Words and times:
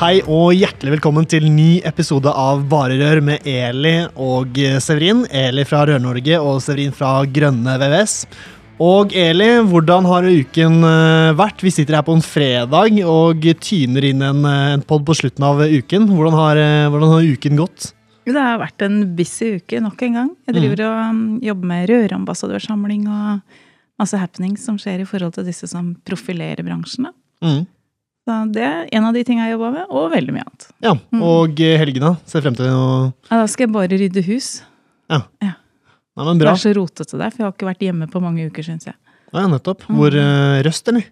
Hei 0.00 0.22
og 0.32 0.54
hjertelig 0.56 0.94
velkommen 0.94 1.26
til 1.28 1.44
ny 1.52 1.82
episode 1.84 2.32
av 2.32 2.62
Varerør 2.70 3.18
med 3.20 3.44
Eli 3.44 3.98
og 4.16 4.56
Severin. 4.80 5.26
Eli 5.28 5.60
fra 5.68 5.82
Rør-Norge 5.90 6.38
og 6.40 6.62
Severin 6.64 6.94
fra 6.96 7.10
Grønne 7.28 7.74
VVS. 7.82 8.14
Og 8.80 9.12
Eli, 9.12 9.48
hvordan 9.68 10.06
har 10.08 10.24
uken 10.24 10.86
eh, 10.88 11.34
vært? 11.36 11.60
Vi 11.60 11.72
sitter 11.76 11.98
her 11.98 12.06
på 12.06 12.14
en 12.16 12.24
fredag 12.24 12.96
og 13.04 13.44
tyner 13.60 14.06
inn 14.08 14.24
en, 14.24 14.40
eh, 14.48 14.70
en 14.78 14.84
pod 14.88 15.04
på 15.04 15.18
slutten 15.18 15.44
av 15.44 15.60
uken. 15.60 16.06
Hvordan 16.08 16.36
har, 16.38 16.60
eh, 16.62 16.88
hvordan 16.88 17.12
har 17.12 17.28
uken 17.34 17.60
gått? 17.60 17.90
Det 18.24 18.40
har 18.40 18.56
vært 18.62 18.86
en 18.86 19.02
busy 19.18 19.58
uke 19.58 19.82
nok 19.84 20.00
en 20.06 20.16
gang. 20.16 20.30
Jeg 20.48 20.56
driver 20.62 20.84
og 20.86 21.10
um, 21.10 21.20
jobber 21.44 21.72
med 21.74 21.92
rørambassadørsamling 21.92 23.04
og 23.04 23.60
masse 24.00 24.16
happenings 24.16 24.64
som 24.64 24.80
skjer 24.80 25.04
i 25.04 25.10
forhold 25.12 25.36
til 25.36 25.44
disse 25.52 25.68
som 25.68 25.92
profilerer 26.08 26.64
bransjen. 26.64 27.12
Mm. 27.44 27.66
Så 28.30 28.52
det 28.54 28.62
er 28.62 28.88
en 28.94 29.06
av 29.08 29.16
de 29.16 29.22
tingene 29.26 29.48
jeg 29.48 29.56
jobber 29.56 29.72
med, 29.74 29.86
og 29.90 30.10
veldig 30.12 30.34
mye 30.36 30.44
annet. 30.46 30.66
Ja, 30.84 30.92
Og 31.18 31.58
mm. 31.58 31.78
helgene? 31.82 32.12
Ser 32.30 32.44
frem 32.44 32.54
til 32.58 32.68
noe 32.70 32.98
Ja, 33.26 33.40
da 33.40 33.46
skal 33.50 33.66
jeg 33.66 33.74
bare 33.74 33.98
rydde 33.98 34.22
hus. 34.28 34.50
Nei, 35.10 36.26
men 36.26 36.38
Det 36.38 36.50
er 36.50 36.58
så 36.60 36.74
rotete 36.76 37.16
der, 37.16 37.30
for 37.32 37.40
jeg 37.42 37.46
har 37.48 37.54
ikke 37.54 37.68
vært 37.70 37.86
hjemme 37.86 38.06
på 38.10 38.20
mange 38.22 38.44
uker, 38.50 38.66
syns 38.66 38.86
jeg. 38.86 38.96
Ja, 39.32 39.46
nettopp. 39.50 39.86
Hvor 39.88 40.14
eh, 40.14 40.60
Røst, 40.66 40.90
eller? 40.90 41.06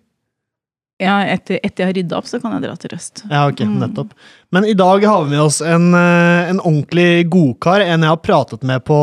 Ja, 0.99 1.21
etter, 1.31 1.61
etter 1.63 1.85
jeg 1.85 1.89
har 1.89 1.97
rydda 2.01 2.19
opp, 2.19 2.27
så 2.27 2.41
kan 2.43 2.57
jeg 2.57 2.65
dra 2.67 2.75
til 2.79 2.93
Røst. 2.93 3.23
Ja, 3.31 3.45
ok, 3.47 3.63
Mm. 3.67 3.79
nettopp. 3.85 4.13
Men 4.51 4.67
i 4.67 4.75
dag 4.75 5.07
har 5.07 5.25
vi 5.25 5.31
med 5.31 5.41
oss 5.41 5.61
en, 5.63 5.95
eh, 5.95 6.51
en 6.51 6.61
ordentlig 6.61 7.31
godkar. 7.31 7.81
En 7.81 8.03
jeg 8.03 8.11
har 8.11 8.23
pratet 8.23 8.63
med 8.63 8.85
på, 8.85 9.01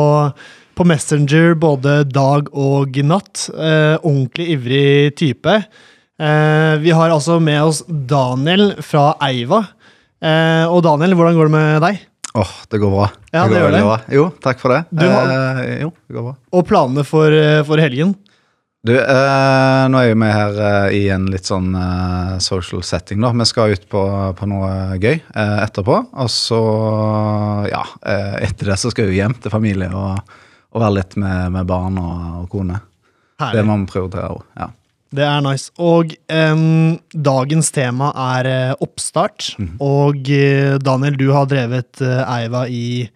på 0.76 0.84
Messenger 0.86 1.54
både 1.56 2.04
dag 2.08 2.48
og 2.52 2.96
natt. 3.02 3.48
Eh, 3.56 3.96
ordentlig 4.04 4.48
ivrig 4.56 5.16
type. 5.16 5.64
Eh, 6.16 6.74
vi 6.80 6.90
har 6.96 7.10
altså 7.12 7.38
med 7.42 7.62
oss 7.62 7.82
Daniel 7.88 8.70
fra 8.84 9.10
Eiva. 9.26 9.62
Eh, 10.22 10.64
og 10.70 10.80
Daniel, 10.86 11.12
hvordan 11.18 11.36
går 11.36 11.50
det 11.50 11.54
med 11.56 11.82
deg? 11.84 11.98
Åh, 12.36 12.52
det 12.72 12.80
går 12.82 12.90
bra. 12.92 13.08
Ja, 13.32 13.42
det, 13.44 13.50
det 13.52 13.58
gjør 13.60 13.66
veldig 13.66 13.80
det. 13.80 13.88
Bra. 13.88 13.98
Jo, 14.16 14.24
takk 14.44 14.58
for 14.60 14.72
det. 14.74 14.82
Du 14.92 15.04
har- 15.08 15.34
eh, 15.64 15.80
jo, 15.84 15.90
det 16.08 16.16
går 16.16 16.24
bra. 16.30 16.34
Og 16.52 16.66
planene 16.68 17.04
for, 17.08 17.32
eh, 17.32 17.62
for 17.68 17.76
helgen? 17.80 18.14
Du, 18.86 18.92
eh, 18.94 19.84
nå 19.90 19.98
er 19.98 20.08
jo 20.12 20.18
vi 20.20 20.30
her 20.30 20.58
eh, 20.62 20.94
i 20.94 21.08
en 21.10 21.24
litt 21.26 21.44
sånn 21.48 21.72
social 22.40 22.82
setting, 22.86 23.20
da. 23.20 23.32
Vi 23.32 23.44
skal 23.48 23.72
ut 23.74 23.88
på, 23.90 24.02
på 24.38 24.46
noe 24.48 24.96
gøy 25.02 25.16
eh, 25.34 25.56
etterpå. 25.64 25.96
Og 26.14 26.28
så, 26.30 26.60
ja, 27.72 27.82
eh, 28.06 28.36
etter 28.46 28.70
det 28.72 28.78
så 28.78 28.92
skal 28.92 29.08
vi 29.10 29.18
hjem 29.18 29.34
til 29.42 29.50
familie 29.50 29.88
og, 29.92 30.20
og 30.72 30.80
være 30.84 30.94
litt 31.00 31.16
med, 31.16 31.52
med 31.56 31.66
barn 31.66 31.98
og, 31.98 32.42
og 32.44 32.48
kone. 32.52 32.78
Det 33.52 33.64
må 33.66 33.76
vi 33.82 33.90
prioritere 33.90 34.30
òg. 34.32 34.44
Ja. 34.56 34.70
Det 35.16 35.24
er 35.24 35.42
nice. 35.44 35.70
Og 35.80 36.12
um, 36.28 36.96
dagens 37.12 37.70
tema 37.74 38.10
er 38.36 38.48
uh, 38.72 38.84
oppstart. 38.84 39.54
Og 39.82 40.20
uh, 40.28 40.76
Daniel, 40.82 41.16
du 41.20 41.30
har 41.34 41.48
drevet 41.50 42.02
uh, 42.04 42.22
Eiva 42.36 42.66
i 42.68 43.06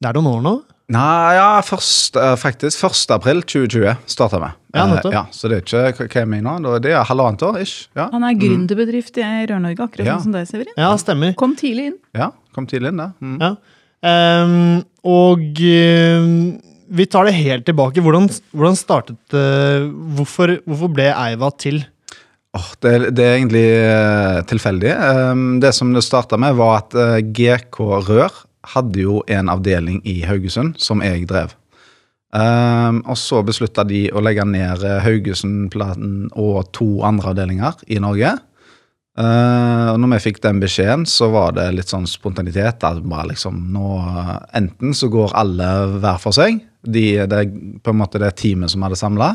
Det 0.00 0.08
er 0.10 0.16
noen 0.18 0.30
år 0.38 0.44
nå? 0.46 0.56
Nei, 0.90 1.36
ja, 1.36 1.60
først, 1.62 2.16
faktisk 2.42 2.80
1. 2.82 3.12
april 3.14 3.44
2020 3.46 3.92
starta 4.10 4.40
vi. 4.42 4.48
Ja, 4.74 4.86
ja, 5.12 5.20
så 5.30 5.46
det 5.50 5.60
er 5.70 5.92
ikke 5.92 6.08
hva 6.08 6.24
jeg 6.24 6.30
mener 6.32 6.58
nå? 6.64 6.72
Det 6.82 6.90
er 6.90 7.06
halvannet 7.06 7.44
år, 7.46 7.60
ish. 7.62 7.84
Ja, 7.94 8.08
Han 8.10 8.26
er 8.26 8.34
gründerbedrift 8.38 9.20
i 9.22 9.26
Rør-Norge, 9.46 9.86
akkurat 9.86 10.08
Ja. 10.08 10.16
sånn 10.18 10.32
som 10.32 10.34
deg, 10.34 10.48
Severin. 10.50 10.74
Ja, 10.74 10.90
stemmer. 10.98 11.36
Kom 11.38 11.54
tidlig 11.54 11.92
inn. 11.92 11.98
ja 12.18 12.32
kom 12.54 12.66
tidlig 12.66 12.90
inn 12.92 13.02
det. 13.02 13.10
Mm. 13.22 13.38
Ja. 13.40 13.52
Um, 14.00 14.84
og 15.06 15.60
em, 15.60 16.60
vi 16.90 17.06
tar 17.06 17.28
det 17.28 17.38
helt 17.38 17.66
tilbake. 17.68 18.02
Hvordan, 18.02 18.28
hvordan 18.50 18.78
startet 18.78 19.36
uh, 19.36 19.86
hvorfor, 20.18 20.58
hvorfor 20.66 20.92
ble 20.92 21.08
Eiva 21.14 21.52
til? 21.60 21.82
Oh, 22.56 22.66
det, 22.82 23.12
det 23.14 23.26
er 23.26 23.38
egentlig 23.38 23.66
uh, 23.78 24.40
tilfeldig. 24.50 24.94
Um, 24.98 25.46
det 25.62 25.70
som 25.76 25.94
det 25.94 26.02
starta 26.06 26.38
med, 26.40 26.58
var 26.58 26.80
at 26.80 26.98
uh, 26.98 27.18
GK 27.22 27.78
Rør 28.10 28.42
hadde 28.74 29.04
jo 29.06 29.22
en 29.30 29.48
avdeling 29.52 30.02
i 30.08 30.20
Haugesund 30.26 30.76
som 30.82 31.02
jeg 31.04 31.28
drev. 31.30 31.54
Um, 32.30 33.00
og 33.10 33.16
så 33.18 33.40
beslutta 33.42 33.82
de 33.82 34.04
å 34.14 34.20
legge 34.22 34.44
ned 34.46 34.84
eh, 34.86 35.00
Haugesundplaten 35.02 36.28
og 36.38 36.68
to 36.76 37.00
andre 37.02 37.32
avdelinger 37.32 37.80
i 37.90 37.98
Norge. 38.02 38.36
Uh, 39.18 39.98
når 39.98 40.12
vi 40.14 40.20
fikk 40.28 40.38
den 40.44 40.60
beskjeden, 40.62 41.02
så 41.10 41.26
var 41.34 41.56
det 41.56 41.66
litt 41.74 41.90
sånn 41.90 42.06
spontanitet. 42.08 42.86
At 42.86 43.02
bare 43.02 43.32
liksom 43.32 43.58
nå 43.74 43.96
eh, 43.98 44.36
Enten 44.60 44.94
så 44.94 45.10
går 45.10 45.34
alle 45.42 45.70
hver 45.98 46.22
for 46.22 46.36
seg, 46.36 46.62
de, 46.82 47.26
det 47.28 47.42
på 47.84 47.92
en 47.92 48.00
måte 48.00 48.20
det 48.22 48.32
teamet 48.40 48.72
som 48.72 48.86
hadde 48.86 48.98
samla, 49.00 49.34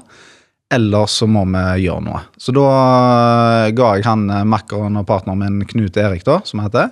eller 0.74 1.10
så 1.10 1.28
må 1.30 1.44
vi 1.50 1.86
gjøre 1.86 2.04
noe. 2.08 2.22
Så 2.42 2.54
da 2.56 2.70
eh, 2.70 3.74
ga 3.78 3.92
jeg 3.98 4.08
han 4.08 4.26
eh, 4.34 4.48
makkeren 4.50 4.98
og 5.00 5.06
partneren 5.10 5.44
min, 5.44 5.68
Knut 5.70 5.98
Erik, 6.02 6.26
da, 6.26 6.40
som 6.48 6.64
heter, 6.64 6.90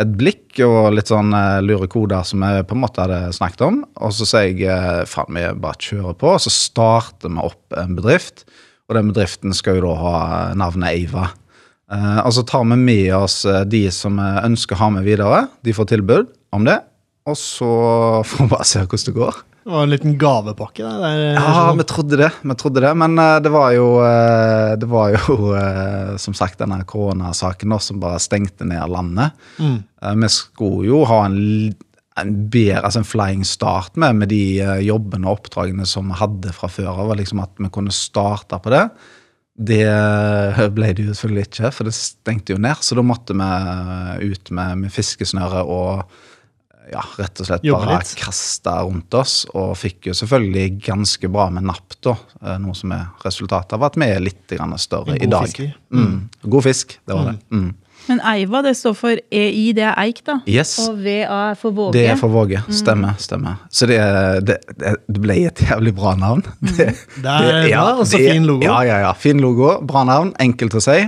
et 0.00 0.14
blikk 0.18 0.58
og 0.64 0.94
litt 0.96 1.12
sånn 1.12 1.30
eh, 1.36 1.60
lure 1.62 1.86
koder 1.92 2.26
som 2.26 2.42
vi 2.42 2.64
på 2.66 2.76
en 2.76 2.82
måte 2.82 3.04
hadde 3.04 3.34
snakket 3.36 3.64
om. 3.68 3.82
Og 4.02 4.14
så 4.16 4.26
sier 4.28 4.58
jeg 4.58 5.06
faen, 5.10 5.38
vi 5.38 5.46
bare 5.62 5.78
kjører 5.78 6.18
på, 6.18 6.34
og 6.34 6.42
så 6.42 6.52
starter 6.54 7.30
vi 7.30 7.46
opp 7.46 7.78
en 7.78 7.94
bedrift. 7.98 8.46
Og 8.90 8.98
den 8.98 9.12
bedriften 9.12 9.54
skal 9.56 9.78
jo 9.78 9.86
da 9.86 9.94
ha 10.00 10.16
navnet. 10.58 11.14
Eh, 11.14 12.20
og 12.24 12.32
så 12.34 12.44
tar 12.48 12.66
vi 12.66 12.80
med 12.80 13.06
oss 13.20 13.44
de 13.70 13.86
som 13.94 14.18
ønsker 14.18 14.76
å 14.76 14.82
ha 14.82 14.90
med 14.98 15.06
videre. 15.06 15.46
De 15.62 15.76
får 15.76 15.92
tilbud 15.94 16.34
om 16.56 16.66
det. 16.66 16.80
Og 17.30 17.38
så 17.38 17.72
får 18.26 18.42
vi 18.42 18.50
bare 18.50 18.66
se 18.66 18.82
hvordan 18.82 19.08
det 19.12 19.18
går. 19.20 19.42
Det 19.62 19.70
var 19.70 19.84
en 19.86 19.92
liten 19.92 20.16
gavepakke. 20.18 20.82
Der. 20.82 20.98
Det 20.98 21.10
er, 21.10 21.36
Ja, 21.38 21.74
vi 21.78 21.86
trodde 21.86 22.18
det, 22.18 22.30
vi 22.42 22.56
trodde 22.58 22.82
det, 22.82 22.90
men 22.98 23.14
uh, 23.18 23.36
det 23.42 23.52
var 23.54 23.70
jo, 23.76 23.86
uh, 24.02 24.74
det 24.78 24.88
var 24.90 25.14
jo 25.14 25.36
uh, 25.54 26.16
som 26.24 26.34
sagt 26.34 26.58
denne 26.62 26.80
koronasaken 26.88 27.76
som 27.78 28.02
bare 28.02 28.18
stengte 28.22 28.66
ned 28.66 28.90
landet. 28.90 29.38
Mm. 29.62 29.78
Vi 30.24 30.30
skulle 30.34 30.88
jo 30.90 31.04
ha 31.06 31.20
en, 31.28 31.38
en 32.18 32.34
bedre, 32.50 32.82
altså 32.82 33.04
en 33.04 33.08
flying 33.08 33.46
start 33.46 33.94
med, 33.94 34.18
med 34.18 34.32
de 34.34 34.42
jobbene 34.82 35.28
og 35.28 35.38
oppdragene 35.38 35.86
som 35.86 36.10
vi 36.10 36.18
hadde 36.18 36.54
fra 36.56 36.70
før 36.72 37.04
av, 37.04 37.14
liksom 37.20 37.44
at 37.44 37.54
vi 37.62 37.70
kunne 37.70 37.94
starte 37.94 38.58
på 38.58 38.74
det. 38.74 38.88
Det 39.62 39.86
ble 40.74 40.90
det 40.96 41.06
jo 41.06 41.14
selvfølgelig 41.14 41.46
ikke, 41.46 41.70
for 41.76 41.86
det 41.86 41.94
stengte 41.94 42.56
jo 42.56 42.58
ned, 42.58 42.82
så 42.82 42.98
da 42.98 43.06
måtte 43.06 43.36
vi 43.38 44.32
ut 44.32 44.50
med, 44.50 44.82
med 44.82 44.94
fiskesnøre 44.94 45.62
og 45.70 46.02
ja, 46.90 47.02
rett 47.18 47.40
og 47.40 47.46
slett 47.46 47.64
Jobbe 47.66 47.86
bare 47.86 48.16
kasta 48.18 48.78
rundt 48.82 49.14
oss, 49.14 49.36
og 49.54 49.76
fikk 49.78 50.10
jo 50.10 50.16
selvfølgelig 50.18 50.66
ganske 50.88 51.30
bra 51.32 51.46
med 51.54 51.68
napp, 51.68 51.94
da. 52.02 52.16
eh, 52.42 52.56
Noe 52.62 52.74
som 52.74 52.92
er 52.96 53.06
resultatet 53.24 53.76
av 53.78 53.86
at 53.86 53.96
vi 54.00 54.08
er 54.10 54.20
litt 54.24 54.46
grann 54.50 54.74
større 54.82 55.14
i 55.16 55.28
dag. 55.30 55.46
Fisk. 55.46 55.62
Mm. 55.94 56.18
God 56.42 56.66
fisk, 56.66 56.98
det 57.06 57.14
var 57.14 57.30
det. 57.32 57.38
Mm. 57.54 57.70
Men 58.08 58.18
Eiva, 58.26 58.64
det 58.66 58.72
står 58.74 58.94
for 58.98 59.18
EI, 59.30 59.68
det 59.78 59.84
er 59.86 59.94
eik, 60.02 60.24
da. 60.26 60.40
Yes. 60.50 60.72
Og 60.88 60.96
VA 61.04 61.22
er 61.52 61.58
for 61.60 61.70
Våge. 61.76 61.92
Det 61.94 62.08
er 62.10 62.16
for 62.18 62.34
Våge. 62.34 62.58
Stemmer. 62.74 63.14
stemmer. 63.22 63.60
Så 63.70 63.86
det, 63.86 63.98
det, 64.48 64.56
det 65.06 65.22
ble 65.22 65.36
et 65.46 65.62
jævlig 65.68 65.92
bra 65.94 66.16
navn. 66.18 66.42
Det, 66.78 66.88
Det 67.22 67.30
er 67.30 67.68
bra, 67.68 67.84
og 68.00 68.02
så 68.10 68.18
fin 68.18 68.42
logo. 68.48 68.66
Ja, 68.66 68.80
ja, 68.88 68.96
ja. 69.04 69.12
Fin 69.14 69.38
logo. 69.38 69.76
Bra 69.86 70.02
navn. 70.08 70.32
Enkelt 70.42 70.74
å 70.74 70.82
si. 70.82 70.98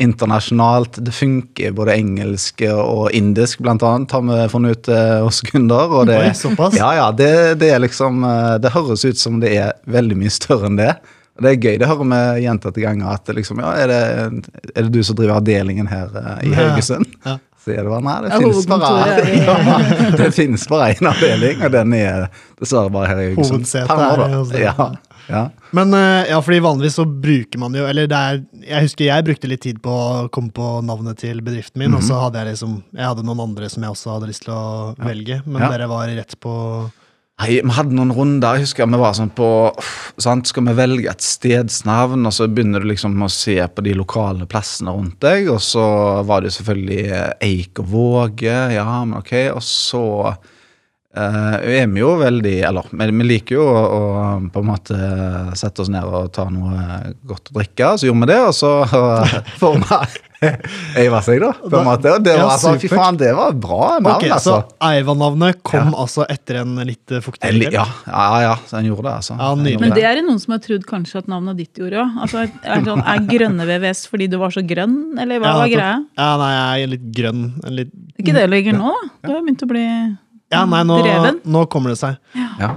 Internasjonalt. 0.00 0.98
Det 1.04 1.12
funker 1.12 1.74
både 1.76 1.94
engelsk 2.00 2.62
og 2.72 3.10
indisk, 3.16 3.60
blant 3.64 3.84
annet, 3.84 4.12
har 4.16 4.24
vi 4.24 4.48
funnet 4.52 4.78
ut 4.78 4.90
eh, 4.94 5.16
hos 5.20 5.42
kunder. 5.44 5.92
Og 6.00 6.08
det, 6.08 6.18
Oi. 6.32 6.70
Ja, 6.78 6.90
ja. 6.96 7.08
Det, 7.12 7.32
det 7.60 7.72
er 7.74 7.82
liksom 7.84 8.24
eh, 8.24 8.54
Det 8.62 8.72
høres 8.74 9.04
ut 9.04 9.20
som 9.20 9.40
det 9.42 9.52
er 9.58 9.74
veldig 9.90 10.16
mye 10.22 10.32
større 10.32 10.70
enn 10.70 10.80
det. 10.80 10.94
Og 11.36 11.44
det 11.44 11.52
er 11.52 11.60
gøy. 11.60 11.76
Det 11.80 11.90
hører 11.90 12.08
vi 12.10 12.46
gjentatte 12.46 12.82
ganger. 12.82 13.12
At 13.16 13.28
det 13.28 13.38
liksom, 13.38 13.60
ja, 13.64 13.70
er 13.80 13.92
det, 13.92 14.00
er 14.74 14.88
det 14.88 14.90
du 14.92 15.00
som 15.04 15.16
driver 15.18 15.38
avdelingen 15.38 15.88
her 15.90 16.16
eh, 16.16 16.48
i. 16.48 16.56
Haugesund? 16.56 17.08
Ja. 17.24 17.38
Så 17.60 17.74
er 17.74 17.84
det 17.84 17.90
bare, 17.92 18.00
nei, 18.00 18.14
det 18.24 18.36
finnes 18.40 18.66
bare, 18.70 19.24
ja, 19.44 20.14
det 20.16 20.28
finnes 20.32 20.62
bare 20.70 20.94
én 20.94 21.08
avdeling, 21.10 21.58
og 21.60 21.74
den 21.74 21.92
er 21.98 22.22
dessverre 22.56 22.88
bare 22.94 23.10
her 23.10 23.20
i 23.20 23.26
Haugesund. 23.34 23.66
Hovedsetet 23.66 24.00
er 24.00 24.36
hos 24.38 24.54
dere. 24.54 24.62
Ja, 24.64 24.86
ja. 25.30 25.42
Men 25.76 25.94
eh, 25.94 26.28
ja, 26.32 26.40
fordi 26.44 26.60
vanligvis 26.64 26.98
så 26.98 27.04
bruker 27.06 27.58
man 27.62 27.74
jo 27.78 27.84
Eller 27.86 28.08
det 28.10 28.18
er 28.18 28.40
Jeg 28.66 28.86
husker 28.88 29.04
jeg 29.06 29.26
brukte 29.28 29.50
litt 29.50 29.62
tid 29.62 29.80
på 29.82 29.90
å 29.94 30.28
komme 30.34 30.50
på 30.54 30.70
navnet 30.84 31.18
til 31.22 31.40
bedriften 31.46 31.78
min, 31.84 31.94
og 31.94 32.02
så 32.06 32.18
hadde 32.24 32.42
jeg 32.42 32.52
liksom 32.54 32.80
Jeg 32.92 33.06
hadde 33.06 33.24
noen 33.26 33.44
andre 33.48 33.68
som 33.70 33.84
jeg 33.86 33.94
også 33.94 34.16
hadde 34.16 34.30
lyst 34.32 34.44
til 34.48 34.54
å 34.56 34.94
velge, 34.98 35.42
men 35.46 35.62
Ja. 35.62 35.70
dere 35.76 35.88
var 35.90 36.08
rett 36.08 36.34
på 36.42 36.54
Nei, 37.40 37.54
Vi 37.64 37.72
hadde 37.72 37.94
noen 37.96 38.10
runder. 38.12 38.58
Jeg 38.58 38.66
husker 38.66 38.84
vi 38.90 38.98
var 39.00 39.14
sånn 39.16 39.30
på 39.32 39.46
sant? 40.20 40.46
Skal 40.50 40.66
vi 40.66 40.74
velge 40.76 41.08
et 41.08 41.22
stedsnavn, 41.24 42.26
og 42.28 42.34
så 42.36 42.44
begynner 42.52 42.82
du 42.84 42.90
liksom 42.90 43.14
å 43.24 43.30
se 43.32 43.56
på 43.56 43.82
de 43.86 43.94
lokale 43.96 44.44
plassene 44.44 44.92
rundt 44.92 45.16
deg. 45.24 45.48
Og 45.48 45.56
så 45.64 45.86
var 46.28 46.42
det 46.44 46.52
selvfølgelig 46.52 47.06
Eik 47.40 47.80
og 47.80 47.88
Våge. 47.94 48.58
Ja, 48.74 48.84
men 49.06 49.16
ok. 49.22 49.32
Og 49.54 49.62
så 49.64 50.02
eh, 51.16 51.82
er 51.82 51.98
jo 51.98 52.14
veldig 52.20 52.56
Eller 52.68 52.90
vi, 52.90 53.10
vi 53.10 53.26
liker 53.26 53.56
jo 53.56 53.66
å, 53.66 53.84
å 53.98 54.02
på 54.52 54.62
en 54.62 54.70
måte 54.70 54.98
sette 55.58 55.82
oss 55.84 55.90
ned 55.92 56.06
og 56.06 56.32
ta 56.36 56.46
noe 56.52 57.14
godt 57.26 57.52
å 57.52 57.60
drikke. 57.60 57.94
Så 57.98 58.10
gjorde 58.10 58.26
vi 58.26 58.32
det, 58.32 58.40
og 58.48 58.56
så 58.56 58.74
uh, 58.86 59.38
forma 59.60 60.02
øyve 60.40 61.20
seg, 61.24 61.40
da. 61.42 61.50
på 61.60 61.76
en 61.76 61.86
måte. 61.86 62.12
Og 62.14 62.22
det 62.24 62.34
var, 62.34 62.42
Ja, 62.46 62.52
altså, 62.54 62.72
fy 62.80 62.88
faen, 62.90 63.18
det 63.20 63.32
var 63.36 63.56
bra 63.60 63.98
navn, 63.98 64.14
okay, 64.14 64.30
altså. 64.32 64.60
Så 64.62 64.88
Eiva-navnet 64.88 65.60
kom 65.66 65.90
Ja. 65.92 65.98
altså 66.04 66.24
etter 66.32 66.62
en 66.62 66.78
litt 66.88 67.12
eh, 67.12 67.20
fuktig 67.24 67.44
kveld? 67.44 67.76
Ja, 67.76 67.84
ja, 68.06 68.40
ja, 68.46 68.54
så 68.68 68.78
han 68.78 68.88
gjorde 68.88 69.04
det, 69.08 69.16
altså. 69.18 69.36
Ja, 69.36 69.50
Men 69.58 69.92
det 69.96 70.06
er 70.08 70.16
det 70.16 70.24
noen 70.24 70.40
som 70.40 70.56
har 70.56 70.62
trodd 70.64 70.86
kanskje 70.88 71.20
at 71.20 71.28
navnet 71.30 71.60
ditt 71.60 71.82
gjorde 71.82 72.00
òg. 72.06 72.16
Altså, 72.24 72.46
er, 72.46 72.86
sånn, 72.86 73.04
er 73.04 73.28
grønne 73.28 73.68
VVS 73.68 74.06
fordi 74.10 74.30
du 74.32 74.38
var 74.40 74.54
så 74.56 74.64
grønn, 74.64 74.96
eller 75.20 75.42
hva 75.42 75.52
Ja, 75.52 75.60
var 75.60 75.74
greia? 75.74 75.92
Ja, 76.16 76.30
nei, 76.40 76.50
jeg 76.56 76.88
er 76.88 76.92
litt 76.96 77.06
grønn. 77.20 77.44
en 77.60 77.78
Litt... 77.82 77.94
Ikke 78.20 78.36
det 78.36 78.48
lenger 78.48 78.80
nå, 78.80 78.96
da? 78.96 79.12
Du 79.28 79.32
har 79.34 79.44
begynt 79.44 79.68
å 79.68 79.70
bli 79.70 79.86
Ja, 80.50 80.64
nei, 80.66 80.82
nå, 80.84 80.96
dreven. 81.04 81.40
nå 81.46 81.64
kommer 81.70 81.92
det 81.94 81.98
seg. 82.00 82.16
Ja. 82.58 82.72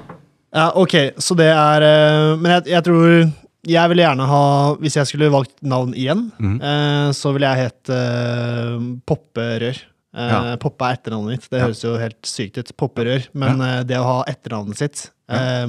Ja, 0.54 0.68
ok, 0.78 0.94
så 1.18 1.34
det 1.36 1.48
er 1.50 1.82
eh, 1.82 2.36
Men 2.38 2.52
jeg, 2.60 2.68
jeg 2.76 2.84
tror 2.86 3.32
jeg 3.66 3.90
ville 3.90 4.04
gjerne 4.04 4.26
ha 4.30 4.42
Hvis 4.78 4.98
jeg 5.00 5.08
skulle 5.10 5.30
valgt 5.34 5.56
navn 5.66 5.96
igjen, 5.98 6.28
mm. 6.38 6.58
eh, 6.62 7.08
så 7.18 7.32
ville 7.34 7.50
jeg 7.50 7.64
hett 7.72 7.90
eh, 7.96 8.76
Popperør. 9.10 9.80
Eh, 10.14 10.30
Ja. 10.30 10.42
Poppe 10.62 10.86
er 10.86 10.98
etternavnet 11.00 11.32
mitt. 11.40 11.48
Det 11.50 11.58
Ja. 11.58 11.66
høres 11.66 11.82
jo 11.82 11.96
helt 11.98 12.22
sykt 12.30 12.60
ut. 12.62 12.70
Popperør. 12.78 13.26
Men 13.34 13.62
eh, 13.66 13.80
det 13.90 13.98
å 13.98 14.04
ha 14.06 14.18
etternavnet 14.30 14.78
sitt 14.78 15.08
eh, 15.34 15.66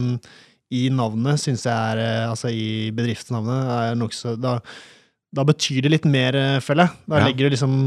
i 0.75 0.89
navnet 0.93 1.41
syns 1.41 1.65
jeg 1.65 1.73
er 1.73 2.03
eh, 2.05 2.29
Altså 2.29 2.51
i 2.53 2.91
bedriftsnavnet 2.93 3.71
er 3.79 3.95
nokså 3.97 4.35
da, 4.37 4.59
da 5.35 5.45
betyr 5.49 5.81
det 5.87 5.95
litt 5.97 6.05
mer, 6.11 6.37
føler 6.61 6.91
jeg. 6.91 6.99
Da 7.09 7.23
Ja. 7.23 7.29
legger 7.31 7.49
du 7.49 7.55
liksom 7.57 7.79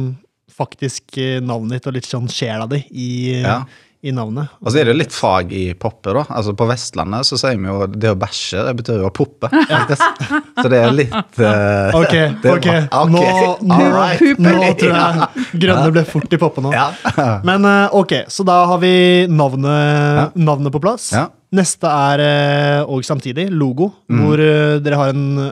faktisk 0.58 1.20
navnet 1.46 1.78
ditt 1.78 1.88
og 1.92 1.94
litt 2.00 2.08
sånn 2.10 2.26
sjela 2.32 2.66
di 2.72 2.80
i, 2.90 3.10
Ja. 3.44 3.60
I 4.08 4.14
navnet. 4.16 4.54
Og 4.64 4.72
så 4.72 4.80
er 4.82 4.90
det 4.90 4.96
litt 4.98 5.14
fag 5.16 5.52
i 5.56 5.66
poppe, 5.80 6.14
da. 6.16 6.24
Altså 6.32 6.54
På 6.58 6.68
Vestlandet 6.70 7.28
så 7.28 7.38
sier 7.40 7.58
vi 7.60 7.68
jo 7.68 7.88
det 7.92 8.14
å 8.14 8.18
bæsje, 8.20 8.64
det 8.68 8.74
betyr 8.80 9.02
jo 9.04 9.10
å 9.10 9.14
poppe. 9.16 9.50
Så 10.58 10.70
det 10.72 10.80
er 10.82 10.94
litt 10.96 11.14
uh, 11.42 11.94
Ok, 11.98 12.14
er 12.18 12.48
ok. 12.50 12.68
Nå, 13.12 13.24
nå, 13.70 13.78
right. 13.94 14.40
nå 14.42 14.54
tror 14.80 14.96
jeg 14.96 15.28
grønne 15.62 15.92
ble 15.94 16.04
fort 16.10 16.34
i 16.34 16.40
poppe 16.42 16.64
nå. 16.66 16.72
Ja. 16.74 16.88
Men 17.48 17.68
uh, 17.68 17.94
ok, 17.98 18.16
så 18.34 18.46
da 18.48 18.56
har 18.72 18.82
vi 18.82 18.92
navnet, 19.30 20.34
navnet 20.38 20.74
på 20.74 20.82
plass. 20.84 21.12
Ja. 21.16 21.28
Neste 21.58 21.88
er 21.88 22.22
eh, 22.26 22.82
og 22.92 23.06
samtidig 23.08 23.46
logo, 23.56 23.92
Mm. 24.12 24.20
hvor 24.24 24.42
dere 24.84 24.98
har 25.00 25.14
en, 25.14 25.52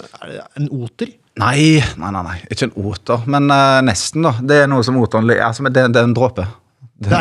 en 0.60 0.68
oter. 0.76 1.14
Nei, 1.40 1.80
nei, 2.00 2.12
nei, 2.12 2.24
nei, 2.24 2.36
ikke 2.52 2.70
en 2.70 2.76
oter, 2.88 3.24
men 3.32 3.48
nesten, 3.88 4.24
da. 4.24 4.34
Det 4.40 4.62
er 4.64 4.70
noe 4.72 4.84
som 4.88 4.98
oteren 5.00 5.32
altså, 5.36 5.68
det, 5.70 5.86
det 5.96 6.02
er 6.02 6.08
en 6.10 6.16
dråpe. 6.16 6.48
Det, 6.98 7.18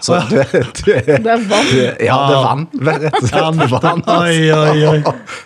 så 0.00 0.14
du, 0.30 0.36
du, 0.36 0.92
Det 1.04 1.30
er 1.30 1.42
vann. 1.48 1.66
Ja, 2.00 2.14
det 2.24 2.36
er 2.36 2.44
vann. 2.46 2.62
Rett 2.86 3.16
og 3.18 3.26
slett 3.28 3.42
vann. 3.42 4.00
altså. 4.00 4.14
Oi, 4.16 4.38
oi, 4.48 4.86
oi. 4.88 5.00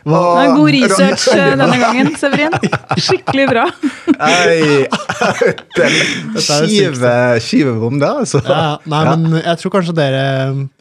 Hva? 0.06 0.20
Det 0.22 0.44
er 0.44 0.52
god 0.55 0.70
research 0.76 1.25
eh, 1.32 1.49
denne 1.58 1.78
gangen, 1.82 2.12
Severin. 2.20 2.55
Skikkelig 3.02 3.49
bra. 3.50 3.64
Nei, 4.12 4.87
den 5.81 5.99
er 5.99 6.46
skive, 6.46 7.16
skivebom 7.49 7.99
der, 7.99 8.22
altså. 8.22 8.44
Ja, 8.46 8.62
nei, 8.94 9.02
men 9.10 9.40
jeg 9.40 9.62
tror 9.64 9.75
kanskje 9.75 9.96
dere 9.99 10.22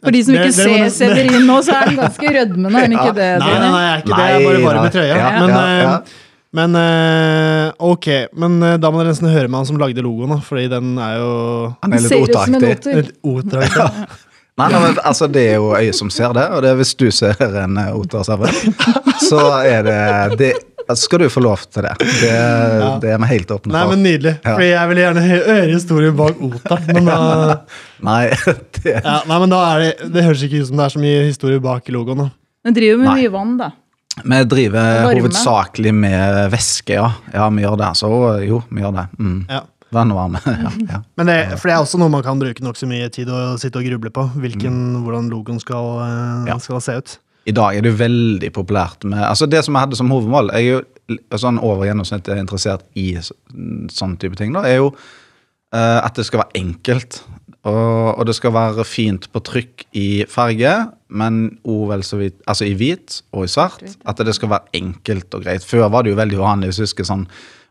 For 0.04 0.14
de 0.14 0.22
som 0.28 0.38
ikke 0.38 0.54
dere 0.60 0.86
ser 0.86 0.94
Severin 1.00 1.50
nå, 1.50 1.58
så 1.66 1.74
er 1.80 1.90
han 1.90 2.00
ganske 2.04 2.34
rødmende, 2.38 2.78
er 2.78 2.86
han 2.86 2.96
ikke 3.00 3.18
det? 3.18 3.28
Nei, 3.42 3.52
nei, 3.58 3.74
nei, 3.74 3.82
jeg 3.82 3.90
er 3.90 4.06
ikke 4.06 4.14
det. 4.14 4.22
Jeg 4.22 4.38
er 4.38 4.48
bare 4.48 4.64
varm 4.68 4.86
i 4.86 4.96
trøya. 5.00 5.20
Men 5.42 5.54
ja, 5.58 5.68
ja. 5.82 5.92
eh, 5.98 6.24
men 6.58 6.78
eh, 6.80 7.57
ok, 7.78 8.06
men 8.38 8.56
eh, 8.62 8.76
da 8.82 8.90
må 8.90 9.00
dere 9.02 9.12
nesten 9.14 9.30
høre 9.32 9.48
med 9.48 9.60
han 9.62 9.66
som 9.68 9.78
lagde 9.80 10.02
logoen, 10.04 10.30
da, 10.34 10.40
fordi 10.44 10.68
den 10.72 10.94
er 10.98 11.18
jo 11.20 11.32
Han 11.82 11.92
er 11.92 12.00
litt 12.04 12.08
Ser 12.12 12.24
ut 12.24 12.32
som 12.34 12.54
en 12.54 12.62
oteraktig. 12.62 12.94
oter. 12.94 12.98
et 12.98 13.12
oteraktig. 13.22 14.24
Nei, 14.58 14.68
nei, 14.72 14.80
men 14.82 14.96
altså 15.06 15.28
Det 15.30 15.44
er 15.52 15.60
jo 15.60 15.68
øyet 15.78 15.94
som 15.94 16.10
ser 16.10 16.32
det, 16.34 16.46
og 16.50 16.62
det 16.64 16.70
er 16.72 16.80
hvis 16.80 16.94
du 16.98 17.06
ser 17.14 17.38
en 17.62 17.76
eh, 17.78 17.92
oter, 17.94 18.26
så 19.28 19.44
er 19.62 19.86
det, 19.86 20.00
det 20.40 20.50
Skal 20.98 21.20
du 21.20 21.28
få 21.28 21.42
lov 21.44 21.60
til 21.68 21.84
det. 21.84 21.92
Det, 22.00 22.32
det 23.04 23.10
er 23.12 23.18
vi 23.20 23.26
helt 23.34 23.50
åpne 23.52 23.74
Nei, 23.74 23.82
for. 23.84 23.90
men 23.92 24.02
Nydelig. 24.06 24.34
Ja. 24.40 24.54
Fordi 24.54 24.68
jeg 24.70 24.88
vil 24.88 25.00
gjerne 25.02 25.24
hø- 25.28 25.46
høre 25.50 25.66
historien 25.74 26.16
bak 26.16 26.38
Ota. 26.48 26.78
Men 26.88 27.10
da, 27.10 27.18
Nei, 28.08 28.22
det 28.78 28.94
ja, 28.96 29.18
nei, 29.28 29.38
men 29.42 29.52
da 29.52 29.58
er 29.74 29.82
det 29.84 30.08
Det 30.14 30.24
høres 30.24 30.44
ikke 30.46 30.62
ut 30.62 30.70
som 30.70 30.80
det 30.80 30.86
er 30.86 30.94
så 30.96 31.02
mye 31.02 31.26
historie 31.28 31.60
bak 31.60 31.90
logoen. 31.92 32.24
da. 32.24 32.28
Den 32.64 32.74
driver 32.78 33.02
med 33.02 33.10
Nei. 33.12 33.18
mye 33.20 33.32
vann, 33.36 33.52
da. 33.60 33.68
Vi 34.24 34.38
driver 34.44 35.04
Varme. 35.04 35.20
hovedsakelig 35.20 35.92
med 35.94 36.50
væske, 36.52 36.94
ja. 36.98 37.10
Ja, 37.34 37.48
vi 37.50 37.62
gjør 37.64 37.76
det. 37.78 37.90
Så 38.00 38.10
jo, 38.46 38.62
vi 38.70 38.82
gjør 38.82 38.94
det. 38.96 39.06
Mm. 39.18 39.40
Ja. 39.48 39.60
Venn 39.90 40.10
og 40.12 40.18
varme. 40.20 40.40
Ja, 40.44 40.70
ja. 40.92 40.98
Men 41.16 41.26
det, 41.30 41.36
for 41.58 41.68
det 41.70 41.74
er 41.76 41.80
også 41.84 41.98
noe 42.00 42.12
man 42.12 42.22
kan 42.26 42.38
bruke 42.40 42.60
nokså 42.64 42.84
mye 42.90 43.08
tid 43.14 43.30
å 43.32 43.56
sitte 43.60 43.80
og 43.80 43.86
gruble 43.88 44.10
på. 44.12 44.26
Hvilken, 44.36 44.76
Hvordan 45.04 45.30
logoen 45.32 45.60
skal, 45.62 46.00
eh, 46.04 46.50
Ja. 46.50 46.58
skal 46.60 46.80
se 46.84 46.96
ut. 47.00 47.18
I 47.48 47.52
dag 47.56 47.76
er 47.78 47.80
det 47.86 47.94
veldig 47.96 48.50
populært 48.52 49.04
med 49.08 49.22
altså 49.24 49.46
Det 49.48 49.62
som 49.64 49.72
jeg 49.74 49.80
hadde 49.86 49.96
som 49.96 50.10
hovedmål 50.12 50.50
er 50.52 50.60
jo 50.66 50.82
sånn 51.32 51.56
over 51.64 51.86
gjennomsnittet 51.88 52.36
interessert 52.36 52.82
i 52.94 53.14
så- 53.24 53.32
sånn 53.88 54.18
type 54.20 54.36
ting. 54.36 54.52
da, 54.52 54.60
er 54.68 54.76
jo 54.82 54.90
uh, 55.72 56.00
at 56.04 56.12
det 56.14 56.26
skal 56.26 56.40
være 56.42 56.60
enkelt. 56.60 57.22
Og, 57.66 58.18
og 58.18 58.26
det 58.28 58.36
skal 58.38 58.52
være 58.54 58.84
fint 58.86 59.26
på 59.34 59.40
trykk 59.44 59.84
i 59.98 60.24
farge, 60.30 60.72
men 61.10 61.58
vel 61.64 62.04
så 62.06 62.16
vidt, 62.20 62.36
altså 62.46 62.68
i 62.68 62.74
hvit 62.78 63.20
og 63.34 63.44
i 63.44 63.50
svart. 63.50 63.82
At 64.06 64.16
det 64.24 64.34
skal 64.36 64.52
være 64.52 64.70
enkelt 64.78 65.34
og 65.34 65.42
greit. 65.44 65.64
Før 65.66 65.88
var 65.90 66.02
det 66.06 66.12
jo 66.14 66.20
veldig 66.20 66.38
vanlig 66.38 66.70
hvis 66.70 66.76
du 66.82 66.86
husker 66.86 67.08
sånn 67.08 67.26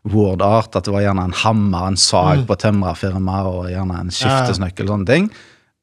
Word 0.08 0.42
Art, 0.42 0.76
at 0.78 0.84
det 0.86 0.92
var 0.94 1.02
gjerne 1.02 1.24
en 1.28 1.32
hammer, 1.42 1.88
en 1.88 1.96
sag 1.98 2.44
på 2.48 2.56
tømrerfirma 2.62 3.40
og 3.50 3.70
gjerne 3.72 3.98
en 4.04 4.12
skiftesnøkkel. 4.14 4.86
sånne 4.92 5.06
ting. 5.08 5.30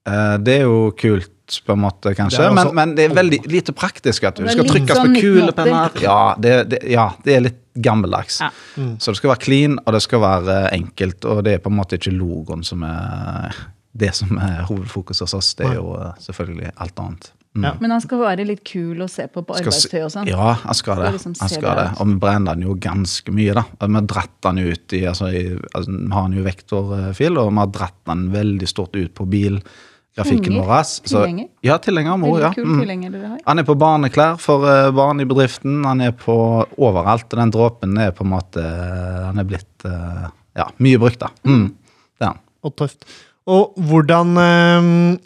Eh, 0.08 0.38
det 0.38 0.60
er 0.62 0.68
jo 0.70 0.92
kult, 0.98 1.32
på 1.66 1.74
en 1.76 1.82
måte, 1.84 2.16
kanskje, 2.18 2.38
Det 2.40 2.46
er 2.46 2.54
også- 2.56 2.74
men, 2.74 2.76
men 2.76 2.96
det 2.96 3.04
er 3.12 3.14
veldig 3.16 3.40
lite 3.52 3.74
praktisk. 3.74 4.24
at 4.24 4.36
Det 4.36 4.46
Du 4.46 4.50
er 4.50 4.52
skal 4.54 4.66
trykkes 4.66 4.98
sånn 4.98 5.14
1980. 5.14 5.22
kulepenner. 5.22 6.02
Ja, 6.02 6.36
det, 6.40 6.70
det, 6.70 6.80
ja, 6.90 7.10
det 7.24 7.36
er 7.36 7.42
litt 7.42 7.60
gammeldags. 7.82 8.40
Ja. 8.42 8.50
Så 8.98 9.12
det 9.12 9.18
skal 9.18 9.30
være 9.30 9.44
clean, 9.44 9.80
og 9.86 9.94
det 9.94 10.02
skal 10.02 10.20
være 10.22 10.72
eh, 10.72 10.80
enkelt. 10.80 11.26
Og 11.26 11.44
det 11.44 11.54
er 11.54 11.58
på 11.60 11.70
en 11.70 11.78
måte 11.78 11.98
ikke 12.00 12.16
logoen 12.18 12.64
som 12.66 12.82
er 12.84 13.54
det 13.96 14.12
som 14.18 14.38
er 14.42 14.66
hovedfokus 14.68 15.24
hos 15.24 15.34
oss. 15.38 15.54
Det 15.56 15.70
er 15.70 15.80
jo 15.80 15.96
eh, 16.00 16.14
selvfølgelig 16.24 16.74
alt 16.84 17.02
annet. 17.02 17.32
Mm. 17.56 17.64
Ja. 17.64 17.72
Men 17.80 17.94
han 17.96 18.04
skal 18.04 18.20
være 18.20 18.44
litt 18.44 18.66
kul 18.68 19.00
å 19.00 19.08
se 19.08 19.30
på 19.32 19.46
på 19.48 19.56
arbeidstøy 19.56 20.02
og 20.04 20.12
sånn. 20.12 20.28
Ja, 20.28 20.58
han 20.60 20.76
skal 20.76 21.00
det. 21.06 21.14
Liksom 21.16 21.38
Han 21.40 21.52
skal 21.54 21.80
det. 21.80 21.88
Og 22.04 22.10
vi 22.10 22.18
brenner 22.20 22.58
den 22.58 22.68
jo 22.68 22.76
ganske 22.84 23.32
mye, 23.32 23.56
da. 23.56 23.64
Vi 23.80 23.96
har 23.96 24.08
dratt 24.12 24.38
den 24.50 24.60
ut 24.66 24.96
i 24.98 25.06
altså, 25.08 25.32
i, 25.32 25.44
altså, 25.72 25.96
Vi 25.96 26.14
har 26.18 26.28
den 26.28 26.40
jo 26.42 26.48
vektorfil, 26.48 27.40
og 27.40 27.52
vi 27.54 27.62
har 27.62 27.76
dratt 27.80 28.00
den 28.12 28.26
veldig 28.36 28.72
stort 28.72 28.98
ut 29.00 29.14
på 29.16 29.28
bilgrafikken 29.32 29.94
grafikken 30.16 30.56
vår. 30.60 30.84
Tilhenger? 31.04 31.48
Ja, 31.62 31.78
tilhenger. 31.78 32.18
Veldig 32.18 32.42
ja. 32.42 32.54
kul 32.54 32.66
Mm. 32.66 33.40
Han 33.46 33.60
er 33.60 33.64
på 33.68 33.76
barneklær 33.76 34.38
for 34.40 34.64
eh, 34.70 34.92
barn 34.96 35.20
i 35.20 35.26
bedriften. 35.26 35.84
Han 35.86 36.02
er 36.02 36.12
på 36.12 36.36
overalt. 36.78 37.28
Og 37.32 37.40
den 37.40 37.52
dråpen 37.52 37.98
er 37.98 38.12
på 38.12 38.24
en 38.24 38.32
måte 38.32 38.64
Han 38.64 39.40
er 39.40 39.48
blitt 39.48 39.86
eh, 39.86 40.28
ja, 40.56 40.70
mye 40.78 41.00
brukt, 41.02 41.20
da. 41.20 41.32
Mm. 41.44 41.68
Det 42.16 42.24
er 42.24 42.32
han. 42.32 42.40
Og 42.64 42.76
tøft. 42.80 43.06
Og 43.48 43.74
hvordan 43.78 44.32
eh, 44.42 45.18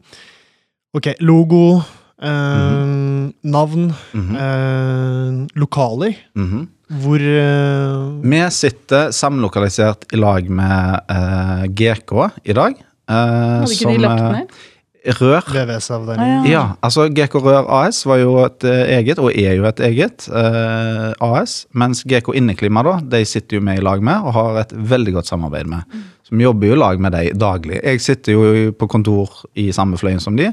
Ok, 0.98 1.06
logo, 1.22 1.80
eh, 2.22 3.30
navn, 3.46 3.94
Mhm. 4.14 4.36
eh, 4.36 5.48
lokaler. 5.56 6.16
Mhm. 6.36 6.68
Hvor 6.90 7.22
eh, 7.22 8.22
Vi 8.26 8.40
sitter 8.50 9.12
samlokalisert 9.14 10.08
i 10.12 10.18
lag 10.18 10.50
med 10.50 11.00
eh, 11.10 11.68
GK 11.70 12.32
i 12.46 12.54
dag. 12.54 12.74
eh, 13.08 13.14
Hadde 13.16 13.70
ikke 13.70 13.84
som, 13.86 13.94
de 13.94 14.00
lagt 14.00 14.24
ned? 14.34 14.48
Rør. 15.06 15.46
VVS-avdelingen. 15.48 16.46
Ja. 16.46 16.52
Ja, 16.52 16.64
altså 16.84 17.08
GK 17.08 17.36
Rør 17.40 17.68
AS 17.80 18.02
var 18.08 18.20
jo 18.20 18.34
et 18.44 18.66
eh, 18.68 18.98
eget, 18.98 19.20
og 19.22 19.32
er 19.32 19.56
jo 19.56 19.68
et 19.70 19.80
eget 19.88 20.28
eh, 20.28 21.14
AS. 21.24 21.62
Mens 21.72 22.04
GK 22.04 22.34
Inneklima 22.36 22.84
da, 22.84 22.98
de 23.16 23.22
sitter 23.28 23.60
jo 23.60 23.64
vi 23.64 23.78
i 23.80 23.86
lag 23.86 24.04
med 24.04 24.28
og 24.28 24.36
har 24.36 24.60
et 24.66 24.74
veldig 24.76 25.16
godt 25.20 25.32
samarbeid 25.32 25.72
med. 25.72 25.96
Så 26.28 26.36
vi 26.36 26.44
jobber 26.44 26.68
jo 26.68 26.76
i 26.76 26.82
lag 26.82 27.00
med 27.00 27.16
de 27.16 27.32
daglig. 27.32 27.80
Jeg 27.80 28.04
sitter 28.04 28.36
jo 28.36 28.76
på 28.76 28.92
kontor 28.92 29.46
i 29.56 29.70
samme 29.76 29.98
fløyen 29.98 30.22
som 30.24 30.38
de. 30.40 30.52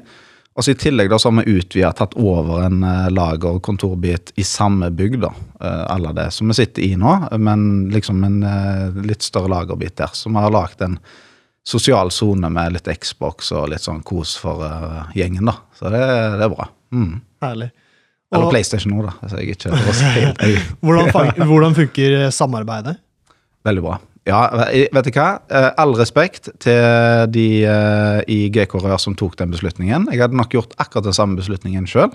Og 0.56 0.64
så 0.64 0.72
I 0.72 0.78
tillegg 0.80 1.10
da 1.12 1.18
så 1.20 1.28
har 1.28 1.42
vi 1.42 1.58
utvida, 1.58 1.90
tatt 1.92 2.14
over 2.16 2.62
en 2.68 2.80
eh, 2.86 3.10
lager- 3.12 3.58
og 3.58 3.62
kontorbit 3.66 4.30
i 4.38 4.46
samme 4.46 4.92
bygg. 4.94 5.20
da, 5.26 5.34
eh, 5.60 5.84
alle 5.90 6.14
det, 6.16 6.30
Som 6.32 6.54
vi 6.54 6.60
sitter 6.62 6.86
i 6.86 6.94
nå, 6.96 7.18
men 7.36 7.90
liksom 7.90 8.24
en 8.24 8.40
litt 9.02 9.26
større 9.26 9.50
lagerbit 9.50 9.98
der. 9.98 10.14
Så 10.14 10.30
vi 10.30 10.38
har 10.38 10.54
lagd 10.54 10.86
en 10.86 11.00
sosial 11.66 12.12
sone 12.14 12.50
med 12.52 12.76
litt 12.76 12.88
Xbox 13.02 13.50
og 13.56 13.70
litt 13.72 13.84
sånn 13.84 14.02
kos 14.06 14.36
for 14.38 14.62
uh, 14.62 15.08
gjengen. 15.18 15.48
da. 15.50 15.58
Så 15.76 15.90
det, 15.92 16.02
det 16.38 16.46
er 16.46 16.52
bra. 16.52 16.68
Mm. 16.94 17.16
Herlig. 17.42 17.70
Eller 18.34 18.50
PlayStation 18.50 18.92
nå, 18.94 19.04
da. 19.06 19.14
Altså, 19.22 19.40
jeg 19.40 19.56
ikke 19.56 19.70
jeg, 19.70 20.62
hvordan, 20.84 21.10
hvordan 21.50 21.76
funker 21.76 22.16
eh, 22.20 22.30
samarbeidet? 22.34 22.96
Veldig 23.66 23.84
bra. 23.84 23.98
Ja, 24.26 24.40
vet 24.50 25.06
du 25.06 25.12
hva? 25.14 25.28
Eh, 25.46 25.68
all 25.78 25.94
respekt 25.98 26.50
til 26.62 27.30
de 27.30 27.46
i 28.26 28.38
GK 28.50 28.74
Rør 28.82 28.98
som 28.98 29.14
tok 29.18 29.36
den 29.38 29.54
beslutningen. 29.54 30.08
Jeg 30.10 30.24
hadde 30.24 30.38
nok 30.38 30.54
gjort 30.54 30.74
akkurat 30.82 31.06
den 31.06 31.14
samme 31.14 31.38
beslutningen 31.38 31.86
sjøl. 31.90 32.10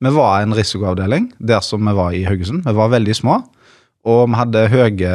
Vi 0.00 0.12
var 0.16 0.40
en 0.40 0.56
risikoavdeling 0.56 1.28
der 1.36 1.60
som 1.64 1.84
vi 1.84 1.92
var 1.96 2.16
i 2.16 2.24
Haugesund. 2.24 2.64
Vi 2.64 2.76
var 2.76 2.92
veldig 2.96 3.16
små. 3.18 3.42
Og 4.08 4.22
vi 4.30 4.38
hadde 4.38 4.68
høye 4.72 5.12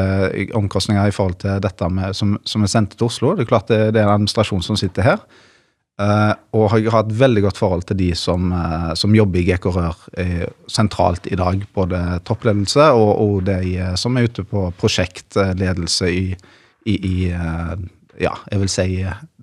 omkostninger 0.53 1.09
i 1.09 1.15
forhold 1.15 1.39
til 1.41 1.57
dette 1.63 1.89
med, 1.89 2.13
som, 2.13 2.35
som 2.45 2.61
vi 2.61 2.69
sendte 2.69 2.99
til 2.99 3.07
Oslo. 3.07 3.33
Det 3.33 3.45
er 3.45 3.49
klart 3.49 3.71
det, 3.71 3.79
det 3.95 4.01
er 4.01 4.05
en 4.05 4.19
administrasjon 4.19 4.61
som 4.65 4.77
sitter 4.77 5.07
her. 5.07 5.23
Uh, 5.95 6.35
og 6.51 6.73
har 6.75 7.05
et 7.05 7.13
veldig 7.15 7.45
godt 7.45 7.59
forhold 7.61 7.85
til 7.87 7.95
de 7.95 8.09
som, 8.19 8.49
uh, 8.51 8.91
som 8.99 9.13
jobber 9.15 9.39
i 9.39 9.45
GK 9.47 9.69
Rør 9.71 10.01
uh, 10.19 10.41
sentralt 10.67 11.29
i 11.31 11.37
dag. 11.39 11.63
Både 11.73 12.01
toppledelse 12.27 12.89
og, 12.91 13.11
og 13.23 13.45
de 13.47 13.93
som 13.97 14.19
er 14.19 14.27
ute 14.27 14.43
på 14.43 14.67
prosjektledelse 14.75 16.11
i, 16.11 16.25
i, 16.85 16.97
i 16.99 17.15
ja, 18.19 18.33
jeg 18.51 18.59
vil 18.59 18.71
si 18.71 18.89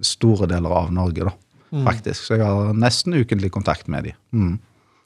store 0.05 0.51
deler 0.51 0.77
av 0.77 0.93
Norge, 0.93 1.25
da, 1.31 1.33
mm. 1.73 1.83
faktisk. 1.89 2.29
Så 2.29 2.37
jeg 2.37 2.45
har 2.45 2.77
nesten 2.77 3.17
ukentlig 3.17 3.51
kontakt 3.57 3.89
med 3.91 4.11
de. 4.11 4.15
Mm. 4.37 4.55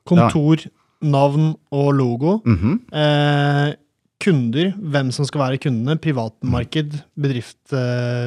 Kontor, 0.07 0.67
navn 1.01 1.55
og 1.71 1.95
logo. 1.95 2.41
Mm 2.45 2.59
-hmm. 2.59 3.77
Kunder, 4.23 4.73
hvem 4.81 5.13
som 5.15 5.27
skal 5.29 5.43
være 5.43 5.61
kundene, 5.67 5.99
privatmarked, 6.01 6.97
bedrift 7.21 7.75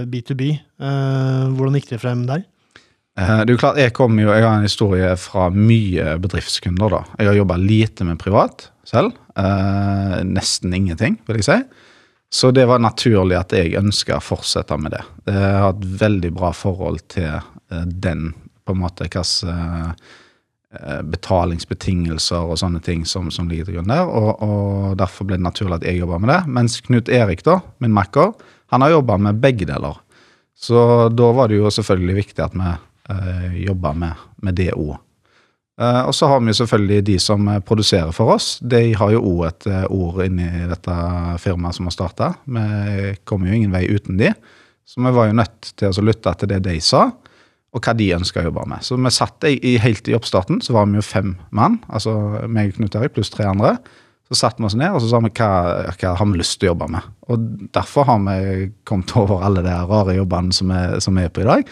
B2B. 0.10 0.52
hvordan 0.80 1.78
gikk 1.80 1.90
det 1.90 2.02
frem 2.04 2.28
der? 2.30 2.44
Eh, 3.20 3.42
det 3.44 3.52
er 3.52 3.56
jo 3.56 3.62
klart, 3.62 3.78
Jeg 3.78 3.94
kommer 3.94 4.24
jo, 4.24 4.32
jeg 4.34 4.44
har 4.46 4.58
en 4.58 4.68
historie 4.68 5.12
fra 5.18 5.50
mye 5.50 6.18
bedriftskunder. 6.22 6.90
da. 6.90 7.04
Jeg 7.20 7.28
har 7.28 7.36
jobba 7.36 7.58
lite 7.58 8.04
med 8.06 8.20
privat 8.20 8.70
selv. 8.86 9.14
Eh, 9.36 10.24
nesten 10.24 10.74
ingenting, 10.74 11.20
vil 11.28 11.38
jeg 11.38 11.44
si. 11.44 11.64
Så 12.32 12.52
det 12.54 12.68
var 12.68 12.80
naturlig 12.80 13.40
at 13.40 13.52
jeg 13.52 13.76
ønska 13.76 14.18
å 14.18 14.24
fortsette 14.24 14.78
med 14.78 14.92
det. 14.92 15.04
Jeg 15.26 15.62
har 15.64 15.74
et 15.74 15.86
veldig 16.00 16.34
bra 16.34 16.52
forhold 16.52 17.00
til 17.10 17.42
eh, 17.72 17.86
den, 17.86 18.34
på 18.66 18.74
en 18.76 18.84
måte, 18.84 19.10
hva 19.10 19.24
eh, 19.26 19.94
betalingsbetingelser 21.10 22.52
og 22.52 22.60
sånne 22.62 22.78
ting 22.86 23.02
som, 23.10 23.32
som 23.34 23.48
ligger 23.50 23.66
til 23.66 23.80
grunn 23.80 23.90
der. 23.90 24.06
Og, 24.06 24.44
og, 24.46 24.92
Derfor 25.00 25.26
ble 25.26 25.40
det 25.40 25.46
naturlig 25.48 25.80
at 25.80 25.88
jeg 25.88 26.02
jobba 26.04 26.20
med 26.22 26.30
det. 26.30 26.40
Mens 26.60 26.78
Knut 26.86 27.10
Erik, 27.10 27.42
da, 27.48 27.56
min 27.82 27.96
makker, 27.96 28.36
han 28.70 28.86
har 28.86 28.94
jobba 28.94 29.18
med 29.18 29.42
begge 29.42 29.66
deler. 29.66 29.98
Så 30.60 31.10
da 31.10 31.32
var 31.34 31.50
det 31.50 31.58
jo 31.58 31.72
selvfølgelig 31.72 32.18
viktig 32.20 32.44
at 32.44 32.58
vi 32.58 32.70
eh, 32.70 33.62
jobba 33.66 33.94
med, 33.98 34.26
med 34.44 34.58
det 34.60 34.74
òg. 34.76 34.98
Eh, 35.80 36.02
og 36.04 36.16
så 36.16 36.28
har 36.28 36.42
vi 36.44 36.52
jo 36.52 36.60
selvfølgelig 36.60 37.06
de 37.08 37.18
som 37.24 37.48
eh, 37.48 37.62
produserer 37.64 38.12
for 38.16 38.36
oss. 38.36 38.58
De 38.60 38.82
har 39.00 39.14
jo 39.16 39.24
òg 39.24 39.46
et 39.48 39.70
uh, 39.72 39.86
ord 39.88 40.20
inni 40.26 40.50
dette 40.68 40.96
firmaet 41.40 41.78
som 41.78 41.88
har 41.88 41.96
starta. 41.96 42.34
Vi 42.44 43.16
kommer 43.24 43.50
jo 43.50 43.56
ingen 43.56 43.74
vei 43.74 43.86
uten 43.88 44.20
de. 44.20 44.34
Så 44.84 45.00
vi 45.06 45.16
var 45.16 45.30
jo 45.30 45.38
nødt 45.40 45.72
til 45.80 45.94
å 45.94 46.06
lytte 46.06 46.34
til 46.42 46.52
det 46.52 46.60
de 46.66 46.76
sa, 46.84 47.08
og 47.70 47.86
hva 47.86 47.94
de 47.94 48.10
ønska 48.16 48.42
å 48.42 48.48
jobbe 48.48 48.66
med. 48.72 48.84
Så 48.86 48.98
vi 48.98 49.12
satt 49.14 49.46
i, 49.46 49.76
helt 49.82 50.08
i 50.10 50.16
oppstarten, 50.18 50.62
så 50.66 50.74
var 50.74 50.88
vi 50.90 50.98
jo 50.98 51.06
fem 51.06 51.36
mann, 51.56 51.78
altså 51.88 52.16
meg 52.50 52.72
og 52.72 52.80
Knut 52.80 52.98
Erik 52.98 53.14
pluss 53.18 53.30
tre 53.34 53.46
andre. 53.50 53.76
Så 54.30 54.38
satte 54.38 54.62
vi 54.62 54.68
oss 54.70 54.78
ned 54.78 54.94
og 54.94 55.02
så 55.02 55.10
sa 55.10 55.20
vi 55.26 55.32
hva, 55.40 55.52
hva 55.90 56.16
har 56.18 56.28
vi 56.30 56.38
lyst 56.38 56.60
til 56.62 56.70
å 56.70 56.74
jobbe 56.74 56.90
med. 56.94 57.06
Og 57.30 57.46
derfor 57.74 58.06
har 58.10 58.20
vi 58.26 58.68
kommet 58.90 59.14
over 59.18 59.46
alle 59.46 59.64
de 59.66 59.78
rare 59.90 60.18
jobbene 60.18 60.54
som 60.54 60.74
vi, 60.74 61.24
er 61.26 61.34
på 61.34 61.46
i 61.46 61.50
dag. 61.50 61.72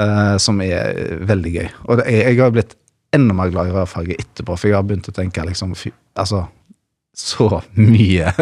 Uh, 0.00 0.38
som 0.40 0.62
er 0.64 1.18
veldig 1.28 1.50
gøy. 1.52 1.66
Og 1.84 2.00
jeg, 2.06 2.22
jeg 2.22 2.38
har 2.38 2.54
blitt 2.54 2.76
enda 3.12 3.34
mer 3.36 3.50
glad 3.52 3.68
i 3.68 3.74
rørfaget 3.74 4.22
etterpå, 4.22 4.56
for 4.56 4.70
jeg 4.70 4.78
har 4.78 4.86
begynt 4.88 5.10
å 5.10 5.14
tenke 5.14 5.44
liksom 5.44 5.74
fy, 5.76 5.92
Altså, 6.18 6.42
så 7.16 7.60
mye 7.76 8.32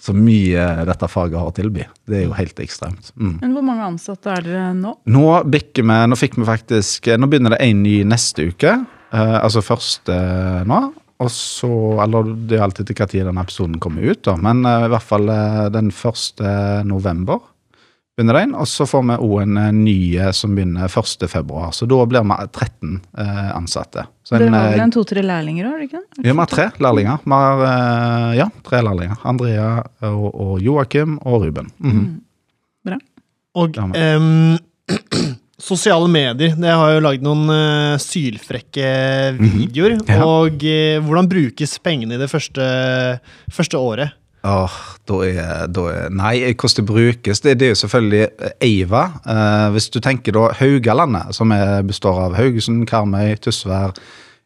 Så 0.00 0.14
mye 0.16 0.64
dette 0.88 1.08
faget 1.12 1.36
har 1.40 1.50
å 1.50 1.52
tilby. 1.56 1.84
Det 2.08 2.18
er 2.18 2.24
jo 2.24 2.36
helt 2.36 2.60
ekstremt. 2.62 3.10
Mm. 3.20 3.34
Men 3.42 3.52
hvor 3.56 3.64
mange 3.66 3.84
ansatte 3.84 4.32
er 4.32 4.46
dere 4.46 4.70
nå? 4.76 4.94
Nå 5.12 5.26
bikker 5.52 5.84
vi 5.84 5.98
Nå 6.08 6.18
fikk 6.20 6.38
vi 6.40 6.48
faktisk 6.48 7.10
Nå 7.20 7.28
begynner 7.28 7.56
det 7.56 7.62
en 7.66 7.84
ny 7.84 8.00
neste 8.08 8.48
uke. 8.52 8.78
Eh, 9.12 9.36
altså 9.40 9.62
først 9.64 10.12
eh, 10.12 10.62
nå. 10.68 10.80
Og 11.20 11.28
så 11.34 11.70
Eller 12.00 12.32
det 12.48 12.56
er 12.56 12.64
alltid 12.64 12.94
til 12.94 13.28
når 13.28 13.42
episoden 13.44 13.80
kommer 13.82 14.08
ut, 14.08 14.22
da. 14.24 14.36
Men 14.40 14.64
eh, 14.64 14.86
i 14.86 14.92
hvert 14.94 15.08
fall 15.10 15.32
den 15.74 15.92
første 15.92 16.52
november 16.88 17.42
begynner 18.20 18.36
den, 18.36 18.54
og 18.54 18.68
så 18.68 18.84
får 18.88 19.04
vi 19.08 19.16
òg 19.24 19.36
en 19.46 19.58
eh, 19.60 19.72
ny 19.74 19.96
eh, 20.20 20.30
som 20.36 20.54
begynner 20.56 20.88
1.2. 20.88 21.60
Så 21.72 21.88
da 21.88 22.00
blir 22.08 22.26
vi 22.28 22.38
13 22.46 22.94
eh, 23.18 23.50
ansatte. 23.56 24.06
Så 24.24 24.38
Dere 24.38 24.52
har 24.52 24.74
vel 24.74 24.84
en 24.84 24.94
to-tre 24.94 25.24
lærlinger 25.24 25.70
òg, 25.70 25.86
Ja, 25.90 26.02
vi 26.20 26.34
har 26.36 26.50
tre 26.50 26.68
lærlinger. 26.78 27.22
Vi 27.24 27.32
har 27.32 28.34
ja, 28.36 28.48
tre 28.66 28.82
lærlinger. 28.84 29.22
Andrea 29.26 29.70
og, 30.06 30.28
og 30.30 30.52
Joakim 30.62 31.18
og 31.24 31.46
Ruben. 31.46 31.70
Mm 31.78 31.90
-hmm. 31.90 32.06
mm. 32.06 32.20
Bra. 32.84 32.98
Og 33.54 33.76
um, 33.76 34.58
sosiale 35.58 36.08
medier, 36.08 36.54
det 36.54 36.70
har 36.70 36.92
jo 36.92 37.00
lagd 37.00 37.22
noen 37.22 37.50
uh, 37.50 37.98
sylfrekke 37.98 39.34
mhm. 39.38 39.58
videoer. 39.58 39.90
Mm 39.90 40.00
-hmm. 40.00 40.12
ja. 40.12 40.24
Og 40.24 40.52
uh, 40.52 41.06
hvordan 41.06 41.28
brukes 41.28 41.78
pengene 41.78 42.14
i 42.14 42.18
det 42.18 42.30
første, 42.30 42.62
første 43.50 43.78
året? 43.78 44.19
Åh, 44.42 44.76
da 45.04 45.18
er, 45.26 45.66
da 45.68 45.84
er, 45.92 46.12
Nei, 46.16 46.34
hvordan 46.54 46.78
det 46.78 46.86
brukes, 46.88 47.42
det, 47.44 47.58
det 47.60 47.66
er 47.66 47.74
jo 47.74 47.80
selvfølgelig 47.82 48.50
Eiva. 48.64 49.02
Eh, 49.28 49.66
hvis 49.74 49.90
du 49.92 50.00
tenker 50.00 50.36
da 50.36 50.46
Haugalandet, 50.56 51.34
som 51.36 51.52
er, 51.52 51.82
består 51.86 52.22
av 52.24 52.36
Haugesund, 52.38 52.86
Karmøy, 52.88 53.34
Tysvær 53.44 53.92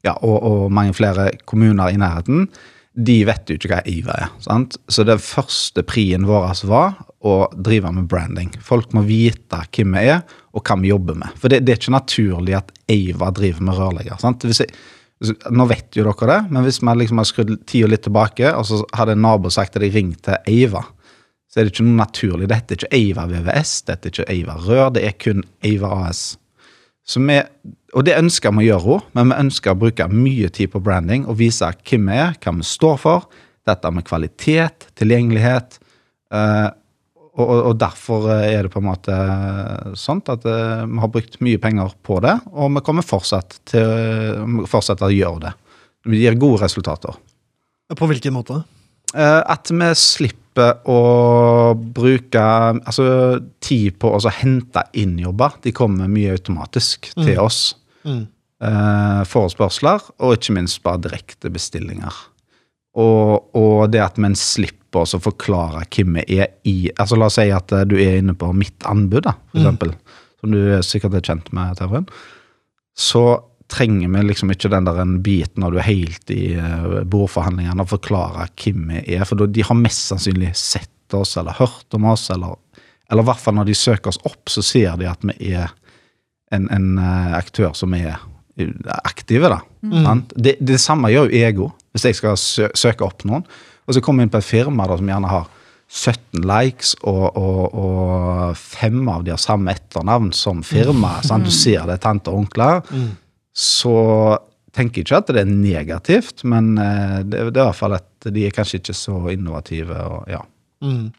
ja, 0.04 0.16
og, 0.16 0.36
og, 0.42 0.62
mange 0.74 0.96
flere 0.98 1.30
kommuner 1.48 1.94
i 1.94 2.00
nærheten, 2.00 2.48
de 2.94 3.20
vet 3.26 3.50
jo 3.50 3.56
ikke 3.58 3.70
hva 3.72 3.82
Eiva 3.90 4.18
er. 4.26 4.34
sant? 4.42 4.76
Så 4.90 5.06
det 5.06 5.16
første 5.22 5.82
prien 5.86 6.26
vår 6.26 6.50
var 6.70 6.98
å 7.24 7.36
drive 7.54 7.90
med 7.94 8.10
branding. 8.10 8.52
Folk 8.62 8.92
må 8.94 9.02
vite 9.06 9.62
hvem 9.74 9.96
vi 9.96 10.10
er, 10.12 10.20
og 10.54 10.62
hva 10.62 10.76
vi 10.82 10.90
jobber 10.90 11.18
med. 11.22 11.38
For 11.40 11.50
det, 11.50 11.64
det 11.64 11.74
er 11.74 11.80
ikke 11.80 11.96
naturlig 11.96 12.58
at 12.58 12.70
Eiva 12.90 13.30
driver 13.34 13.66
med 13.66 13.78
rørlegger. 13.78 14.20
sant? 14.22 14.46
Hvis 14.46 14.62
jeg, 14.62 14.74
nå 15.54 15.66
vet 15.70 15.96
jo 15.96 16.04
dere 16.08 16.28
det, 16.30 16.40
men 16.52 16.66
hvis 16.66 16.80
vi 16.82 16.94
liksom 17.00 17.20
har 17.20 17.28
skrudd 17.28 17.54
tida 17.70 17.88
litt 17.90 18.04
tilbake, 18.06 18.50
og 18.56 18.66
så 18.68 18.80
hadde 18.98 19.14
en 19.16 19.24
nabo 19.24 19.52
sagt 19.52 19.76
at 19.76 19.84
de 19.84 19.92
ringte 19.94 20.40
Eiva, 20.50 20.82
så 21.48 21.60
er 21.60 21.68
det 21.68 21.74
ikke 21.74 21.86
noe 21.86 22.00
naturlig. 22.00 22.48
Dette 22.50 22.74
er 22.74 22.80
ikke 22.80 22.96
Eiva 22.98 23.28
VVS, 23.30 23.74
dette 23.86 24.10
er 24.10 24.14
ikke 24.14 24.32
Eiva 24.32 24.56
Rør, 24.58 24.88
det 24.96 25.04
er 25.06 25.14
kun 25.22 25.44
Eiva 25.64 25.92
AS. 26.08 26.24
Vi, 27.14 27.36
og 27.94 28.06
det 28.08 28.16
ønsker 28.16 28.54
vi 28.56 28.64
å 28.64 28.68
gjøre 28.72 28.94
òg, 28.96 29.08
men 29.14 29.30
vi 29.30 29.40
ønsker 29.44 29.74
å 29.74 29.78
bruke 29.78 30.08
mye 30.10 30.50
tid 30.56 30.72
på 30.72 30.82
branding 30.82 31.28
og 31.28 31.38
vise 31.38 31.68
hvem 31.84 32.08
vi 32.10 32.20
er, 32.24 32.38
hva 32.40 32.54
vi 32.56 32.66
står 32.66 32.96
for. 33.00 33.28
Dette 33.64 33.92
med 33.94 34.04
kvalitet, 34.08 34.88
tilgjengelighet. 34.98 35.78
Uh, 36.34 36.74
og, 37.34 37.50
og, 37.50 37.74
derfor 37.80 38.28
eh, 38.30 38.52
er 38.54 38.66
det 38.66 38.70
på 38.70 38.78
en 38.78 38.86
måte 38.86 39.14
sånn 39.98 40.22
at 40.30 40.44
uh, 40.46 40.84
vi 40.86 41.00
har 41.02 41.10
brukt 41.10 41.40
mye 41.42 41.58
penger 41.62 41.96
på 42.06 42.20
det, 42.22 42.36
og 42.54 42.76
vi 42.76 42.82
kommer 42.86 43.06
fortsatt 43.06 43.58
til 43.70 44.62
fortsette 44.70 45.08
å 45.08 45.14
gjøre 45.14 45.42
det. 45.48 45.52
Det 46.04 46.20
gir 46.20 46.38
gode 46.38 46.62
resultater. 46.62 47.16
På 47.98 48.08
hvilken 48.10 48.36
måte? 48.36 48.60
At 49.14 49.70
vi 49.70 49.88
slipper 49.96 50.80
å 50.90 51.00
bruke 51.74 52.42
altså, 52.42 53.06
tid 53.62 53.98
på 54.02 54.10
å 54.16 54.32
hente 54.34 54.82
inn 54.98 55.14
jobber. 55.22 55.54
De 55.62 55.72
kommer 55.76 56.10
mye 56.10 56.34
automatisk 56.34 57.12
til 57.14 57.36
mm. 57.36 57.42
oss. 57.44 57.60
Mm. 58.02 58.24
Forespørsler, 59.30 60.02
og 60.18 60.36
ikke 60.36 60.56
minst 60.58 60.82
bare 60.84 61.02
direkte 61.06 61.52
bestillinger. 61.54 62.18
Og, 63.00 63.54
og 63.54 63.86
det 63.92 64.02
at 64.02 64.18
vi 64.20 64.32
slipper 64.38 64.83
på 64.94 65.02
oss 65.02 65.16
å 65.16 65.22
forklare 65.22 65.84
hvem 65.90 66.20
vi 66.20 66.38
er 66.38 66.54
i 66.70 66.76
altså 66.92 67.18
La 67.18 67.30
oss 67.30 67.38
si 67.40 67.48
at 67.54 67.74
eh, 67.74 67.86
du 67.88 67.96
er 67.98 68.20
inne 68.20 68.36
på 68.38 68.52
mitt 68.56 68.86
anbud, 68.88 69.24
da, 69.26 69.34
for 69.50 69.60
mm. 69.60 69.64
eksempel, 69.64 69.94
som 70.40 70.54
du 70.54 70.60
sikkert 70.86 71.18
er 71.18 71.26
kjent 71.26 71.50
med, 71.56 71.76
Terven. 71.80 72.08
Så 72.94 73.24
trenger 73.72 74.10
vi 74.12 74.24
liksom 74.28 74.52
ikke 74.52 74.70
den 74.70 74.86
der 74.86 75.00
en 75.02 75.16
biten 75.24 75.64
når 75.64 75.72
du 75.72 75.78
er 75.80 75.88
helt 75.88 76.30
i 76.30 76.42
uh, 76.60 77.00
bordforhandlingene 77.10 77.82
og 77.82 77.94
forklare 77.94 78.50
hvem 78.60 78.90
vi 78.92 79.00
er, 79.16 79.24
for 79.26 79.40
de 79.40 79.64
har 79.64 79.78
mest 79.78 80.10
sannsynlig 80.12 80.52
sett 80.58 81.16
oss 81.16 81.34
eller 81.40 81.56
hørt 81.58 81.96
om 81.96 82.06
oss, 82.12 82.28
eller, 82.34 82.58
eller 83.10 83.24
i 83.24 83.28
hvert 83.30 83.40
fall 83.40 83.56
når 83.58 83.70
de 83.70 83.78
søker 83.78 84.12
oss 84.12 84.20
opp, 84.28 84.52
så 84.52 84.62
ser 84.64 85.00
de 85.00 85.08
at 85.08 85.24
vi 85.26 85.54
er 85.56 85.72
en, 86.54 86.68
en 86.68 86.88
uh, 87.00 87.34
aktør 87.40 87.74
som 87.76 87.96
er 87.96 88.20
aktive, 89.02 89.48
da. 89.50 89.58
Mm. 89.82 90.26
Det, 90.30 90.56
det, 90.60 90.78
samme 90.78 91.10
gjør 91.10 91.26
jo 91.26 91.40
ego, 91.42 91.70
hvis 91.92 92.06
jeg 92.06 92.18
skal 92.20 92.36
sø 92.38 92.68
søke 92.78 93.06
opp 93.06 93.24
noen. 93.26 93.42
Og 93.84 93.96
så 93.96 94.02
kommer 94.04 94.22
vi 94.22 94.28
inn 94.28 94.32
på 94.32 94.40
et 94.40 94.48
firma 94.48 94.88
da, 94.88 94.96
som 95.00 95.10
gjerne 95.10 95.32
har 95.32 95.50
17 95.94 96.46
likes, 96.48 96.94
og, 97.06 97.36
og, 97.36 97.76
og 97.76 98.56
fem 98.58 99.02
av 99.12 99.26
de 99.26 99.34
har 99.34 99.42
samme 99.42 99.74
etternavn 99.74 100.32
som 100.34 100.62
firma. 100.66 101.18
Mm. 101.22 101.44
Du 101.44 101.52
ser 101.54 101.84
det 101.84 101.98
er 101.98 102.02
tante 102.02 102.32
og 102.32 102.44
onkler. 102.44 102.80
Mm. 102.90 103.12
Så 103.54 103.94
tenker 104.74 105.00
jeg 105.00 105.06
ikke 105.06 105.20
at 105.20 105.34
det 105.36 105.44
er 105.44 105.50
negativt, 105.50 106.42
men 106.50 106.72
eh, 106.80 107.20
det, 107.22 107.44
det 107.52 107.60
er 107.60 107.62
i 107.62 107.68
hvert 107.68 107.78
fall 107.78 107.98
at 107.98 108.32
de 108.34 108.46
er 108.46 108.54
kanskje 108.56 108.80
ikke 108.80 108.96
så 108.96 109.20
innovative. 109.30 110.00
og 110.08 110.32
ja. 110.32 110.40
Mm. 110.82 111.12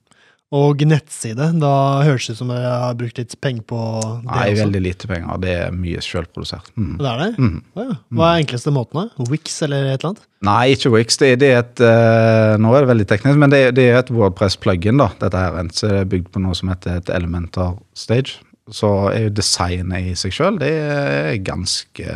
Og 0.56 0.84
nettside. 0.88 1.50
Da 1.60 1.72
høres 2.06 2.28
det 2.30 2.36
ut 2.36 2.40
som 2.40 2.52
jeg 2.54 2.64
har 2.64 2.96
brukt 3.00 3.18
litt 3.20 3.34
penger 3.44 3.66
på 3.68 3.80
det 4.06 4.30
Nei, 4.30 4.46
også. 4.54 4.62
veldig 4.62 4.82
lite 4.86 5.10
penger. 5.10 5.42
Det 5.44 5.56
er 5.66 5.76
mye 5.76 6.04
sjølprodusert. 6.06 6.70
Mm. 6.80 6.94
Det 7.02 7.10
er 7.12 7.22
det? 7.24 7.30
Mm. 7.42 7.58
Oh, 7.76 7.84
ja. 7.90 7.98
Hva 8.16 8.30
er 8.32 8.44
enkleste 8.46 8.74
måten? 8.76 9.02
da? 9.10 9.28
Wix 9.32 9.60
eller 9.66 9.90
et 9.90 9.98
eller 10.00 10.14
annet? 10.14 10.26
Nei, 10.46 10.64
ikke 10.76 10.94
Wix. 10.94 11.18
Det, 11.20 11.34
det 11.42 11.52
er 11.52 11.62
et 11.64 11.82
uh, 11.84 12.56
Nå 12.62 12.72
er 12.78 12.86
det 12.86 12.92
veldig 12.94 13.08
teknisk, 13.10 13.40
men 13.42 13.52
det, 13.52 13.62
det 13.76 13.90
er 13.92 14.00
et 14.00 14.12
Wordpress-plugin. 14.14 15.02
da, 15.02 15.10
dette 15.22 15.46
her, 15.46 15.62
Så 15.76 15.92
det 15.92 16.02
er 16.04 16.12
bygd 16.16 16.32
på 16.36 16.44
noe 16.46 16.56
som 16.56 16.72
heter 16.72 17.02
et 17.02 17.10
Elementar 17.18 17.76
Stage. 17.98 18.40
Så 18.74 18.90
er 19.12 19.28
jo 19.28 19.34
designet 19.38 20.08
i 20.10 20.14
seg 20.18 20.34
sjøl 20.34 20.56
det 20.58 20.72
er 20.74 21.36
ganske 21.46 22.16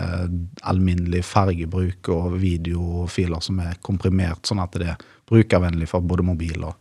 alminnelig 0.66 1.22
fargebruk 1.28 2.10
og 2.10 2.40
videofiler 2.42 3.44
som 3.46 3.60
er 3.62 3.76
komprimert, 3.86 4.48
sånn 4.50 4.62
at 4.64 4.74
det 4.82 4.88
er 4.96 5.04
brukervennlig 5.30 5.86
for 5.92 6.02
både 6.02 6.26
mobil 6.26 6.64
og, 6.66 6.74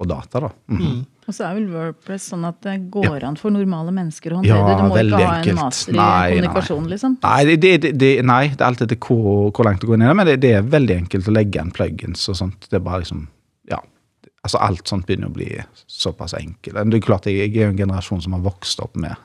og 0.00 0.08
data. 0.10 0.40
da. 0.40 0.48
Mhm. 0.68 1.04
Og 1.26 1.32
så 1.32 1.46
er 1.48 1.54
vel 1.56 1.68
Wordpress 1.72 2.26
sånn 2.32 2.42
at 2.44 2.58
det 2.66 2.90
går 2.92 3.22
an 3.24 3.36
for 3.40 3.50
normale 3.54 3.92
mennesker 3.94 4.34
å 4.34 4.42
Ja, 4.44 4.56
håndtere 4.58 4.66
det. 4.66 4.76
Du 4.76 5.14
må 5.14 5.20
ikke 5.20 5.26
ha 5.30 5.36
en 5.40 5.54
master 5.56 5.92
i 5.92 5.96
Nei, 5.96 6.04
nei. 6.04 6.32
kommunikasjon, 6.34 6.88
liksom. 6.90 7.14
Nei, 7.22 7.44
det, 7.48 7.54
det, 7.62 7.70
det- 7.80 7.92
det, 7.98 8.10
nei, 8.28 8.48
det 8.48 8.60
er 8.60 8.66
alltid 8.66 8.90
etter 8.92 9.00
hvor, 9.06 9.50
hvor 9.54 9.64
langt 9.64 9.80
det 9.80 9.88
går 9.88 9.94
inn 9.96 10.02
i 10.02 10.08
det, 10.10 10.16
men 10.16 10.26
det, 10.26 10.34
det 10.42 10.52
er 10.58 10.62
veldig 10.74 10.96
enkelt 10.98 11.28
å 11.30 11.32
legge 11.38 11.60
en 11.62 11.70
plugins 11.70 12.28
og 12.28 12.36
sånt. 12.36 12.68
Det 12.68 12.76
er 12.76 12.84
bare 12.84 13.00
liksom, 13.06 13.22
ja, 13.70 13.78
altså 14.44 14.60
Alt 14.60 14.86
sånt 14.92 15.06
begynner 15.06 15.30
å 15.30 15.32
bli 15.32 15.48
såpass 15.86 16.34
enkelt. 16.34 16.74
Det 16.90 16.98
er 17.00 17.06
klart, 17.06 17.24
jeg, 17.30 17.38
jeg 17.40 17.56
er 17.62 17.70
jo 17.70 17.72
en 17.72 17.80
generasjon 17.86 18.20
som 18.26 18.32
har 18.36 18.40
vokst 18.44 18.80
opp 18.84 18.96
med, 19.00 19.16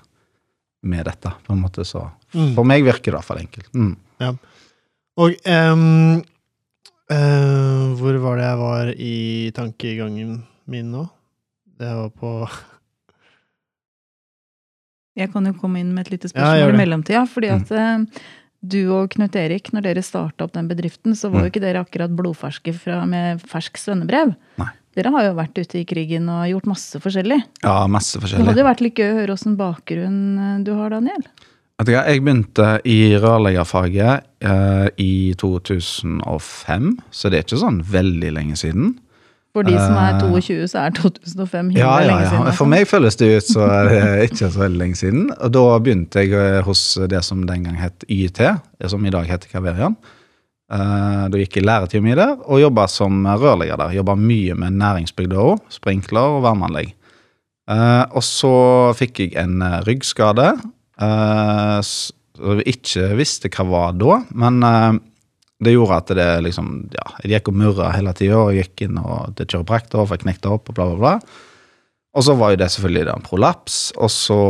med 0.84 1.04
dette, 1.06 1.34
på 1.48 1.52
en 1.58 1.62
måte, 1.66 1.84
så 1.84 2.12
Mm. 2.32 2.54
for 2.54 2.64
meg 2.64 2.84
virker 2.86 3.10
det 3.10 3.16
i 3.16 3.18
hvert 3.18 3.26
fall 3.26 3.40
enkelt. 3.42 3.74
Mm. 3.74 4.38
Og 5.18 5.34
um, 5.50 6.22
uh, 7.12 7.96
hvor 7.98 8.20
var 8.22 8.38
det 8.38 8.46
jeg 8.46 8.60
var 8.60 8.92
i 8.96 9.52
tankegangen 9.58 10.44
min 10.72 10.92
nå? 10.94 11.06
Det 11.80 11.90
var 11.96 12.10
på 12.12 12.34
Jeg 15.20 15.32
kan 15.34 15.48
jo 15.48 15.56
komme 15.60 15.82
inn 15.82 15.94
med 15.96 16.08
et 16.08 16.14
lite 16.16 16.30
spørsmål 16.32 16.62
ja, 16.62 16.68
i 16.72 16.78
mellomtida. 16.80 17.24
fordi 17.28 17.50
at 17.52 17.72
mm. 17.72 18.06
du 18.62 18.82
og 18.96 19.10
Knut 19.16 19.36
Erik, 19.36 19.72
når 19.76 19.88
dere 19.90 20.04
starta 20.06 20.46
opp 20.46 20.54
den 20.56 20.70
bedriften, 20.72 21.16
så 21.16 21.32
var 21.32 21.44
jo 21.44 21.50
Mm. 21.50 21.52
ikke 21.54 21.64
dere 21.64 21.82
akkurat 21.84 22.14
blodferske 22.16 22.74
fra, 22.76 23.02
med 23.06 23.42
fersk 23.42 23.78
svennebrev. 23.82 24.36
Nei. 24.62 24.70
Dere 24.96 25.12
har 25.14 25.28
jo 25.28 25.36
vært 25.38 25.60
ute 25.60 25.80
i 25.80 25.86
krigen 25.86 26.30
og 26.32 26.48
gjort 26.50 26.66
masse 26.72 27.00
forskjellig. 27.00 27.40
Ja, 27.64 27.88
masse 27.88 28.20
forskjellig. 28.20 28.42
Det 28.44 28.50
hadde 28.52 28.64
jo 28.64 28.70
vært 28.70 28.82
litt 28.82 28.98
gøy 29.00 29.12
å 29.12 29.20
høre 29.20 29.36
åssen 29.36 29.58
bakgrunn 29.60 30.22
eh, 30.40 30.64
du 30.66 30.74
har, 30.76 30.90
Daniel. 30.96 31.24
Jeg 31.80 32.24
begynte 32.26 32.82
i 32.84 33.16
rørleggerfaget 33.16 34.26
eh, 34.44 34.88
i 35.00 35.34
2005, 35.40 36.90
så 37.12 37.30
det 37.32 37.38
er 37.38 37.46
ikke 37.46 37.62
sånn 37.62 37.80
veldig 37.88 38.34
lenge 38.36 38.58
siden. 38.60 38.98
For 39.54 39.64
de 39.66 39.74
som 39.82 39.96
er 39.98 40.14
Eh, 40.14 40.20
22, 40.22 40.68
så 40.70 40.78
er 40.86 40.92
2005 40.94 41.72
himla 41.72 41.80
Ja, 41.80 41.94
ja, 42.02 42.08
lenge 42.08 42.28
siden. 42.30 42.46
ja. 42.46 42.52
For 42.52 42.66
altså. 42.66 42.68
meg 42.70 42.88
føles 42.88 43.16
det 43.18 43.30
ut 43.38 43.48
så 43.50 43.66
er 43.66 43.90
det 43.90 44.30
ikke 44.30 44.50
så 44.54 44.60
veldig 44.62 44.78
lenge 44.84 44.96
siden. 45.00 45.26
Og 45.42 45.52
da 45.56 45.64
begynte 45.80 46.22
jeg 46.22 46.34
eh, 46.38 46.62
hos 46.68 46.84
det 47.10 47.24
som 47.26 47.42
den 47.50 47.64
gang 47.66 47.76
het 47.82 48.06
YT, 48.08 48.40
som 48.88 49.06
i 49.06 49.10
dag 49.10 49.26
heter 49.26 49.50
Kaverian. 49.50 49.96
Eh, 50.72 51.28
Da 51.30 51.38
gikk 51.42 51.58
jeg 51.58 51.66
læretime 51.66 52.12
i 52.12 52.16
det, 52.16 52.30
og 52.46 52.62
jobba 52.62 52.86
som 52.88 53.26
rørlegger 53.26 53.78
der. 53.82 53.96
Jobba 53.98 54.16
mye 54.16 54.54
med 54.56 54.78
næringsbygda 54.78 55.36
òg, 55.42 55.60
sprinkler 55.74 56.38
og 56.38 56.44
varmeanlegg. 56.46 56.94
Eh, 57.70 58.06
Og 58.14 58.22
så 58.24 58.94
fikk 58.96 59.20
jeg 59.20 59.36
en 59.36 59.62
eh, 59.62 59.82
ryggskade. 59.90 60.54
Så 61.00 62.14
som 62.40 62.60
jeg 62.62 62.68
ikke 62.78 63.16
visste 63.20 63.50
hva 63.52 63.66
var 63.68 63.92
da, 64.00 64.22
men 64.36 64.64
eh, 64.64 64.94
det 65.60 65.76
gjorde 65.76 66.00
at 66.00 66.12
det 66.16 66.30
liksom 66.46 66.72
Ja, 66.96 67.06
jeg 67.24 67.34
gikk 67.34 67.52
og 67.52 67.60
murra 67.60 67.92
hele 67.96 68.14
tida, 68.16 68.42
gikk 68.56 68.86
inn 68.86 69.00
og 69.02 69.36
til 69.38 69.50
kiropraktor 69.54 70.08
fikk 70.10 70.24
knekt 70.24 70.48
opp 70.48 70.72
og 70.72 70.78
bla, 70.78 70.90
bla, 70.92 71.00
bla. 71.00 71.46
Og 72.18 72.26
så 72.26 72.34
var 72.40 72.54
jo 72.54 72.62
det 72.62 72.72
selvfølgelig 72.74 73.06
da 73.06 73.16
en 73.16 73.26
prolaps, 73.26 73.78
og 74.00 74.10
så 74.10 74.42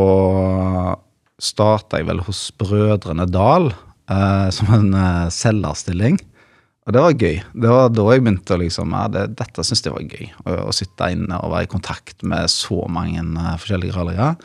starta 1.44 2.00
jeg 2.00 2.08
vel 2.08 2.22
hos 2.24 2.46
Brødrene 2.60 3.26
Dal 3.28 3.72
eh, 3.72 4.48
som 4.56 4.72
en 4.76 4.94
eh, 4.96 5.28
selgerstilling. 5.34 6.20
Og 6.88 6.96
det 6.96 7.04
var 7.04 7.20
gøy. 7.22 7.36
Det 7.54 7.70
var 7.70 7.92
da 7.94 8.06
jeg 8.10 8.24
begynte 8.26 8.56
å 8.56 8.62
liksom 8.64 8.96
ja, 8.98 9.04
det, 9.14 9.26
Dette 9.38 9.62
syntes 9.66 9.86
jeg 9.86 9.94
var 9.94 10.08
gøy. 10.08 10.32
Å, 10.42 10.56
å 10.72 10.74
sitte 10.74 11.12
inne 11.14 11.38
og 11.44 11.52
være 11.54 11.68
i 11.68 11.70
kontakt 11.70 12.26
med 12.26 12.50
så 12.50 12.80
mange 12.90 13.22
uh, 13.36 13.52
forskjellige 13.62 13.94
rallyer. 13.94 14.40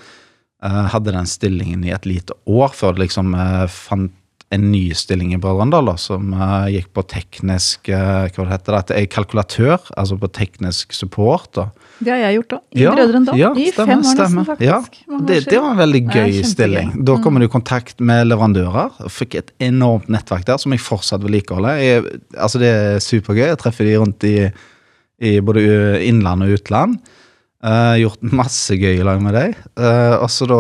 Uh, 0.61 0.85
hadde 0.93 1.15
den 1.15 1.31
stillingen 1.31 1.87
i 1.89 1.95
et 1.97 2.05
lite 2.09 2.37
år 2.45 2.77
før 2.77 2.97
det 2.97 3.07
liksom 3.07 3.33
uh, 3.33 3.65
fant 3.71 4.13
en 4.55 4.69
ny 4.73 4.83
stilling 4.97 5.33
i 5.35 5.39
Brødrendal, 5.43 5.89
da, 5.91 5.95
som 6.01 6.33
uh, 6.35 6.67
gikk 6.73 6.89
på 6.97 7.03
teknisk 7.11 7.91
uh, 7.93 8.27
Hva 8.31 8.45
det 8.47 8.53
heter 8.55 8.79
det? 8.93 9.05
Kalkulatør, 9.13 9.79
altså 9.99 10.19
på 10.21 10.31
teknisk 10.37 10.93
support. 10.97 11.51
da. 11.59 11.69
Det 12.01 12.11
har 12.11 12.19
jeg 12.25 12.39
gjort 12.41 12.55
òg. 12.57 12.63
I 12.75 12.83
Ja, 12.85 12.93
Brødrendal. 12.97 13.39
Ja, 13.39 13.51
I 13.55 13.67
stemmer, 13.71 13.87
fem 13.87 13.99
år 13.99 14.05
nesten, 14.05 14.45
faktisk. 14.49 15.01
Ja, 15.09 15.19
Det, 15.29 15.41
det 15.51 15.61
var 15.63 15.71
en 15.75 15.83
veldig 15.83 16.03
gøy 16.11 16.39
stilling. 16.45 16.93
Da 17.05 17.17
Mm. 17.17 17.39
du 17.41 17.45
i 17.47 17.49
kontakt 17.53 18.01
med 18.01 18.27
leverandører. 18.27 18.91
og 19.05 19.11
Fikk 19.11 19.35
et 19.41 19.53
enormt 19.61 20.09
nettverk 20.09 20.45
der 20.47 20.59
som 20.59 20.73
jeg 20.73 20.81
fortsatt 20.81 21.23
vedlikeholder. 21.23 21.77
Jeg- 21.79 22.21
Altså, 22.39 22.59
det 22.59 22.69
er 22.69 22.99
supergøy. 23.01 23.47
Jeg 23.49 23.59
treffer 23.59 23.85
de 23.85 23.97
rundt 23.99 24.25
i, 24.25 24.51
i 25.21 25.41
både 25.41 26.03
innland 26.05 26.43
og 26.43 26.49
utland. 26.59 26.99
Eh, 27.65 27.95
gjort 28.03 28.21
masse 28.37 28.77
gøy 28.77 28.99
i 28.99 29.05
lag 29.07 29.23
med 29.25 29.33
deg. 29.33 29.55
Uh, 29.81 30.19
og 30.21 30.27
så 30.29 30.45
da 30.51 30.59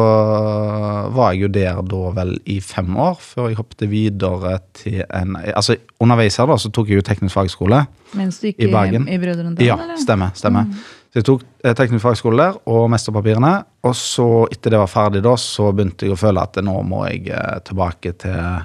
var 1.13 1.35
jeg 1.35 1.43
jo 1.43 1.49
der 1.53 1.81
da 1.85 1.99
vel 2.17 2.31
i 2.49 2.57
fem 2.65 2.95
år, 2.97 3.19
før 3.21 3.51
jeg 3.51 3.59
hoppet 3.59 3.85
videre 3.91 4.55
til 4.79 5.03
en 5.05 5.35
Altså 5.37 5.77
underveis 6.01 6.39
her 6.41 6.49
da, 6.49 6.57
så 6.57 6.71
tok 6.73 6.89
jeg 6.89 7.03
jo 7.03 7.05
teknisk 7.05 7.37
fagskole. 7.37 7.83
Mens 8.17 8.41
du 8.41 8.47
gikk 8.49 8.63
I 8.65 8.71
Bergen. 8.73 9.05
i 9.11 9.19
Brødrene 9.21 9.53
Dal, 9.53 9.67
Ja, 9.67 9.77
eller? 9.77 10.01
stemmer. 10.01 10.33
stemmer. 10.39 10.71
Så 11.13 11.21
jeg 11.21 11.29
tok 11.29 11.45
eh, 11.61 11.75
teknisk 11.77 12.07
fagskole 12.07 12.41
der 12.41 12.57
og 12.73 12.89
mesterpapirene. 12.95 13.53
Og 13.85 13.95
så, 14.01 14.31
etter 14.55 14.73
det 14.73 14.81
var 14.81 14.89
ferdig, 14.95 15.23
da, 15.29 15.37
så 15.37 15.75
begynte 15.77 16.09
jeg 16.09 16.17
å 16.17 16.21
føle 16.25 16.41
at 16.49 16.57
nå 16.65 16.79
må 16.89 17.05
jeg 17.11 17.29
tilbake 17.69 18.15
til, 18.25 18.65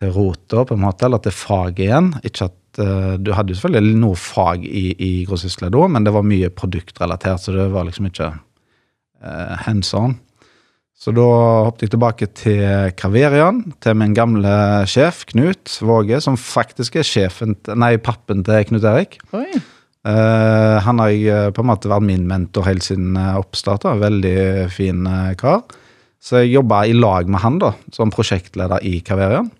til 0.00 0.16
rota, 0.16 0.64
på 0.64 0.72
en 0.78 0.86
måte, 0.88 1.04
eller 1.04 1.20
til 1.20 1.36
faget 1.36 1.84
igjen. 1.90 2.14
Ikke 2.24 2.48
at 2.48 2.56
Du 2.78 3.32
hadde 3.36 3.52
jo 3.52 3.58
selvfølgelig 3.58 3.98
noe 4.00 4.16
fag 4.16 4.62
i, 4.64 4.92
i 4.96 5.10
grossistledd 5.28 5.76
òg, 5.76 5.90
men 5.92 6.06
det 6.06 6.14
var 6.14 6.24
mye 6.24 6.48
produktrelatert, 6.56 7.42
så 7.44 7.52
det 7.56 7.66
var 7.74 7.84
liksom 7.88 8.08
ikke 8.08 8.30
eh, 8.32 9.56
hands 9.66 9.92
on. 9.98 10.16
Så 11.02 11.10
da 11.16 11.26
hoppet 11.66 11.88
jeg 11.88 11.92
tilbake 11.96 12.26
til 12.38 12.92
Kaverian, 12.94 13.64
til 13.82 13.96
min 13.98 14.14
gamle 14.14 14.52
sjef 14.86 15.24
Knut 15.32 15.72
Våge, 15.82 16.20
som 16.22 16.38
faktisk 16.38 17.00
er 17.00 17.06
sjefen, 17.08 17.56
nei, 17.74 17.96
pappen 17.98 18.44
til 18.46 18.68
Knut 18.68 18.86
Erik. 18.86 19.18
Oi. 19.34 19.48
Uh, 20.02 20.78
han 20.82 20.98
har 20.98 21.12
jeg 21.14 21.26
eh, 21.30 21.48
på 21.54 21.62
en 21.62 21.68
måte 21.68 21.90
vært 21.90 22.06
min 22.08 22.24
mentor 22.26 22.66
helt 22.66 22.82
siden 22.86 23.14
oppstart. 23.38 23.86
Veldig 24.00 24.66
fin 24.74 25.06
eh, 25.06 25.34
kar. 25.38 25.62
Så 26.22 26.42
jeg 26.42 26.56
jobba 26.56 26.84
i 26.86 26.94
lag 26.94 27.30
med 27.30 27.42
han 27.42 27.58
da, 27.62 27.72
som 27.94 28.10
prosjektleder 28.14 28.82
i 28.86 29.00
Kaverian. 29.06 29.50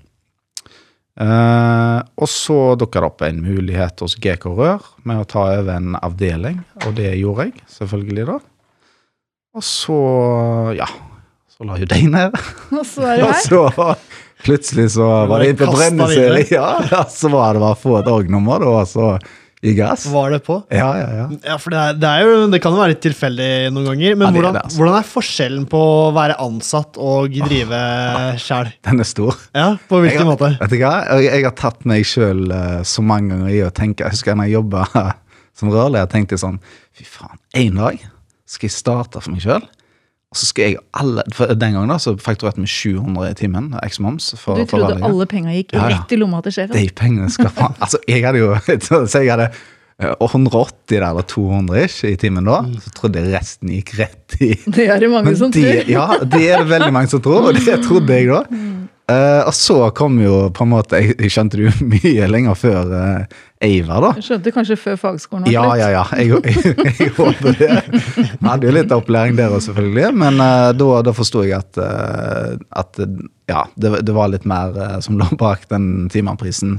Eh, 1.20 1.98
og 2.16 2.28
så 2.30 2.56
dukka 2.80 3.02
det 3.02 3.08
opp 3.10 3.22
en 3.26 3.42
mulighet 3.44 4.00
hos 4.00 4.14
GK 4.16 4.46
Rør 4.56 4.86
med 5.04 5.20
å 5.20 5.26
ta 5.28 5.42
over 5.58 5.74
en 5.76 5.96
avdeling, 6.00 6.62
og 6.86 6.94
det 6.96 7.10
gjorde 7.20 7.50
jeg 7.50 7.64
selvfølgelig 7.74 8.24
da. 8.30 8.38
Og 9.52 9.64
så, 9.68 9.98
ja 10.78 10.86
Så 11.52 11.66
la 11.68 11.76
jo 11.76 11.84
de 11.90 11.98
ned. 12.08 12.38
Og 12.78 12.86
så 12.88 13.04
er 13.10 13.26
Og 13.26 13.34
her. 13.34 13.42
så 13.44 13.90
plutselig 14.42 14.86
så 14.96 15.10
var 15.28 15.42
det 15.44 15.50
inn 15.52 15.58
på 15.60 15.68
brenneserie. 15.74 16.46
Ja, 16.50 16.70
ja, 16.88 17.02
så 17.12 17.28
var 17.30 17.52
det 17.54 17.60
bare 17.62 17.76
å 17.76 17.82
få 17.82 17.98
et 18.00 18.08
org-nummer, 18.10 18.64
da, 18.64 18.72
og 18.80 18.88
så 18.88 19.10
i 19.62 19.72
gass. 19.78 20.04
Var 20.10 20.32
det 20.34 20.40
på? 20.42 20.56
Ja, 20.74 20.88
ja, 20.98 21.08
ja. 21.20 21.24
Ja, 21.46 21.56
for 21.62 21.70
det, 21.70 21.78
er, 21.78 21.98
det, 22.02 22.08
er 22.10 22.26
jo, 22.26 22.46
det 22.50 22.58
kan 22.64 22.74
jo 22.74 22.80
være 22.82 22.94
litt 22.96 23.02
tilfeldig 23.04 23.50
noen 23.70 23.86
ganger. 23.92 24.16
Men 24.18 24.26
Ja, 24.26 24.32
hvordan, 24.34 24.56
er 24.58 24.64
altså. 24.66 24.78
hvordan 24.80 24.96
er 24.98 25.06
forskjellen 25.06 25.66
på 25.70 25.82
å 25.82 26.08
være 26.16 26.36
ansatt 26.42 26.98
og 26.98 27.36
drive 27.46 27.82
sjæl? 28.42 28.72
Den 28.88 29.04
er 29.04 29.08
stor. 29.08 29.38
Ja, 29.54 29.68
på 29.88 30.00
hvilken 30.02 30.24
har, 30.24 30.30
måte? 30.32 30.50
vet 30.58 30.74
du 30.74 30.78
hva? 30.82 30.94
Jeg, 31.20 31.28
jeg 31.30 31.46
har 31.46 31.54
tatt 31.62 31.86
meg 31.88 32.08
sjøl 32.10 32.42
så 32.90 33.04
mange 33.06 33.36
ganger 33.36 33.52
i 33.54 33.60
å 33.62 33.70
tenke 33.74 34.02
Jeg 34.08 34.16
husker 34.16 34.34
når 34.38 34.50
jeg 34.50 34.56
jobba 34.58 34.86
som 35.62 35.70
rørlegger, 35.70 36.10
tenkte 36.10 36.34
jeg 36.36 36.42
sånn 36.42 36.58
Fy 36.98 37.06
faen, 37.08 37.38
en 37.62 37.78
dag 37.84 38.02
skal 38.52 38.68
jeg 38.68 38.74
starte 38.74 39.22
for 39.22 39.32
meg 39.32 39.46
sjøl. 39.46 39.62
Så 40.34 40.46
skal 40.48 40.64
jeg 40.70 40.76
alle 40.96 41.22
for 41.36 41.46
Den 41.54 41.74
gangen 41.76 41.88
da, 41.92 41.98
så 42.00 42.14
fakturerte 42.20 42.60
vi 42.62 42.66
700 42.66 43.30
i 43.30 43.34
timen, 43.34 43.70
eks-moms. 43.82 44.30
for- 44.40 44.56
Du 44.56 44.64
trodde 44.64 44.96
for 44.98 45.08
alle 45.10 45.26
penga 45.26 45.52
gikk 45.52 45.72
Ja, 45.76 45.88
ja. 45.88 45.98
rett 45.98 46.12
i 46.12 46.16
lomma 46.16 46.40
til 46.42 46.52
sjefen? 46.52 46.72
De 46.72 46.88
pengene 46.96 47.28
skal 47.30 47.50
faen 47.52 47.74
Altså, 47.82 47.98
jeg 48.08 48.24
hadde 48.24 48.38
jo 48.38 48.54
Så 49.12 49.20
jeg 49.22 49.30
hadde 49.34 49.50
eh, 50.00 50.14
180 50.20 50.72
der, 50.88 51.04
eller 51.10 51.22
200 51.28 51.84
ish 51.84 52.04
i 52.08 52.16
timen 52.16 52.44
da. 52.48 52.62
Så 52.80 52.90
trodde 52.96 53.20
jeg 53.20 53.34
resten 53.36 53.68
gikk 53.68 53.92
rett 54.00 54.38
i 54.40 54.54
Det 54.66 54.88
er 54.88 54.98
det 55.04 55.10
mange 55.12 55.24
Men 55.30 55.36
som 55.36 55.50
de, 55.52 55.62
tror. 55.62 55.90
ja, 55.92 56.06
det 56.24 56.42
er 56.48 56.62
det 56.64 56.68
veldig 56.72 56.92
mange 56.96 57.08
som 57.12 57.20
tror, 57.22 57.50
og 57.52 57.54
det 57.60 57.76
trodde 57.88 58.08
jeg 58.16 58.28
da. 58.32 58.42
Eh, 59.12 59.40
og 59.46 59.54
så 59.56 59.76
kom 59.96 60.16
jo 60.22 60.36
på 60.54 60.64
en 60.64 60.70
måte 60.72 61.00
Jeg, 61.02 61.16
jeg 61.20 61.32
skjønte 61.34 61.58
det 61.58 61.66
jo 61.66 61.86
mye 61.94 62.28
lenger 62.30 62.58
før 62.58 62.92
uh, 62.92 63.40
Eivar, 63.62 64.00
da. 64.04 64.10
Jeg 64.18 64.26
skjønte 64.28 64.52
kanskje 64.54 64.78
før 64.80 64.98
fagskolen 65.00 65.50
Ja, 65.52 65.64
ja, 65.78 65.90
ja. 65.94 66.04
Jeg, 66.18 66.40
jeg, 66.48 66.94
jeg 66.98 67.12
håper 67.18 67.58
det. 67.60 67.68
Jeg 67.68 68.40
hadde 68.46 68.68
jo 68.68 68.74
litt 68.74 68.94
opplæring 68.96 69.38
der 69.38 69.54
òg, 69.54 69.62
selvfølgelig. 69.66 70.10
Men 70.24 70.40
uh, 70.42 70.72
da, 70.74 70.90
da 71.06 71.14
forsto 71.16 71.44
jeg 71.46 71.58
at, 71.60 71.78
uh, 71.78 72.56
at 72.82 73.02
eh, 73.02 73.14
ja, 73.52 73.62
det, 73.74 73.94
det 74.06 74.16
var 74.16 74.32
litt 74.32 74.46
mer 74.48 74.76
eh, 74.78 74.98
som 75.04 75.18
lå 75.20 75.28
bak 75.38 75.68
den 75.72 76.08
timeprisen. 76.12 76.78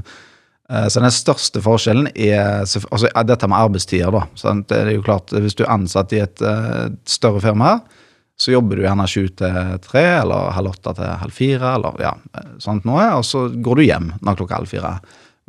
Eh, 0.70 0.86
Så 0.88 1.00
den 1.00 1.12
største 1.14 1.62
forskjellen 1.64 2.08
er 2.14 2.64
altså, 2.64 3.08
dette 3.26 3.48
med 3.50 3.58
arbeidstider. 3.58 4.12
da. 4.14 4.24
Sant? 4.38 4.68
Det 4.68 4.80
er 4.80 4.94
jo 4.96 5.04
klart, 5.04 5.32
Hvis 5.32 5.56
du 5.58 5.64
er 5.64 5.74
ansatt 5.76 6.12
i 6.12 6.22
et 6.24 6.42
eh, 6.42 6.88
større 7.04 7.42
firma, 7.44 7.74
her, 7.74 8.02
så 8.40 8.54
jobber 8.54 8.76
du 8.80 8.82
gjerne 8.82 9.06
sju 9.10 9.28
til 9.38 9.58
tre, 9.84 10.04
eller 10.20 10.54
halv 10.56 10.72
åtte 10.72 10.94
til 10.98 11.12
halv 11.20 11.34
fire, 11.34 11.74
eller 11.78 12.00
ja, 12.02 12.14
eh, 12.34 12.54
sånt 12.62 12.86
noe, 12.88 13.04
og 13.18 13.26
så 13.26 13.46
går 13.48 13.78
du 13.80 13.86
hjem 13.86 14.08
når 14.20 14.40
klokka 14.40 14.58
halv 14.58 14.72
fire. 14.72 14.96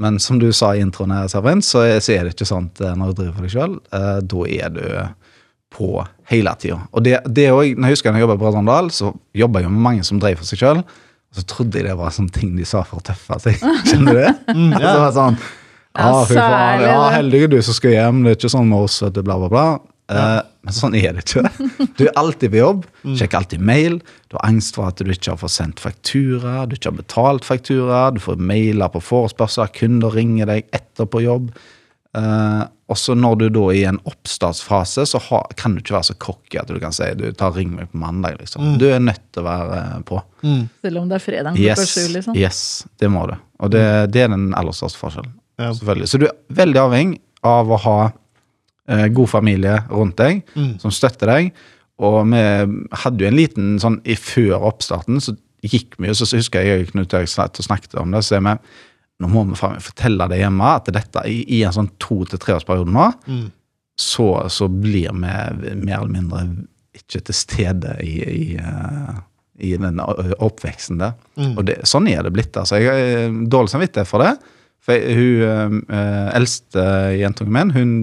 Men 0.02 0.20
som 0.20 0.38
du 0.42 0.50
sa 0.54 0.74
i 0.76 0.84
introen, 0.84 1.14
her, 1.16 1.30
Severin, 1.32 1.64
så 1.64 1.86
er, 1.88 2.02
så 2.04 2.18
er 2.18 2.26
det 2.28 2.36
ikke 2.36 2.50
sånn 2.50 2.68
eh, 2.84 2.94
når 3.00 3.14
du 3.14 3.22
driver 3.22 3.38
for 3.38 3.48
deg 3.48 3.56
sjøl. 3.56 3.78
Da 4.28 4.44
er 4.60 4.76
du 4.76 4.84
på 5.76 5.90
hele 6.32 6.54
tida. 6.60 6.78
Og 6.96 7.04
det, 7.04 7.18
det 7.28 7.50
også, 7.52 7.74
når 7.76 7.90
jeg 7.90 7.98
husker 7.98 8.14
når 8.14 8.20
jeg 8.22 8.26
jobba 8.26 8.38
på 8.40 8.48
Rødrandal, 8.48 8.92
så 8.96 9.12
jobba 9.36 9.64
jeg 9.64 9.74
med 9.74 9.84
mange 9.90 10.06
som 10.08 10.22
drev 10.22 10.40
for 10.40 10.48
seg 10.48 10.62
sjøl. 10.62 10.84
Og 10.86 11.40
så 11.42 11.44
trodde 11.52 11.82
jeg 11.82 11.90
det 11.90 11.98
var 12.00 12.14
sånne 12.16 12.36
ting 12.36 12.54
de 12.56 12.68
sa 12.68 12.84
for 12.88 13.02
å 13.02 13.06
tøffe 13.06 13.40
seg. 13.44 13.60
Skjønner 13.90 14.16
du 14.16 14.22
det? 14.22 14.32
Og 14.54 14.78
så 14.78 14.94
var 14.94 15.10
det 15.10 15.18
sånn 15.18 15.42
Ja, 15.42 16.06
Ja, 16.06 16.22
fy 16.28 16.38
faen, 16.38 16.86
ja, 16.86 17.02
heldig 17.16 17.42
er 17.46 17.52
du 17.56 17.58
som 17.64 17.76
skal 17.78 17.96
hjem. 17.96 18.24
Det 18.24 18.32
er 18.34 18.40
ikke 18.40 18.54
sånn 18.56 18.72
med 18.72 18.88
oss, 18.88 19.02
vet 19.04 19.16
du, 19.16 19.22
bla, 19.26 19.38
bla, 19.42 19.52
bla. 19.52 19.66
Eh, 20.12 20.42
men 20.66 20.74
sånn 20.74 20.96
er 20.98 21.16
det 21.18 21.24
ikke. 21.26 21.50
Du 21.98 22.04
er 22.06 22.14
alltid 22.20 22.54
på 22.54 22.60
jobb, 22.60 22.84
sjekker 23.06 23.40
alltid 23.40 23.64
mail. 23.66 24.00
Du 24.30 24.38
har 24.38 24.48
angst 24.50 24.78
for 24.78 24.90
at 24.90 25.02
du 25.02 25.10
ikke 25.10 25.34
har 25.34 25.40
fått 25.42 25.56
sendt 25.56 25.82
faktura, 25.82 26.66
du 26.70 26.76
ikke 26.78 26.92
har 26.92 27.00
betalt 27.00 27.48
faktura, 27.48 28.04
du 28.14 28.22
får 28.22 28.42
mailer 28.42 28.92
på 28.94 29.02
forespørsler, 29.02 29.74
kunder 29.78 30.14
ringer 30.14 30.52
deg 30.52 30.70
etter 30.76 31.10
på 31.10 31.24
jobb. 31.26 31.50
Uh, 32.16 32.64
og 32.88 32.96
så 32.96 33.12
når 33.18 33.40
du 33.42 33.46
da 33.58 33.64
er 33.74 33.78
i 33.80 33.88
en 33.90 33.98
oppstartsfase, 34.08 35.04
så 35.10 35.20
ha, 35.28 35.42
kan 35.60 35.74
du 35.76 35.82
ikke 35.82 35.98
være 35.98 36.08
så 36.12 36.16
cocky 36.22 36.60
at 36.62 36.70
du 36.70 36.78
kan 36.80 36.94
si 36.96 37.08
du 37.18 37.26
tar 37.36 37.56
ring 37.58 37.74
meg 37.76 37.90
på 37.92 38.00
mandag. 38.00 38.38
liksom. 38.40 38.76
Du 38.80 38.86
er 38.88 39.02
nødt 39.04 39.24
til 39.34 39.42
å 39.42 39.48
være 39.50 39.80
på. 40.08 40.22
på. 40.22 40.52
Selv 40.86 41.02
om 41.02 41.10
det 41.10 41.18
er 41.18 41.24
fredag 41.26 41.58
klokka 41.58 41.66
Yes, 41.66 41.96
sju, 41.96 42.04
liksom. 42.14 42.38
yes, 42.40 42.62
det 43.02 43.10
må 43.12 43.26
du. 43.32 43.34
Og 43.66 43.74
det, 43.74 43.84
det 44.14 44.22
er 44.28 44.32
den 44.32 44.54
aller 44.56 44.76
største 44.78 45.02
forskjellen. 45.02 45.34
Ja. 45.60 45.72
Selvfølgelig. 45.74 46.12
Så 46.12 46.22
du 46.22 46.28
er 46.30 46.38
veldig 46.62 46.82
avhengig 46.86 47.20
av 47.46 47.74
å 47.74 47.82
ha 47.84 47.98
eh, 48.06 48.16
god 48.86 49.30
familie 49.32 49.80
rundt 49.90 50.18
deg, 50.20 50.44
som 50.82 50.92
støtter 50.94 51.32
deg. 51.32 51.48
Og 52.06 52.20
vi 52.30 52.42
hadde 53.04 53.24
jo 53.24 53.30
en 53.32 53.38
liten 53.38 53.80
sånn 53.80 54.02
i 54.04 54.18
Før 54.20 54.66
oppstarten 54.68 55.22
så 55.24 55.34
gikk 55.66 55.96
vi 55.98 56.12
jo, 56.12 56.14
så 56.14 56.28
husker 56.38 56.62
jeg 56.62 56.90
Knut 56.92 57.14
Erik 57.18 57.32
snakket 57.32 57.96
om 57.98 58.12
det, 58.14 58.22
så 58.28 58.36
er 58.38 58.44
vi 58.46 58.56
nå 59.24 59.30
må 59.32 59.46
vi 59.48 59.56
fortelle 59.56 60.28
det 60.28 60.42
hjemme 60.42 60.74
at 60.76 60.90
dette 60.92 61.22
i, 61.32 61.38
i 61.56 61.62
en 61.64 61.72
sånn 61.74 61.88
to 62.04 62.18
til 62.28 62.42
treårsperiode 62.44 62.92
nå, 62.92 63.06
så, 63.96 64.28
så 64.52 64.68
blir 64.68 65.14
vi 65.14 65.22
mer 65.22 66.02
eller 66.02 66.12
mindre 66.12 66.42
ikke 66.96 67.22
til 67.30 67.36
stede 67.36 67.96
i, 68.04 68.16
i, 68.28 68.58
eh, 68.60 69.16
i 69.64 69.72
den 69.80 70.02
oppveksten 70.04 71.00
der. 71.00 71.16
Og 71.56 71.64
det, 71.68 71.78
sånn 71.88 72.08
er 72.12 72.24
det 72.28 72.34
blitt. 72.36 72.56
altså. 72.60 72.76
Jeg 72.80 72.92
har 72.92 73.40
dårlig 73.52 73.72
samvittighet 73.72 74.08
for 74.10 74.24
det. 74.24 74.34
For 74.86 75.02
hun 75.18 75.80
eh, 75.90 76.28
eldste 76.38 76.84
jentungen 77.18 77.56
min 77.56 77.74
hun 77.74 77.94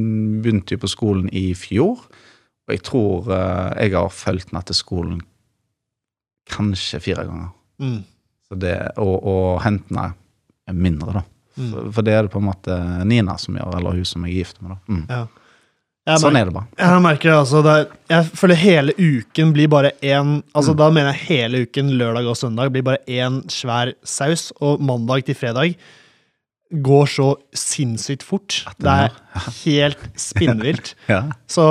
begynte 0.42 0.74
jo 0.74 0.82
på 0.82 0.90
skolen 0.90 1.28
i 1.30 1.52
fjor. 1.58 2.00
Og 2.66 2.74
jeg 2.74 2.82
tror 2.86 3.28
eh, 3.30 3.84
jeg 3.84 3.94
har 3.94 4.14
fulgt 4.14 4.50
henne 4.50 4.64
til 4.66 4.78
skolen 4.78 5.20
kanskje 6.50 7.00
fire 7.02 7.26
ganger. 7.28 7.52
Mm. 7.82 8.00
Så 8.48 8.58
det, 8.58 8.74
og, 9.00 9.14
og 9.22 9.62
hente 9.62 9.94
henne 9.94 10.10
mindre, 10.74 11.20
da. 11.20 11.28
For, 11.52 11.92
for 11.98 12.06
det 12.06 12.16
er 12.16 12.26
det 12.26 12.32
på 12.32 12.40
en 12.40 12.48
måte 12.48 12.76
Nina 13.04 13.36
som 13.38 13.56
gjør, 13.58 13.76
eller 13.78 13.98
hun 13.98 14.08
som 14.08 14.26
jeg 14.26 14.32
er 14.32 14.42
gift 14.42 14.60
med. 14.62 14.74
da. 14.74 14.78
Mm. 14.88 15.06
Ja. 15.12 15.22
Sånn 16.18 16.34
er 16.34 16.48
det 16.48 16.54
bare. 16.56 16.66
Jeg 16.80 17.02
merker 17.04 17.30
det, 17.30 17.34
altså. 17.44 17.60
Det 17.62 17.72
er, 17.78 17.90
jeg 18.10 18.38
føler 18.40 18.58
hele 18.58 18.94
uken 18.98 19.52
blir 19.54 19.68
bare 19.70 19.92
én 20.02 20.40
altså 20.50 20.72
Da 20.74 20.88
mener 20.90 21.14
jeg 21.14 21.28
hele 21.28 21.60
uken, 21.62 21.92
lørdag 22.00 22.26
og 22.26 22.38
søndag, 22.40 22.72
blir 22.74 22.82
bare 22.88 22.98
én 23.06 23.38
svær 23.52 23.92
saus. 24.02 24.48
Og 24.58 24.82
mandag 24.82 25.28
til 25.28 25.38
fredag 25.38 25.76
går 26.72 27.06
så 27.12 27.26
sinnssykt 27.52 28.22
fort. 28.24 28.62
det 28.78 28.84
Det 28.86 28.92
er 28.92 29.10
helt 29.64 30.04
spinnvilt. 30.16 30.94
Ja. 31.12 31.22
Så 31.46 31.64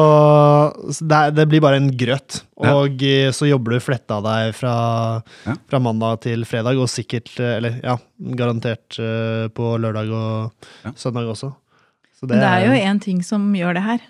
så 0.93 1.07
det, 1.07 1.21
det 1.35 1.47
blir 1.49 1.61
bare 1.63 1.79
en 1.81 1.89
grøt. 1.97 2.41
Og 2.61 3.01
eh, 3.03 3.31
så 3.33 3.47
jobber 3.49 3.73
du 3.77 3.79
fletta 3.81 4.19
deg 4.21 4.53
fra, 4.55 4.75
Ja. 5.47 5.55
fra 5.69 5.79
mandag 5.81 6.21
til 6.27 6.45
fredag, 6.45 6.77
og 6.77 6.89
sikkert, 6.91 7.31
eh, 7.39 7.57
eller 7.57 7.79
ja, 7.83 7.97
garantert 8.37 8.99
eh, 9.01 9.47
på 9.49 9.73
lørdag 9.81 10.11
og 10.13 10.95
søndag 10.95 11.31
også. 11.33 11.53
Så 12.19 12.27
Men 12.29 12.37
det 12.43 12.49
er 12.51 12.65
jo 12.67 12.73
én 12.91 12.99
ting 13.01 13.23
som 13.25 13.49
gjør 13.57 13.73
det 13.79 13.83
her. 13.83 14.01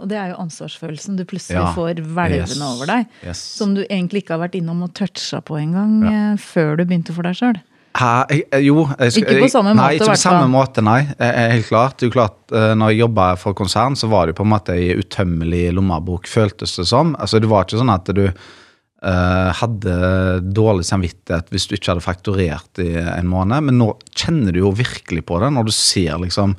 Og 0.00 0.08
det 0.10 0.16
er 0.18 0.32
jo 0.32 0.38
ansvarsfølelsen 0.42 1.14
du 1.16 1.22
plutselig 1.24 1.60
Ja. 1.60 1.68
får 1.76 2.00
hvelvende 2.02 2.56
Yes. 2.58 2.60
over 2.74 2.86
deg. 2.90 3.06
Yes. 3.22 3.38
Som 3.38 3.74
du 3.76 3.84
egentlig 3.84 4.24
ikke 4.24 4.34
har 4.34 4.48
vært 4.48 4.56
innom 4.58 4.82
og 4.82 4.92
toucha 4.98 5.38
på 5.40 5.54
engang 5.60 6.02
Ja. 6.02 6.34
før 6.36 6.76
du 6.78 6.84
begynte 6.84 7.14
for 7.14 7.22
deg 7.22 7.36
sjøl. 7.38 7.60
Hæ? 7.96 8.26
Jeg- 8.30 8.64
jo 8.66 8.86
jeg, 8.98 9.12
Ikke 9.22 9.40
på 9.40 9.48
samme 9.48 9.72
måte, 9.72 9.80
nei, 9.80 9.94
Ikke 9.96 10.12
på 10.12 10.20
samme 10.20 10.48
måte, 10.52 10.82
nei. 10.84 11.00
Eh, 11.18 11.28
eh, 11.28 11.50
Helt 11.52 11.68
klart. 11.68 11.96
Det 11.96 12.06
er 12.06 12.10
jo 12.10 12.18
klart, 12.18 12.52
eh, 12.52 12.74
når 12.74 12.92
jeg 12.92 13.00
jobba 13.00 13.38
for 13.38 13.54
konsern, 13.54 13.96
så 13.96 14.08
var 14.08 14.26
det 14.26 14.34
jo 14.34 14.42
på 14.42 14.46
en 14.46 14.52
måte 14.52 14.74
ei 14.74 14.94
utømmelig 14.94 15.72
lommebok, 15.72 16.26
føltes 16.26 16.76
det 16.76 16.86
som. 16.86 17.16
Altså, 17.16 17.40
det 17.40 17.48
var 17.48 17.64
ikke 17.64 17.80
sånn 17.80 17.94
at 17.94 18.04
du 18.14 18.26
uh, 18.26 19.52
hadde 19.52 20.52
dårlig 20.52 20.84
samvittighet 20.84 21.50
hvis 21.50 21.68
du 21.68 21.76
ikke 21.76 21.92
hadde 21.92 22.02
fakturert 22.02 22.80
i 22.82 22.96
en 22.96 23.28
måned, 23.28 23.62
men 23.62 23.78
nå 23.78 23.92
kjenner 24.16 24.52
du 24.52 24.60
jo 24.60 24.72
virkelig 24.72 25.24
på 25.24 25.38
det, 25.40 25.52
når 25.52 25.68
du 25.68 25.72
ser 25.72 26.18
liksom 26.18 26.56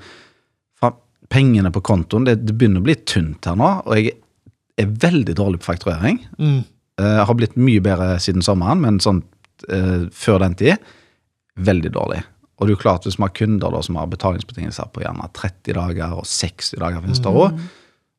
pengene 1.29 1.71
på 1.71 1.81
kontoen. 1.83 2.23
Det, 2.23 2.37
det 2.45 2.53
begynner 2.55 2.79
å 2.79 2.87
bli 2.87 2.95
tynt 3.03 3.43
her 3.49 3.57
nå, 3.59 3.81
og 3.83 3.97
jeg 3.97 4.13
er 4.79 4.85
veldig 4.87 5.33
dårlig 5.35 5.59
på 5.59 5.73
fakturering. 5.73 6.21
Mm. 6.39 6.61
Uh, 7.01 7.25
har 7.27 7.35
blitt 7.35 7.57
mye 7.59 7.81
bedre 7.83 8.15
siden 8.23 8.45
sommeren, 8.45 8.79
men 8.79 9.01
sånn 9.03 9.19
uh, 9.67 10.07
før 10.13 10.39
den 10.45 10.55
tid 10.55 10.77
veldig 11.57 11.91
dårlig. 11.95 12.21
Og 12.57 12.65
det 12.65 12.71
er 12.71 12.75
jo 12.75 12.81
klart, 12.81 13.05
hvis 13.05 13.19
man 13.21 13.29
har 13.29 13.37
kunder 13.37 13.73
da, 13.73 13.81
som 13.85 13.99
har 13.99 14.09
betalingsbetingelser 14.09 14.89
på 14.93 15.03
gjerne 15.03 15.27
30 15.37 15.77
dager 15.77 16.15
og 16.17 16.25
60 16.25 16.71
dager 16.81 17.03
finnes 17.03 17.21
det 17.21 17.33
også, 17.33 17.67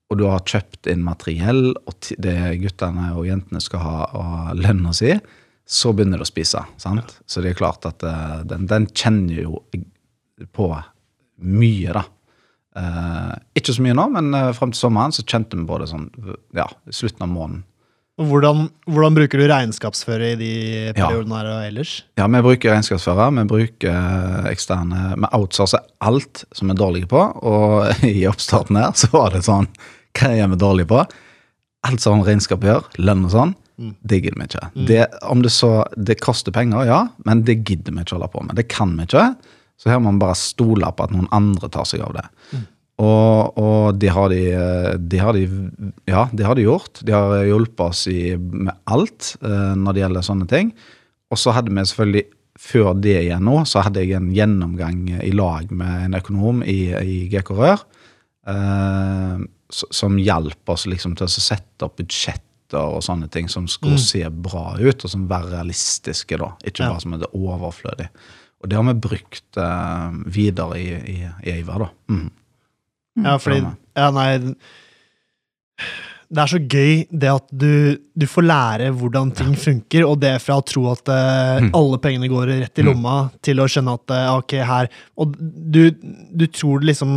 og 0.09 0.17
du 0.17 0.25
har 0.25 0.45
kjøpt 0.49 0.89
inn 0.89 1.03
materiell, 1.05 1.65
og 1.85 2.13
det 2.23 2.39
guttene 2.63 3.11
og 3.19 3.27
jentene 3.29 3.61
skal 3.61 3.83
ha 3.85 3.97
av 4.17 4.53
lønna 4.57 4.95
si, 4.97 5.13
så 5.69 5.93
begynner 5.93 6.23
det 6.23 6.25
å 6.25 6.31
spise. 6.31 6.63
sant? 6.81 7.19
Så 7.29 7.43
det 7.45 7.53
er 7.53 7.59
klart 7.59 7.85
at 7.89 8.05
uh, 8.07 8.41
den, 8.49 8.65
den 8.71 8.87
kjenner 8.97 9.43
jo 9.43 9.61
på 10.57 10.71
mye, 11.45 11.99
da. 11.99 12.07
Uh, 12.79 13.35
ikke 13.59 13.75
så 13.75 13.85
mye 13.85 13.97
nå, 13.99 14.07
men 14.15 14.33
uh, 14.33 14.55
fram 14.57 14.73
til 14.73 14.81
sommeren 14.81 15.13
så 15.13 15.27
kjente 15.29 15.59
vi 15.59 15.67
på 15.69 15.81
det 15.83 15.91
sånn 15.91 16.09
ja, 16.57 16.71
i 16.89 16.95
slutten 16.95 17.27
av 17.27 17.35
måneden. 17.35 17.67
Hvordan, 18.19 18.65
hvordan 18.91 19.15
bruker 19.15 19.39
du 19.39 19.45
regnskapsfører 19.47 20.33
i 20.33 20.39
de 20.41 20.55
periodene 20.97 21.37
her 21.39 21.51
og 21.53 21.67
ellers? 21.69 21.93
Ja, 22.19 22.27
vi 22.27 22.41
bruker 22.43 22.75
regnskapsfører, 22.75 23.31
vi 23.37 23.45
bruker 23.53 23.93
eh, 23.93 24.49
eksterne 24.51 25.13
Vi 25.15 25.31
outsourcer 25.39 25.85
alt 26.03 26.43
som 26.51 26.71
vi 26.71 26.75
er 26.75 26.81
dårlige 26.81 27.11
på, 27.13 27.21
og 27.23 27.93
i 28.09 28.27
oppstarten 28.31 28.81
her 28.81 28.91
så 28.99 29.13
var 29.15 29.37
det 29.37 29.45
sånn 29.47 29.71
Hva 30.19 30.33
er 30.35 30.51
vi 30.51 30.59
dårlige 30.59 30.91
på? 30.91 31.05
Alt 31.87 32.03
som 32.03 32.25
regnskap 32.27 32.67
gjør, 32.67 32.91
lønn 32.99 33.29
og 33.29 33.35
sånn, 33.37 33.55
det 33.79 34.19
gidder 34.25 34.41
vi 34.41 34.49
ikke. 34.49 34.65
Det, 34.89 35.05
om 35.31 35.43
det 35.45 35.53
så 35.55 35.71
Det 35.95 36.19
koster 36.19 36.51
penger, 36.53 36.89
ja, 36.89 37.05
men 37.29 37.45
det 37.47 37.61
gidder 37.63 37.95
vi 37.95 38.03
ikke 38.03 38.17
holde 38.17 38.31
på 38.33 38.43
med. 38.43 38.59
Det 38.59 38.67
kan 38.73 38.97
vi 38.99 39.07
ikke. 39.07 39.29
Så 39.79 39.93
her 39.93 40.01
må 40.03 40.11
vi 40.17 40.25
bare 40.25 40.35
stole 40.39 40.91
på 40.91 41.07
at 41.07 41.15
noen 41.15 41.31
andre 41.35 41.71
tar 41.71 41.87
seg 41.87 42.03
av 42.03 42.17
det. 42.19 42.27
Og, 42.99 43.59
og 43.63 43.99
det 44.03 44.11
har 44.11 44.33
de, 44.33 44.41
de 44.99 45.19
har 45.23 45.37
de 45.37 45.45
Ja, 46.11 46.25
det 46.35 46.47
har 46.49 46.59
de 46.59 46.65
gjort. 46.67 46.99
De 47.07 47.15
har 47.15 47.45
hjulpet 47.47 47.85
oss 47.85 48.07
i, 48.11 48.33
med 48.37 48.75
alt 48.91 49.37
eh, 49.43 49.75
når 49.79 49.95
det 49.95 50.03
gjelder 50.03 50.27
sånne 50.27 50.49
ting. 50.51 50.73
Og 51.31 51.39
så 51.39 51.55
hadde 51.55 51.71
vi 51.71 51.85
selvfølgelig 51.87 52.25
før 52.59 52.89
det 52.99 53.15
igjen 53.21 53.45
nå, 53.47 53.61
så 53.71 53.85
hadde 53.87 54.03
jeg 54.03 54.17
en 54.19 54.33
gjennomgang 54.35 55.05
i 55.23 55.31
lag 55.31 55.71
med 55.71 56.09
en 56.09 56.19
økonom 56.19 56.65
i, 56.67 56.91
i 56.91 57.21
GK 57.31 57.53
Rør. 57.55 57.85
Eh, 58.51 59.39
som 59.71 60.17
hjalp 60.19 60.73
oss 60.73 60.87
liksom 60.89 61.15
til 61.19 61.29
å 61.29 61.31
sette 61.31 61.85
opp 61.87 61.99
budsjetter 62.01 62.81
og 62.97 63.03
sånne 63.05 63.29
ting 63.33 63.47
som 63.53 63.67
skulle 63.71 64.01
se 64.01 64.25
bra 64.33 64.75
ut, 64.81 65.05
og 65.05 65.13
som 65.13 65.29
være 65.31 65.53
realistiske, 65.55 66.37
da. 66.41 66.51
Ikke 66.67 66.83
Ja. 66.85 66.91
bare 66.95 67.05
som 67.05 67.15
et 67.15 67.25
overflødig. 67.31 68.09
Og 68.59 68.69
det 68.69 68.77
har 68.77 68.85
vi 68.89 68.95
brukt 69.07 69.57
eh, 69.61 70.11
videre 70.27 70.81
i, 70.81 70.89
i, 71.15 71.17
i 71.47 71.55
Eiver, 71.61 71.85
da. 71.87 71.91
Mm. 72.11 72.27
Ja, 73.25 73.37
fordi 73.43 73.63
Ja, 73.99 74.11
nei 74.15 74.29
Det 76.29 76.43
er 76.43 76.51
så 76.51 76.59
gøy 76.61 77.07
det 77.09 77.29
at 77.33 77.47
du, 77.57 77.97
du 78.13 78.27
får 78.29 78.45
lære 78.45 78.91
hvordan 78.93 79.31
ting 79.37 79.55
funker, 79.57 80.05
og 80.05 80.19
det 80.21 80.35
fra 80.45 80.59
å 80.61 80.65
tro 80.69 80.83
at 80.93 81.09
uh, 81.09 81.61
Mm. 81.65 81.71
alle 81.75 81.99
pengene 82.05 82.29
går 82.29 82.51
rett 82.53 82.79
i 82.79 82.85
lomma, 82.85 83.31
til 83.43 83.59
å 83.63 83.67
skjønne 83.67 83.95
at 83.97 84.13
uh, 84.13 84.37
ok, 84.43 84.53
her 84.69 84.91
Og 85.17 85.33
du, 85.41 85.89
du 86.37 86.45
tror 86.53 86.81
det 86.83 86.91
liksom 86.93 87.15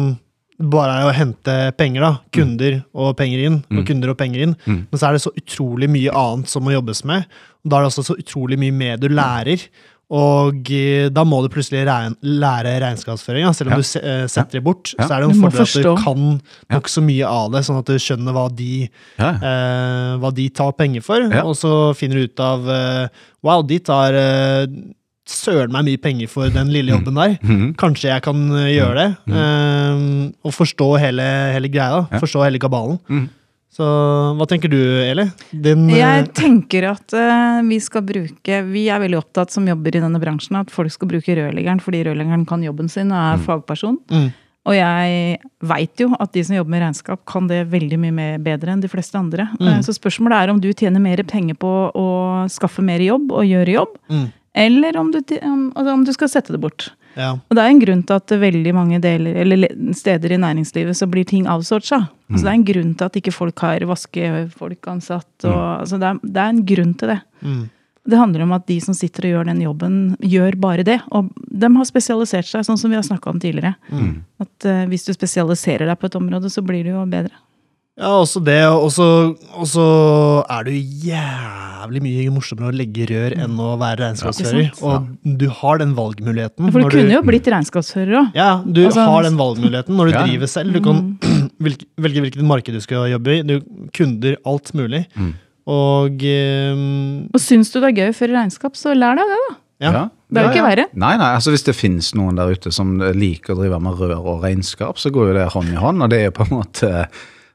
bare 0.61 0.93
er 1.01 1.09
å 1.09 1.13
hente 1.17 1.53
penger, 1.75 2.01
da. 2.05 2.11
Kunder 2.31 2.75
og 2.93 3.15
penger 3.17 3.39
inn, 3.47 3.55
og 3.73 3.83
kunder 3.87 4.11
og 4.13 4.17
penger 4.19 4.43
inn. 4.45 4.51
Mm. 4.69 4.83
Men 4.91 4.99
så 5.01 5.07
er 5.09 5.15
det 5.17 5.23
så 5.23 5.31
utrolig 5.35 5.87
mye 5.89 6.11
annet 6.13 6.47
som 6.51 6.61
må 6.63 6.71
jobbes 6.75 7.01
med. 7.09 7.25
Og 7.65 7.71
da 7.73 7.79
er 7.79 7.81
det 7.81 7.89
også 7.91 8.03
så 8.11 8.17
utrolig 8.21 8.59
mye 8.61 8.71
mer 8.77 8.99
du 9.01 9.07
lærer. 9.09 9.63
Og 10.11 10.67
eh, 10.75 11.07
da 11.13 11.23
må 11.23 11.37
du 11.41 11.47
plutselig 11.53 11.85
regn, 11.87 12.17
lære 12.21 12.73
regnskapsføring. 12.83 13.45
Ja. 13.45 13.51
Selv 13.55 13.71
om 13.71 13.77
Ja. 13.77 13.77
du 13.79 13.87
se, 13.87 13.99
eh, 14.03 14.25
setter 14.27 14.59
det 14.59 14.63
bort, 14.65 14.91
Ja. 14.99 15.07
så 15.07 15.15
er 15.15 15.21
det 15.21 15.29
en 15.29 15.41
fordel 15.41 15.61
at 15.61 15.83
du 15.83 16.03
kan 16.03 16.41
nokså 16.69 17.01
mye 17.05 17.25
av 17.25 17.51
det, 17.53 17.61
sånn 17.63 17.79
at 17.79 17.85
du 17.85 17.95
skjønner 17.95 18.33
hva 18.35 18.47
de, 18.53 18.89
Ja. 19.17 19.29
eh, 19.39 20.17
hva 20.19 20.33
de 20.35 20.49
tar 20.49 20.73
penger 20.73 21.01
for. 21.01 21.21
Ja. 21.31 21.43
Og 21.47 21.55
så 21.55 21.95
finner 21.95 22.15
du 22.19 22.23
ut 22.27 22.39
av 22.39 22.67
uh, 22.67 23.07
Wow, 23.41 23.63
de 23.63 23.79
tar 23.79 24.11
søren 25.31 25.71
meg 25.71 25.85
mye 25.87 25.97
penger 26.01 26.27
for 26.27 26.49
den 26.49 26.67
lille 26.73 26.91
jobben 26.91 27.15
der. 27.15 27.37
Mhm. 27.41 27.75
Kanskje 27.79 28.09
jeg 28.11 28.21
kan 28.25 28.35
gjøre 28.51 28.95
det. 28.99 29.09
eh, 29.33 30.31
og 30.43 30.51
forstå 30.51 30.99
hele, 30.99 31.23
hele 31.55 31.69
greia. 31.71 32.07
Ja. 32.11 32.19
Forstå 32.19 32.43
hele 32.43 32.59
kabalen. 32.59 32.99
Så 33.71 33.85
hva 34.35 34.45
tenker 34.51 34.67
du, 34.67 34.77
Eli? 34.99 35.23
Din, 35.51 35.85
eh, 35.89 35.97
Jeg 36.01 36.33
tenker 36.35 36.89
at 36.89 37.13
uh, 37.15 37.61
vi 37.63 37.77
skal 37.79 38.03
bruke 38.03 38.57
Vi 38.67 38.87
er 38.91 38.99
veldig 38.99 39.21
opptatt 39.21 39.53
som 39.53 39.67
jobber 39.69 39.95
i 39.95 40.01
denne 40.03 40.19
bransjen, 40.19 40.59
at 40.59 40.73
folk 40.73 40.91
skal 40.91 41.07
bruke 41.07 41.35
rørleggeren 41.39 41.79
fordi 41.79 42.03
rørleggeren 42.09 42.43
kan 42.49 42.63
jobben 42.65 42.91
sin 42.91 43.13
og 43.15 43.21
er 43.21 43.45
fagperson. 43.45 43.95
mm, 44.11 44.27
Og 44.67 44.75
jeg 44.75 45.39
veit 45.63 46.03
jo 46.03 46.09
at 46.19 46.33
de 46.35 46.43
som 46.43 46.57
jobber 46.57 46.75
med 46.75 46.83
regnskap, 46.83 47.23
kan 47.25 47.47
det 47.47 47.63
veldig 47.71 47.97
mye 48.03 48.11
mer 48.13 48.37
bedre 48.43 48.75
enn 48.75 48.83
de 48.83 48.91
fleste 48.91 49.15
andre. 49.17 49.47
Eh, 49.61 49.79
Så 49.81 49.95
spørsmålet 49.95 50.35
er 50.43 50.51
om 50.51 50.59
du 50.59 50.67
tjener 50.73 50.99
mer 50.99 51.23
penger 51.23 51.55
på 51.55 51.71
å 51.95 52.07
skaffe 52.51 52.83
mer 52.83 52.99
jobb 52.99 53.31
og 53.31 53.47
gjøre 53.47 53.71
jobb, 53.79 53.95
mm, 54.11 54.27
eller 54.67 54.97
om 54.99 55.11
du, 55.15 55.21
om, 55.41 55.71
altså 55.75 55.93
om 55.95 56.03
du 56.03 56.11
skal 56.11 56.27
sette 56.27 56.51
det 56.51 56.59
bort. 56.59 56.91
Ja. 57.17 57.33
Og 57.35 57.57
det 57.57 57.63
er 57.63 57.73
en 57.73 57.81
grunn 57.81 58.01
til 58.07 58.15
at 58.21 58.33
veldig 58.41 58.73
mange 58.77 58.99
deler, 59.03 59.35
eller 59.43 59.75
steder 59.97 60.31
i 60.31 60.39
næringslivet 60.41 60.97
så 60.97 61.07
blir 61.11 61.27
ting 61.27 61.47
outsourca. 61.51 62.05
Altså 62.31 62.45
det 62.45 62.51
er 62.53 62.57
en 62.59 62.65
grunn 62.71 62.95
til 62.95 63.09
at 63.09 63.19
ikke 63.19 63.33
folk 63.35 63.59
har 63.65 63.83
vaskefolk 63.89 64.87
ansatt. 64.87 65.29
Og, 65.43 65.61
altså 65.81 65.99
det, 65.99 66.07
er, 66.07 66.19
det 66.23 66.41
er 66.45 66.49
en 66.55 66.65
grunn 66.65 66.93
til 67.01 67.11
det. 67.13 67.19
Mm, 67.41 67.61
Det 68.11 68.17
handler 68.17 68.41
om 68.47 68.51
at 68.55 68.63
de 68.65 68.79
som 68.81 68.95
sitter 68.97 69.27
og 69.27 69.33
gjør 69.35 69.49
den 69.51 69.61
jobben, 69.61 69.97
gjør 70.23 70.55
bare 70.57 70.83
det. 70.87 70.99
Og 71.11 71.27
de 71.35 71.69
har 71.75 71.85
spesialisert 71.85 72.47
seg, 72.49 72.63
sånn 72.65 72.79
som 72.79 72.89
vi 72.89 72.97
har 72.97 73.05
snakka 73.05 73.29
om 73.29 73.39
tidligere. 73.39 73.75
mm. 73.91 74.11
At 74.41 74.65
uh, 74.65 74.85
hvis 74.89 75.05
du 75.05 75.13
spesialiserer 75.13 75.85
deg 75.85 75.99
på 76.01 76.07
et 76.09 76.15
område, 76.17 76.49
så 76.49 76.63
blir 76.65 76.83
det 76.87 76.95
jo 76.95 77.03
bedre. 77.05 77.35
Ja, 77.99 78.13
også 78.21 78.39
det, 78.43 78.59
og 78.71 78.87
så, 78.93 79.07
er 80.49 80.63
det 80.65 80.73
jo 80.77 81.09
jævlig 81.11 82.01
mye 82.05 82.31
morsommere 82.33 82.71
å 82.71 82.75
legge 82.79 83.05
rør 83.09 83.35
enn 83.43 83.57
å 83.59 83.73
være 83.81 84.05
regnskapsfører. 84.05 84.69
Ja, 84.69 84.79
og 84.87 85.09
du 85.37 85.45
har 85.59 85.81
den 85.81 85.91
valgmuligheten. 85.97 86.71
For 86.71 86.79
du 86.79 86.85
når 86.87 86.95
kunne 86.95 87.17
jo 87.17 87.21
blitt 87.27 87.49
regnskapsfører 87.51 88.15
òg. 88.21 88.31
Ja, 88.37 88.63
du 88.63 88.85
Altså- 88.87 89.05
har 89.09 89.23
den 89.27 89.35
valgmuligheten 89.37 89.95
når 89.99 90.05
du 90.11 90.13
Ja. 90.15 90.23
driver 90.25 90.47
selv. 90.47 90.73
Du 90.73 90.79
kan 90.81 91.17
velge, 91.59 91.85
velge 91.99 92.21
hvilket 92.23 92.43
marked 92.47 92.73
du 92.73 92.79
skal 92.79 93.09
jobbe 93.11 93.27
i. 93.39 93.41
Du 93.43 93.59
Kunder, 93.93 94.37
alt 94.45 94.71
mulig. 94.73 95.05
Mm. 95.17 95.33
Og 95.67 96.23
um, 96.25 97.27
Og 97.33 97.39
syns 97.43 97.69
du 97.71 97.79
det 97.81 97.91
er 97.91 97.99
gøy 98.05 98.09
å 98.09 98.17
føre 98.17 98.33
regnskap, 98.39 98.73
så 98.79 98.95
lær 98.97 99.15
deg 99.19 99.27
det, 99.29 99.37
da. 99.49 99.55
ja. 99.91 100.09
Det 100.31 100.39
er 100.39 100.47
jo 100.47 100.53
ikke 100.55 100.63
verre. 100.69 100.85
Nei, 100.95 101.17
nei, 101.19 101.35
altså 101.35 101.51
Hvis 101.51 101.65
det 101.67 101.75
finnes 101.75 102.13
noen 102.15 102.37
der 102.39 102.47
ute 102.55 102.71
som 102.71 102.95
liker 102.97 103.51
å 103.53 103.57
drive 103.59 103.81
med 103.83 103.99
rør 103.99 104.23
og 104.25 104.41
regnskap, 104.45 104.95
så 104.97 105.11
går 105.11 105.27
jo 105.27 105.33
det 105.35 105.49
hånd 105.51 105.67
i 105.73 105.75
hånd. 105.75 106.01
og 106.01 106.09
det 106.09 106.19
er 106.21 106.25
jo 106.31 106.31
på 106.39 106.45
en 106.47 106.57
måte, 106.61 107.07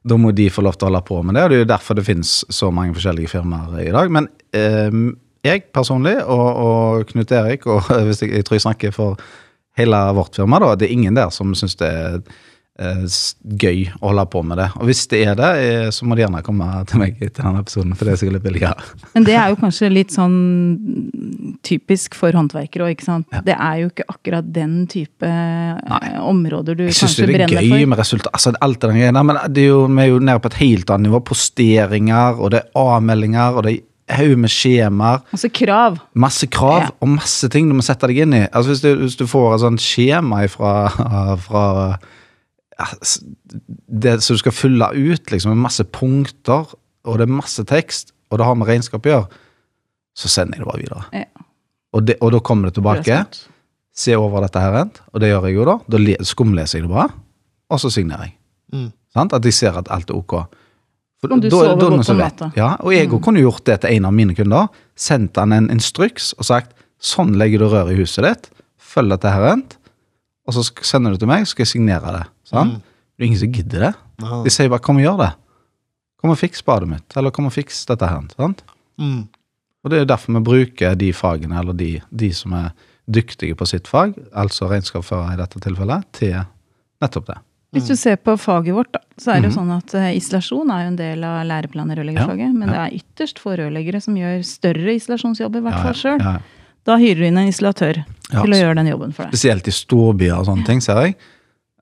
Da 0.07 0.19
må 0.21 0.31
de 0.37 0.49
få 0.53 0.62
lov 0.62 0.77
til 0.77 0.87
å 0.87 0.90
holde 0.90 1.05
på 1.07 1.21
med 1.23 1.35
det. 1.35 1.45
og 1.45 1.51
Det 1.51 1.57
er 1.57 1.64
jo 1.64 1.71
derfor 1.73 1.99
det 1.99 2.07
finnes 2.07 2.35
så 2.53 2.71
mange 2.75 2.95
forskjellige 2.95 3.33
firmaer 3.33 3.81
i 3.83 3.95
dag. 3.95 4.12
Men 4.12 4.29
eh, 4.55 5.01
jeg 5.47 5.66
personlig, 5.75 6.16
og, 6.23 6.47
og 6.66 7.11
Knut 7.11 7.35
Erik, 7.35 7.66
og 7.66 7.90
jeg, 8.11 8.31
jeg 8.31 8.47
tror 8.47 8.59
jeg 8.59 8.66
snakker 8.69 8.95
for 8.95 9.27
hele 9.77 9.99
vårt 10.16 10.38
firma, 10.38 10.61
da, 10.62 10.75
det 10.79 10.88
er 10.88 10.95
ingen 10.95 11.19
der 11.19 11.33
som 11.35 11.53
syns 11.59 11.77
det 11.81 11.88
er 11.90 12.21
gøy 12.76 13.86
å 14.00 14.10
holde 14.10 14.24
på 14.32 14.42
med 14.44 14.58
det. 14.60 14.66
Og 14.76 14.88
hvis 14.90 15.06
det 15.08 15.22
er 15.26 15.36
det, 15.38 15.50
eh, 15.64 15.88
så 15.94 16.04
må 16.04 16.16
de 16.16 16.24
gjerne 16.26 16.42
komme 16.44 16.66
til 16.90 17.00
meg 17.00 17.16
etter 17.24 17.42
denne 17.46 17.62
episoden, 17.64 17.94
for 17.96 18.04
det 18.04 18.12
er 18.12 18.20
sikkert 18.20 18.36
litt 18.36 18.44
billigere. 18.44 18.84
Men 19.14 19.24
det 19.24 19.36
er 19.40 19.48
jo 19.52 19.56
kanskje 19.62 19.90
litt 19.92 20.12
sånn 20.12 20.36
typisk 21.66 22.14
for 22.18 22.36
håndverkere 22.36 22.86
òg, 22.86 22.94
ikke 22.96 23.08
sant. 23.08 23.26
Det 23.46 23.56
er 23.56 23.80
jo 23.82 23.90
ikke 23.90 24.06
akkurat 24.12 24.52
den 24.52 24.76
type 24.92 25.26
Nei. 25.26 26.12
områder 26.20 26.76
du 26.76 26.84
kanskje 26.86 27.26
brenner 27.26 27.48
for. 27.48 27.56
Jeg 27.56 27.64
syns 27.64 27.72
det 27.72 27.72
er 27.72 27.80
gøy 27.80 27.88
med 27.88 27.98
resultat. 28.02 28.32
Altså, 28.36 28.54
alt 28.60 28.80
det 28.80 28.92
der 28.92 29.22
men 29.26 29.36
det 29.48 29.64
er 29.64 29.72
jo, 29.72 29.82
vi 29.86 30.02
er 30.04 30.12
jo 30.12 30.18
nede 30.22 30.42
på 30.44 30.52
et 30.52 30.60
helt 30.60 30.90
annet 30.92 31.08
nivå. 31.08 31.22
Posteringer, 31.26 32.40
og 32.40 32.52
det 32.52 32.60
er 32.62 32.80
avmeldinger, 32.80 33.56
og 33.56 33.66
det 33.66 33.76
er 33.78 33.84
haug 34.20 34.36
med 34.38 34.52
skjemaer. 34.52 35.24
Altså 35.34 35.48
krav. 35.50 35.96
Masse 36.14 36.46
krav 36.46 36.80
Ja. 36.84 36.90
og 37.00 37.08
masse 37.08 37.48
ting 37.50 37.68
du 37.68 37.74
må 37.74 37.82
sette 37.82 38.06
deg 38.06 38.18
inn 38.22 38.34
i. 38.34 38.44
Altså 38.52 38.70
Hvis 38.70 38.80
du, 38.84 38.94
hvis 39.02 39.16
du 39.18 39.26
får 39.26 39.54
et 39.54 39.64
sånt 39.64 39.82
skjema 39.82 40.44
fra, 40.56 40.74
ja, 40.94 41.36
det 43.86 44.18
som 44.22 44.36
du 44.36 44.42
skal 44.42 44.54
fylle 44.54 44.88
ut, 44.92 45.30
liksom, 45.32 45.54
med 45.54 45.64
masse 45.64 45.84
punkter, 45.84 46.68
og 47.06 47.18
det 47.18 47.26
er 47.26 47.32
masse 47.32 47.64
tekst, 47.68 48.12
og 48.30 48.40
det 48.40 48.46
har 48.48 48.56
med 48.58 48.68
regnskap 48.68 49.06
å 49.06 49.12
gjøre, 49.12 49.42
så 50.16 50.30
sender 50.32 50.58
jeg 50.58 50.64
det 50.64 50.70
bare 50.70 50.82
videre. 50.82 51.04
Ja. 51.12 51.46
Og, 51.96 52.04
det, 52.08 52.18
og 52.20 52.34
da 52.34 52.40
kommer 52.44 52.68
det 52.68 52.76
tilbake 52.76 53.22
se 53.96 54.16
over 54.18 54.44
dette 54.44 54.60
her, 54.60 54.76
og 54.84 55.22
det 55.22 55.30
gjør 55.30 55.48
jeg 55.48 55.56
jo 55.56 55.66
da. 55.68 55.78
Da 55.88 56.00
skumleser 56.28 56.80
jeg 56.80 56.86
det 56.86 56.92
bare, 56.92 57.14
og 57.72 57.80
så 57.80 57.90
signerer 57.92 58.28
jeg. 58.28 58.36
Mm. 58.74 58.90
Sant? 59.16 59.36
At 59.36 59.48
jeg 59.48 59.56
ser 59.56 59.78
at 59.80 59.88
alt 59.92 60.12
er 60.12 60.18
ok. 60.18 60.36
For 61.22 61.32
Om 61.32 61.40
du 61.40 61.48
da- 61.48 61.56
sover 61.56 61.68
da 61.68 61.74
det 61.80 61.96
godt 61.96 62.10
om 62.12 62.20
natta. 62.20 62.50
Ja, 62.56 62.74
og 62.80 62.92
jeg 62.92 63.08
mm. 63.08 63.20
kunne 63.24 63.40
gjort 63.40 63.64
det 63.64 63.80
til 63.80 63.96
en 63.96 64.04
av 64.04 64.12
mine 64.12 64.34
kunder. 64.36 64.68
Sendt 64.96 65.36
han 65.40 65.52
en 65.52 65.70
instruks 65.72 66.34
og 66.36 66.44
sagt 66.44 66.76
sånn 67.00 67.36
legger 67.40 67.60
du 67.60 67.68
rør 67.72 67.92
i 67.92 67.96
huset 67.96 68.24
ditt, 68.24 68.50
følg 68.76 69.12
dette 69.12 69.32
her, 69.32 69.62
og 70.46 70.54
så 70.54 70.62
sender 70.84 71.12
du 71.12 71.20
til 71.20 71.28
meg, 71.28 71.44
så 71.44 71.52
skal 71.52 71.64
jeg 71.64 71.72
signere 71.74 72.12
det. 72.12 72.24
Sant? 72.46 72.76
Mm. 72.78 72.82
Det 73.16 73.24
er 73.24 73.30
ingen 73.30 73.40
som 73.42 73.52
gidder 73.52 73.87
det. 73.88 73.92
Ja. 74.22 74.42
De 74.44 74.52
sier 74.52 74.72
bare 74.72 74.85
'kom 74.85 75.00
og 75.00 75.06
gjør 75.06 75.18
det'. 75.22 75.35
Kom 76.20 76.30
og 76.32 76.38
fiks 76.38 76.62
badet 76.64 76.88
mitt, 76.88 77.16
eller 77.16 77.30
kom 77.30 77.46
og 77.46 77.52
fiks 77.52 77.85
dette 77.87 78.06
her. 78.09 78.22
Sant? 78.37 78.62
Mm. 78.98 79.28
Og 79.85 79.90
det 79.90 80.00
er 80.00 80.04
derfor 80.04 80.32
vi 80.35 80.40
bruker 80.40 80.94
de 80.98 81.12
fagene, 81.12 81.59
eller 81.59 81.72
de, 81.72 82.00
de 82.11 82.32
som 82.32 82.52
er 82.52 82.70
dyktige 83.06 83.54
på 83.54 83.66
sitt 83.66 83.87
fag, 83.87 84.14
altså 84.35 84.68
regnskapsførere 84.70 85.35
i 85.35 85.37
dette 85.37 85.61
tilfellet, 85.61 86.06
til 86.12 86.40
nettopp 87.02 87.26
det. 87.26 87.38
Hvis 87.76 87.88
du 87.90 87.96
ser 87.96 88.16
på 88.16 88.37
faget 88.40 88.74
vårt, 88.74 88.92
da, 88.94 89.00
så 89.20 89.35
er 89.35 89.42
det 89.42 89.50
jo 89.50 89.59
sånn 89.59 89.70
at 89.74 89.92
eh, 89.94 90.16
isolasjon 90.16 90.70
er 90.72 90.85
jo 90.87 90.90
en 90.92 90.98
del 90.98 91.24
av 91.28 91.44
læreplanen 91.44 91.92
i 91.92 91.96
rørleggerfaget. 91.98 92.54
Men 92.56 92.72
det 92.72 92.78
er 92.80 92.94
ytterst 92.96 93.38
få 93.42 93.56
rørleggere 93.61 94.00
som 94.00 94.16
gjør 94.16 94.40
større 94.48 94.94
isolasjonsjobber, 94.96 95.61
i 95.61 95.66
hvert 95.66 95.82
fall 95.85 95.98
sjøl. 95.98 96.22
ja, 96.22 96.37
ja. 96.38 96.62
Da 96.87 96.94
hyrer 97.02 97.18
du 97.18 97.26
inn 97.26 97.38
en 97.40 97.48
isolatør 97.50 97.96
Ja, 98.30 98.42
til 98.44 98.52
å 98.54 98.59
gjøre 98.61 98.76
den 98.78 98.88
jobben 98.92 99.14
for 99.14 99.26
deg. 99.26 99.35
Spesielt 99.35 99.66
i 99.66 99.72
storbyer 99.74 100.37
og 100.38 100.46
sånne 100.46 100.66
ting, 100.68 100.78
ser 100.85 101.00
jeg. 101.02 101.16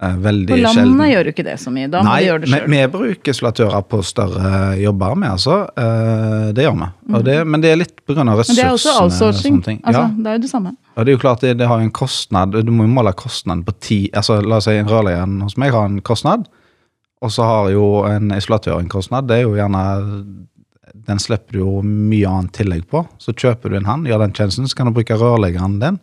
Eh, 0.05 0.17
Veldig 0.25 0.49
På 0.51 0.57
landet 0.61 1.09
gjør 1.11 1.25
du 1.25 1.31
ikke 1.33 1.45
det 1.47 1.55
så 1.63 1.71
mye. 1.75 1.89
Da 1.93 2.01
må 2.03 2.09
Nei, 2.11 2.19
du 2.21 2.27
gjøre 2.29 2.41
det 2.45 2.51
vi, 2.53 2.61
vi 2.75 2.81
bruker 2.93 3.33
isolatører 3.35 3.85
på 3.89 4.01
større 4.05 4.53
jobber 4.83 5.15
med, 5.21 5.31
altså. 5.37 5.59
Eh, 5.81 6.53
Det 6.57 6.65
gjør 6.67 6.77
vi. 6.81 6.89
Det, 7.29 7.37
men 7.47 7.61
det 7.65 7.71
er 7.73 7.81
litt 7.81 7.95
pga. 8.07 8.25
Men 8.25 8.35
ressursene. 8.39 8.57
det 8.61 8.65
er 8.65 8.75
også 8.79 8.97
outsourcing. 9.03 9.61
Altså, 9.85 10.03
Ja, 10.03 10.09
Det 10.17 10.27
er 10.27 10.39
jo 10.39 10.43
det 10.47 10.51
samme. 10.51 10.75
og 10.97 11.05
det 11.05 11.13
er 11.13 11.17
jo 11.17 11.23
klart 11.23 11.41
det, 11.41 11.57
det 11.59 11.67
har 11.69 11.81
en 11.81 11.91
kostnad. 11.91 12.53
Du 12.65 12.71
må 12.73 12.85
jo 12.89 12.93
måle 12.95 13.13
kostnaden 13.15 13.65
på 13.65 13.73
ti 13.81 14.11
altså 14.15 14.41
La 14.45 14.57
oss 14.61 14.65
si 14.69 14.77
en 14.77 14.87
rørlegger 14.87 15.43
hos 15.43 15.57
meg 15.57 15.73
har 15.73 15.85
en 15.89 16.01
kostnad, 16.01 16.47
og 17.23 17.31
så 17.31 17.43
har 17.49 17.71
jo 17.73 18.05
en 18.05 18.31
isolatør 18.37 18.79
en 18.81 18.89
kostnad. 18.89 19.27
Det 19.29 19.39
er 19.39 19.43
jo 19.49 19.55
gjerne 19.57 19.85
Den 21.07 21.19
slipper 21.19 21.53
du 21.53 21.59
jo 21.59 21.83
mye 21.83 22.29
annet 22.29 22.53
tillegg 22.57 22.85
på. 22.89 23.03
Så 23.19 23.33
kjøper 23.35 23.71
du 23.71 23.77
en 23.77 23.85
han, 23.89 24.05
gjør 24.07 24.21
den 24.25 24.33
tjenesten, 24.33 24.69
så 24.69 24.77
kan 24.77 24.87
du 24.87 24.93
bruke 24.97 25.17
rørleggeren 25.19 25.81
din 25.81 25.99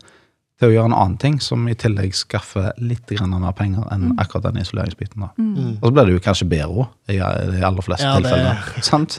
til 0.61 0.69
å 0.69 0.73
gjøre 0.75 0.91
en 0.91 0.93
annen 0.97 1.17
ting 1.21 1.39
som 1.41 1.63
i 1.71 1.73
tillegg 1.77 2.13
skaffer 2.13 2.67
litt 2.77 3.09
grann 3.09 3.33
mer 3.41 3.55
penger 3.57 3.87
enn 3.93 4.11
akkurat 4.21 4.45
den 4.51 4.61
isoleringsbiten. 4.61 5.23
da. 5.25 5.31
Mm. 5.41 5.79
Og 5.81 5.87
så 5.87 5.93
blir 5.95 6.05
det 6.11 6.13
jo 6.19 6.21
kanskje 6.27 6.47
bedre 6.51 6.83
òg, 6.83 6.91
i 7.09 7.17
de 7.17 7.63
aller 7.65 7.81
fleste 7.87 8.05
Ja, 8.05 8.19
tilfellene. 8.19 8.83
Sant? 8.91 9.17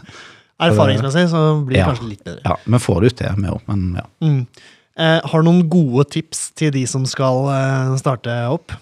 Erfaringsmessig 0.63 1.27
så 1.33 1.43
blir 1.67 1.75
det 1.75 1.83
Ja. 1.83 1.89
kanskje 1.91 2.09
litt 2.13 2.23
bedre. 2.25 2.41
Ja, 2.47 2.55
Vi 2.65 2.79
får 2.79 3.01
det 3.03 3.11
ut 3.13 3.17
til, 3.19 3.35
vi 3.43 3.51
òg, 3.51 3.61
men 3.67 3.83
ja. 3.99 4.07
Mm. 4.23 4.47
Eh, 5.03 5.21
har 5.25 5.43
du 5.43 5.49
noen 5.49 5.69
gode 5.73 6.05
tips 6.13 6.51
til 6.55 6.71
de 6.71 6.85
som 6.87 7.05
skal 7.09 7.49
eh, 7.51 7.97
starte 7.99 8.31
opp? 8.53 8.73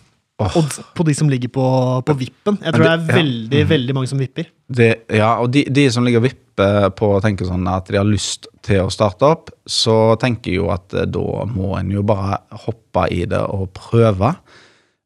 Åh. 0.41 0.57
Og 0.61 0.77
på 0.97 1.05
de 1.07 1.15
som 1.17 1.29
ligger 1.31 1.51
på, 1.53 1.65
på 2.07 2.15
vippen? 2.21 2.59
Jeg 2.65 2.75
tror 2.75 2.85
det, 2.85 2.91
det- 2.91 2.95
er 2.95 3.11
ja. 3.11 3.19
veldig 3.21 3.65
veldig 3.75 3.97
mange 3.99 4.11
som 4.11 4.23
vipper. 4.23 4.49
Det, 4.71 4.91
ja, 5.21 5.35
og 5.43 5.51
de, 5.55 5.65
de 5.69 5.85
som 5.93 6.07
ligger 6.07 6.23
og 6.23 6.29
vipper 6.29 6.91
på 6.97 7.11
å 7.17 7.21
tenke 7.25 7.47
sånn 7.49 7.67
at 7.73 7.89
de 7.91 7.99
har 7.99 8.09
lyst 8.09 8.49
til 8.67 8.83
å 8.85 8.91
starte 8.93 9.29
opp, 9.29 9.51
så 9.67 10.15
tenker 10.21 10.53
jeg 10.53 10.61
jo 10.63 10.71
at 10.75 10.95
eh, 10.97 11.07
da 11.09 11.45
må 11.51 11.75
en 11.79 11.91
jo 11.95 12.05
bare 12.07 12.41
hoppe 12.67 13.07
i 13.13 13.25
det 13.31 13.41
og 13.41 13.71
prøve. 13.77 14.35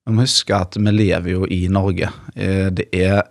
Vi 0.05 0.13
må 0.15 0.27
huske 0.27 0.55
at 0.57 0.77
vi 0.77 0.93
lever 0.93 1.31
jo 1.39 1.47
i 1.51 1.65
Norge. 1.73 2.11
Eh, 2.37 2.71
Det 2.75 2.89
er 2.93 3.23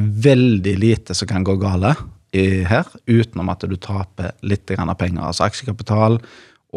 veldig 0.00 0.78
lite 0.78 1.14
som 1.14 1.28
kan 1.28 1.44
gå 1.44 1.56
gale 1.60 1.94
her, 2.32 2.86
utenom 3.10 3.48
at 3.50 3.64
du 3.66 3.74
taper 3.76 4.30
litt 4.46 4.66
penger. 4.70 5.22
Altså 5.26 5.44
aksjekapital 5.48 6.20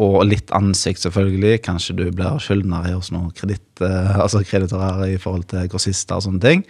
og 0.00 0.24
litt 0.26 0.50
ansikt, 0.56 1.04
selvfølgelig. 1.04 1.62
Kanskje 1.64 1.96
du 2.00 2.04
blir 2.10 2.40
skyldner 2.42 2.88
hos 2.92 3.12
noen 3.14 3.30
kreditt, 3.36 3.68
eh, 3.84 4.16
altså 4.18 4.42
kreditorer 4.46 5.06
i 5.12 5.20
forhold 5.22 5.46
til 5.52 5.68
grossister 5.70 6.18
og 6.18 6.26
sånne 6.26 6.42
ting. 6.42 6.64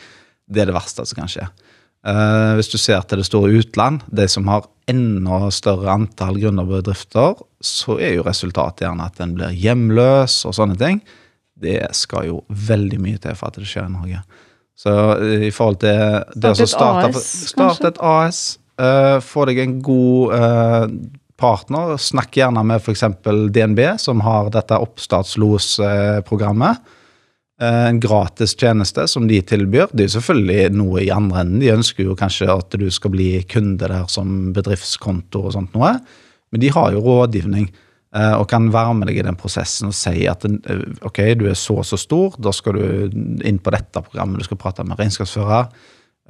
Det 0.44 0.62
er 0.62 0.68
det 0.68 0.76
verste 0.76 1.06
som 1.08 1.22
kan 1.22 1.30
skje. 1.32 1.48
Uh, 2.04 2.52
hvis 2.58 2.68
du 2.68 2.76
ser 2.76 3.00
til 3.08 3.22
det 3.22 3.24
store 3.24 3.54
utland, 3.56 4.02
de 4.12 4.26
som 4.28 4.44
har 4.52 4.66
enda 4.92 5.46
større 5.48 5.88
antall 5.88 6.36
gründerbedrifter, 6.36 7.38
så 7.64 7.96
er 7.96 8.18
jo 8.18 8.26
resultatet 8.26 8.84
gjerne 8.84 9.06
at 9.08 9.22
en 9.24 9.32
blir 9.38 9.56
hjemløs 9.56 10.42
og 10.44 10.52
sånne 10.58 10.76
ting. 10.76 11.00
Det 11.56 11.80
skal 11.96 12.28
jo 12.28 12.42
veldig 12.48 13.00
mye 13.00 13.22
til 13.22 13.38
for 13.38 13.48
at 13.48 13.56
det 13.56 13.70
skjer 13.70 13.88
i 13.88 13.94
Norge. 13.94 14.20
Så 14.76 14.92
eh, 15.14 15.46
i 15.48 15.52
forhold 15.54 15.80
til 15.80 16.20
det 16.34 16.54
Starte 16.66 17.08
et 17.08 17.16
AS, 17.16 17.32
start 17.54 17.88
et 17.88 18.00
AS, 18.02 18.42
uh, 18.82 19.18
få 19.24 19.46
deg 19.48 19.62
en 19.62 19.78
god 19.86 20.34
eh, 20.36 20.86
partner. 21.40 21.96
Snakk 22.00 22.36
gjerne 22.38 22.62
med 22.66 22.82
f.eks. 22.82 23.04
DNB, 23.54 23.80
som 23.98 24.20
har 24.24 24.50
dette 24.54 24.78
oppstartslosprogrammet. 24.80 26.76
Eh, 27.60 27.86
En 27.88 28.00
gratis 28.02 28.56
tjeneste 28.58 29.06
som 29.08 29.28
de 29.30 29.40
tilbyr. 29.46 29.86
Det 29.92 30.04
er 30.04 30.08
jo 30.08 30.16
selvfølgelig 30.18 30.72
noe 30.74 31.02
i 31.04 31.10
andre 31.14 31.40
enden. 31.44 31.60
De 31.62 31.70
ønsker 31.74 32.04
jo 32.08 32.16
kanskje 32.18 32.50
at 32.50 32.74
du 32.80 32.88
skal 32.90 33.10
bli 33.14 33.28
kunde 33.48 33.86
der 33.88 34.06
som 34.10 34.52
bedriftskonto 34.56 35.44
og 35.46 35.52
sånt 35.54 35.74
noe. 35.76 35.92
Men 36.52 36.60
de 36.60 36.68
har 36.74 36.92
jo 36.92 37.00
rådgivning. 37.04 37.70
eh, 38.14 38.34
og 38.38 38.48
kan 38.48 38.68
være 38.72 38.94
med 38.94 39.08
deg 39.08 39.16
i 39.18 39.22
den 39.26 39.34
prosessen 39.34 39.88
og 39.90 39.94
si 39.94 40.26
at 40.30 40.44
eh, 40.44 40.84
ok, 41.02 41.18
du 41.34 41.48
er 41.50 41.54
så 41.58 41.78
og 41.78 41.84
så 41.86 41.96
stor, 41.98 42.36
da 42.38 42.52
skal 42.54 42.72
du 42.78 43.10
inn 43.42 43.58
på 43.58 43.70
dette 43.74 44.02
programmet, 44.02 44.38
du 44.38 44.44
skal 44.44 44.56
prate 44.56 44.84
med 44.86 44.98
regnskapsfører. 44.98 45.66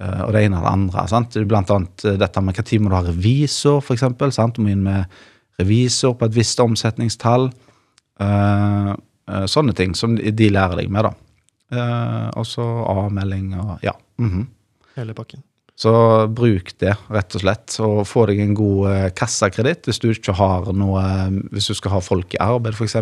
Eh, 0.00 0.20
og 0.24 0.35
det 0.35 0.44
ene 0.46 0.59
og 0.59 0.66
det 0.66 0.72
andre. 0.72 1.07
sant? 1.11 1.38
Blant 1.48 1.70
annet 1.74 2.04
eh, 2.09 2.18
dette 2.20 2.42
med 2.42 2.59
når 2.59 2.83
må 2.83 2.92
du 2.92 2.98
ha 2.98 3.04
revisor, 3.07 3.80
f.eks. 3.83 4.04
Du 4.57 4.62
må 4.64 4.72
inn 4.72 4.85
med 4.87 5.18
revisor 5.61 6.16
på 6.18 6.28
et 6.28 6.37
visst 6.37 6.61
omsetningstall. 6.61 7.50
Eh, 8.20 8.92
sånne 9.48 9.72
ting 9.72 9.94
som 9.96 10.18
de 10.18 10.50
lærer 10.52 10.83
deg 10.83 10.92
med, 10.92 11.09
da. 11.09 11.14
Og 12.37 12.44
så 12.46 12.62
avmelding 12.62 13.54
og 13.59 13.83
ja. 13.83 13.94
mhm. 14.20 14.46
Hele 14.94 15.14
pakken. 15.16 15.42
Så 15.74 15.90
bruk 16.30 16.68
det, 16.78 16.92
rett 17.11 17.35
og 17.35 17.42
slett. 17.42 17.72
Og 17.83 18.04
få 18.07 18.28
deg 18.30 18.44
en 18.44 18.52
god 18.54 19.14
kassakreditt 19.18 19.88
hvis 19.88 19.98
du 19.98 20.12
ikke 20.12 20.37
har 20.38 20.68
noe 20.76 21.02
Hvis 21.50 21.72
du 21.72 21.74
skal 21.74 21.96
ha 21.96 22.02
folk 22.04 22.37
i 22.37 22.42
arbeid, 22.44 22.76
f.eks. 22.76 22.94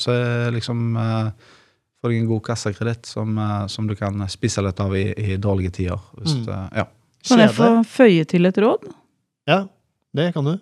Så 0.00 0.14
er 0.14 0.54
liksom 0.54 0.96
eh, 2.04 2.06
Få 2.06 2.10
deg 2.12 2.20
en 2.20 2.28
god 2.28 2.42
kassakreditt 2.44 3.06
som, 3.08 3.38
eh, 3.38 3.66
som 3.72 3.86
du 3.88 3.94
kan 3.96 4.20
spise 4.28 4.62
litt 4.62 4.80
av 4.80 4.92
i, 4.96 5.06
i 5.16 5.36
dårlige 5.40 5.72
tider. 5.80 5.98
Hvis, 6.20 6.34
Mm. 6.46 6.68
ja. 6.76 6.84
Kan 7.26 7.38
jeg 7.40 7.50
få 7.56 7.68
føye 7.88 8.24
til 8.28 8.44
et 8.46 8.56
råd? 8.60 8.84
Ja, 9.48 9.66
det 10.14 10.34
kan 10.34 10.44
du. 10.44 10.58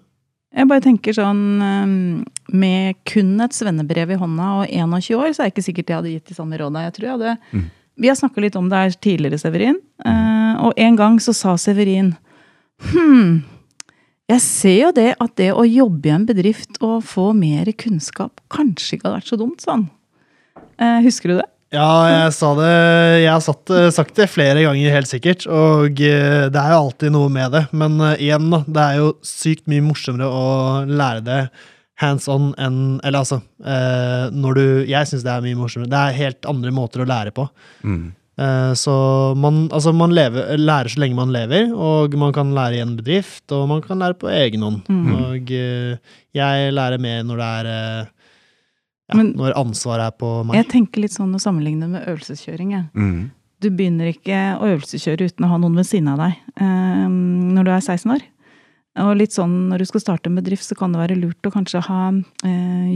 Jeg 0.54 0.68
bare 0.68 0.80
tenker 0.84 1.12
sånn 1.16 1.62
eh, 1.64 2.24
Med 2.52 2.96
kun 3.08 3.40
et 3.40 3.52
svennebrev 3.56 4.10
i 4.12 4.18
hånda 4.20 4.48
og 4.62 4.66
21 4.68 5.16
år, 5.18 5.30
så 5.34 5.42
er 5.42 5.48
det 5.50 5.54
ikke 5.56 5.64
sikkert 5.66 5.88
jeg 5.88 5.96
hadde 5.96 6.12
gitt 6.12 6.26
de 6.28 6.34
samme 6.34 6.58
råda. 6.60 6.82
Jeg 6.86 6.92
tror 6.94 7.08
jeg 7.08 7.18
hadde 7.18 7.38
Mm. 7.52 7.70
Vi 7.98 8.08
har 8.08 8.14
snakka 8.16 8.40
litt 8.40 8.56
om 8.56 8.68
det 8.70 8.76
her 8.78 8.90
tidligere, 9.04 9.38
Severin. 9.38 9.76
Eh, 10.04 10.54
og 10.64 10.72
en 10.76 10.96
gang 10.96 11.18
så 11.20 11.34
sa 11.34 11.56
Severin 11.56 12.14
Hm, 12.92 13.42
jeg 14.28 14.40
ser 14.40 14.78
jo 14.80 14.92
det 14.92 15.14
at 15.20 15.36
det 15.36 15.50
å 15.52 15.62
jobbe 15.66 16.06
i 16.08 16.14
en 16.14 16.24
bedrift 16.26 16.78
og 16.80 17.02
få 17.04 17.32
mer 17.36 17.64
kunnskap 17.78 18.40
kanskje 18.50 18.96
ikke 18.96 19.06
hadde 19.10 19.18
vært 19.20 19.28
så 19.30 19.38
dumt. 19.38 19.64
Eh, 19.68 19.84
husker 20.78 21.32
du 21.32 21.40
det? 21.40 21.48
Ja, 21.72 22.04
jeg 22.04 22.32
sa 22.36 22.50
det 22.58 22.70
Jeg 23.22 23.30
har 23.32 23.42
satt, 23.44 23.70
eh, 23.72 23.88
sagt 23.94 24.16
det 24.18 24.28
flere 24.28 24.64
ganger, 24.66 24.92
helt 24.92 25.08
sikkert. 25.08 25.46
Og 25.48 26.00
eh, 26.04 26.48
det 26.52 26.60
er 26.60 26.74
jo 26.74 26.80
alltid 26.82 27.14
noe 27.14 27.32
med 27.32 27.54
det. 27.56 27.64
Men 27.72 27.96
eh, 28.00 28.26
igjen, 28.28 28.50
da. 28.52 28.60
Det 28.66 28.82
er 28.82 28.98
jo 29.00 29.12
sykt 29.24 29.64
mye 29.72 29.84
morsommere 29.84 30.28
å 30.28 30.48
lære 30.88 31.24
det 31.24 31.42
hands 32.02 32.26
on 32.32 32.50
enn 32.60 32.98
Eller 33.04 33.22
altså 33.22 33.38
eh, 33.64 34.26
Når 34.34 34.56
du 34.58 34.64
Jeg 34.90 35.08
syns 35.08 35.24
det 35.24 35.32
er 35.32 35.44
mye 35.44 35.60
morsommere. 35.60 35.92
Det 35.92 36.02
er 36.02 36.20
helt 36.20 36.50
andre 36.50 36.74
måter 36.76 37.04
å 37.04 37.08
lære 37.08 37.32
på. 37.36 37.48
Mm. 37.88 38.10
Eh, 38.42 38.72
så 38.76 38.94
man, 39.40 39.64
altså 39.72 39.96
man 39.96 40.12
lever, 40.16 40.56
lærer 40.60 40.92
så 40.92 41.00
lenge 41.00 41.16
man 41.16 41.32
lever, 41.32 41.72
og 41.72 42.12
man 42.20 42.36
kan 42.36 42.52
lære 42.56 42.82
i 42.82 42.84
en 42.84 42.98
bedrift, 43.00 43.46
og 43.52 43.68
man 43.72 43.80
kan 43.84 44.00
lære 44.02 44.20
på 44.20 44.28
egen 44.32 44.64
hånd. 44.68 44.88
Mm. 44.92 45.12
Og 45.16 45.52
eh, 45.56 46.16
jeg 46.36 46.74
lærer 46.76 47.00
mer 47.00 47.24
når 47.28 47.40
det 47.40 47.52
er 47.60 47.72
eh, 47.76 48.10
ja, 49.12 49.16
Men- 49.22 49.32
Når 49.36 49.54
ansvaret 49.60 50.06
er 50.06 50.16
på 50.18 50.32
meg. 50.46 50.56
Jeg 50.56 50.68
tenker 50.72 51.00
litt 51.04 51.12
sånn 51.14 51.32
å 51.34 51.40
sammenligne 51.40 51.88
med 51.88 52.06
øvelseskjøring. 52.08 52.74
Mm. 52.94 53.30
Du 53.62 53.70
begynner 53.70 54.08
ikke 54.12 54.58
å 54.58 54.66
øvelseskjøre 54.72 55.28
uten 55.30 55.44
å 55.46 55.48
ha 55.52 55.56
noen 55.62 55.76
ved 55.76 55.86
siden 55.86 56.08
av 56.08 56.18
deg 56.18 56.34
eh, 56.56 57.06
når 57.08 57.64
du 57.64 57.70
er 57.70 57.80
16 57.80 58.10
år. 58.16 58.22
Og 59.02 59.16
litt 59.16 59.30
sånn 59.32 59.68
når 59.70 59.78
du 59.78 59.84
skal 59.88 60.00
starte 60.02 60.26
en 60.28 60.34
bedrift, 60.36 60.66
så 60.68 60.76
kan 60.76 60.92
det 60.92 61.00
være 61.00 61.16
lurt 61.20 61.40
å 61.48 61.52
kanskje 61.54 61.80
ha 61.86 62.00
eh, 62.44 62.90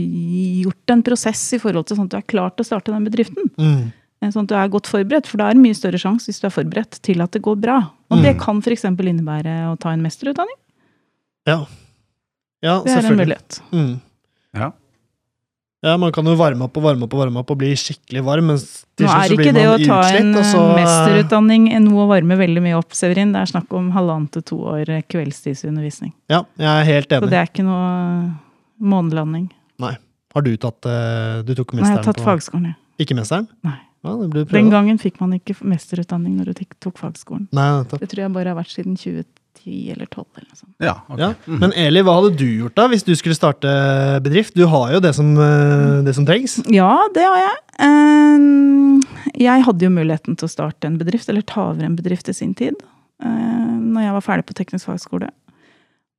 gjort 0.63 0.91
en 0.93 1.01
prosess 1.03 1.53
i 1.53 1.59
forhold 1.59 1.87
til 1.87 1.97
sånn 1.97 2.05
at 2.05 2.11
du 2.11 2.17
er 2.17 2.27
klar 2.27 2.51
til 2.53 2.63
å 2.65 2.67
starte 2.67 2.91
den 2.93 3.05
bedriften. 3.07 3.49
Mm. 3.57 3.93
Eh, 4.21 4.29
Sånn 4.29 4.43
at 4.43 4.49
du 4.49 4.55
er 4.55 4.67
godt 4.69 4.87
forberedt, 4.89 5.27
for 5.29 5.37
da 5.37 5.49
er 5.49 5.53
det 5.53 5.61
mye 5.63 5.75
større 5.77 5.97
sjanse 6.01 6.25
hvis 6.29 6.39
du 6.41 6.47
er 6.47 6.53
forberedt 6.53 6.99
til 7.05 7.21
at 7.21 7.31
det 7.31 7.41
går 7.41 7.55
bra. 7.61 7.91
Og 8.11 8.21
det 8.23 8.35
Mm. 8.35 8.39
kan 8.41 8.57
f.eks. 8.61 8.83
innebære 8.83 9.71
å 9.71 9.77
ta 9.79 9.89
en 9.93 10.01
mesterutdanning. 10.01 10.57
Ja. 11.47 11.65
ja, 12.61 12.81
Det 12.83 12.91
er 12.97 13.05
en 13.11 13.17
mulighet. 13.17 13.61
Mm. 13.71 14.01
Ja. 14.55 14.71
Ja, 15.85 15.93
man 16.01 16.09
kan 16.11 16.25
jo 16.25 16.33
varme 16.39 16.65
opp 16.65 16.77
og 16.79 16.85
varme 16.87 17.05
opp 17.05 17.13
og 17.13 17.19
varme 17.21 17.41
opp 17.43 17.51
og 17.53 17.59
bli 17.61 17.69
skikkelig 17.77 18.23
varm, 18.25 18.47
men 18.49 18.57
til 18.97 19.05
Nå 19.05 19.11
er 19.13 19.33
ikke 19.35 19.53
det 19.53 19.65
å 19.69 19.75
ta 19.83 19.99
en 20.17 20.31
så 20.41 20.61
eh, 20.63 20.71
mesterutdanning 20.79 21.67
noe 21.85 22.07
å 22.07 22.09
varme 22.09 22.37
veldig 22.39 22.63
mye 22.65 22.79
opp, 22.79 22.95
Severin. 22.97 23.29
Det 23.35 23.43
er 23.43 23.51
snakk 23.51 23.75
om 23.77 23.91
halvannet 23.93 24.33
til 24.39 24.45
to 24.49 24.57
år 24.73 24.89
eh, 24.89 25.03
kveldstidsundervisning. 25.05 26.15
Ja, 26.33 26.41
jeg 26.57 26.71
er 26.71 26.89
helt 26.89 27.13
enig. 27.13 27.27
Så 27.27 27.33
det 27.35 27.41
er 27.43 27.51
ikke 27.51 27.67
noe 27.67 27.85
månelanding. 28.81 29.51
Har 30.37 30.43
du 30.45 30.51
tatt 30.61 30.85
eh, 30.85 31.39
Du 31.47 31.53
tok 31.57 31.71
Nei, 31.77 31.85
jeg 31.87 31.95
har 31.97 32.03
tatt 32.05 32.19
på 32.19 32.25
fagskolen, 32.27 32.73
ja. 32.73 32.77
Ikke 33.01 33.15
mesteren? 33.17 33.47
Nei. 33.65 33.77
Ja, 34.05 34.13
Den 34.53 34.69
gangen 34.69 34.99
fikk 35.01 35.17
man 35.21 35.33
ikke 35.35 35.55
mesterutdanning 35.65 36.35
når 36.37 36.51
du 36.53 36.65
tok- 36.81 36.99
fagskolen. 37.01 37.47
Nei. 37.55 37.83
Det 37.89 38.07
tror 38.09 38.21
jeg 38.25 38.33
bare 38.35 38.53
har 38.53 38.57
vært 38.59 38.73
siden 38.73 38.97
2010 38.97 39.36
eller 39.93 40.07
12 40.07 40.25
eller 40.37 40.47
noe 40.47 40.59
sånt. 40.59 40.73
Ja, 40.83 40.93
ok. 41.09 41.19
Ja. 41.21 41.29
Mhm. 41.47 41.59
Men 41.63 41.73
Eli, 41.83 42.01
hva 42.05 42.15
hadde 42.17 42.37
du 42.39 42.45
gjort 42.45 42.75
da 42.79 42.87
hvis 42.91 43.03
du 43.07 43.13
skulle 43.19 43.35
starte 43.37 43.71
bedrift? 44.25 44.55
Du 44.57 44.65
har 44.71 44.93
jo 44.95 44.99
det 45.03 45.13
som, 45.17 45.33
eh, 45.37 46.01
det 46.07 46.13
som 46.15 46.25
trengs. 46.25 46.57
Ja, 46.71 46.93
det 47.13 47.25
har 47.27 47.37
jeg. 47.43 47.57
Eh, 47.79 48.37
Jeg 49.37 49.63
hadde 49.67 49.85
jo 49.85 49.89
muligheten 49.93 50.35
til 50.39 50.47
å 50.47 50.49
starte 50.51 50.87
en 50.87 50.97
bedrift, 50.97 51.29
eller 51.29 51.41
ta 51.45 51.67
over 51.69 51.83
en 51.85 51.95
bedrift 51.95 52.29
i 52.29 52.33
sin 52.33 52.55
tid, 52.57 52.73
eh, 53.23 53.27
når 53.27 54.01
jeg 54.07 54.13
var 54.15 54.21
ferdig 54.25 54.45
på 54.49 54.55
teknisk 54.57 54.85
fagskole. 54.89 55.29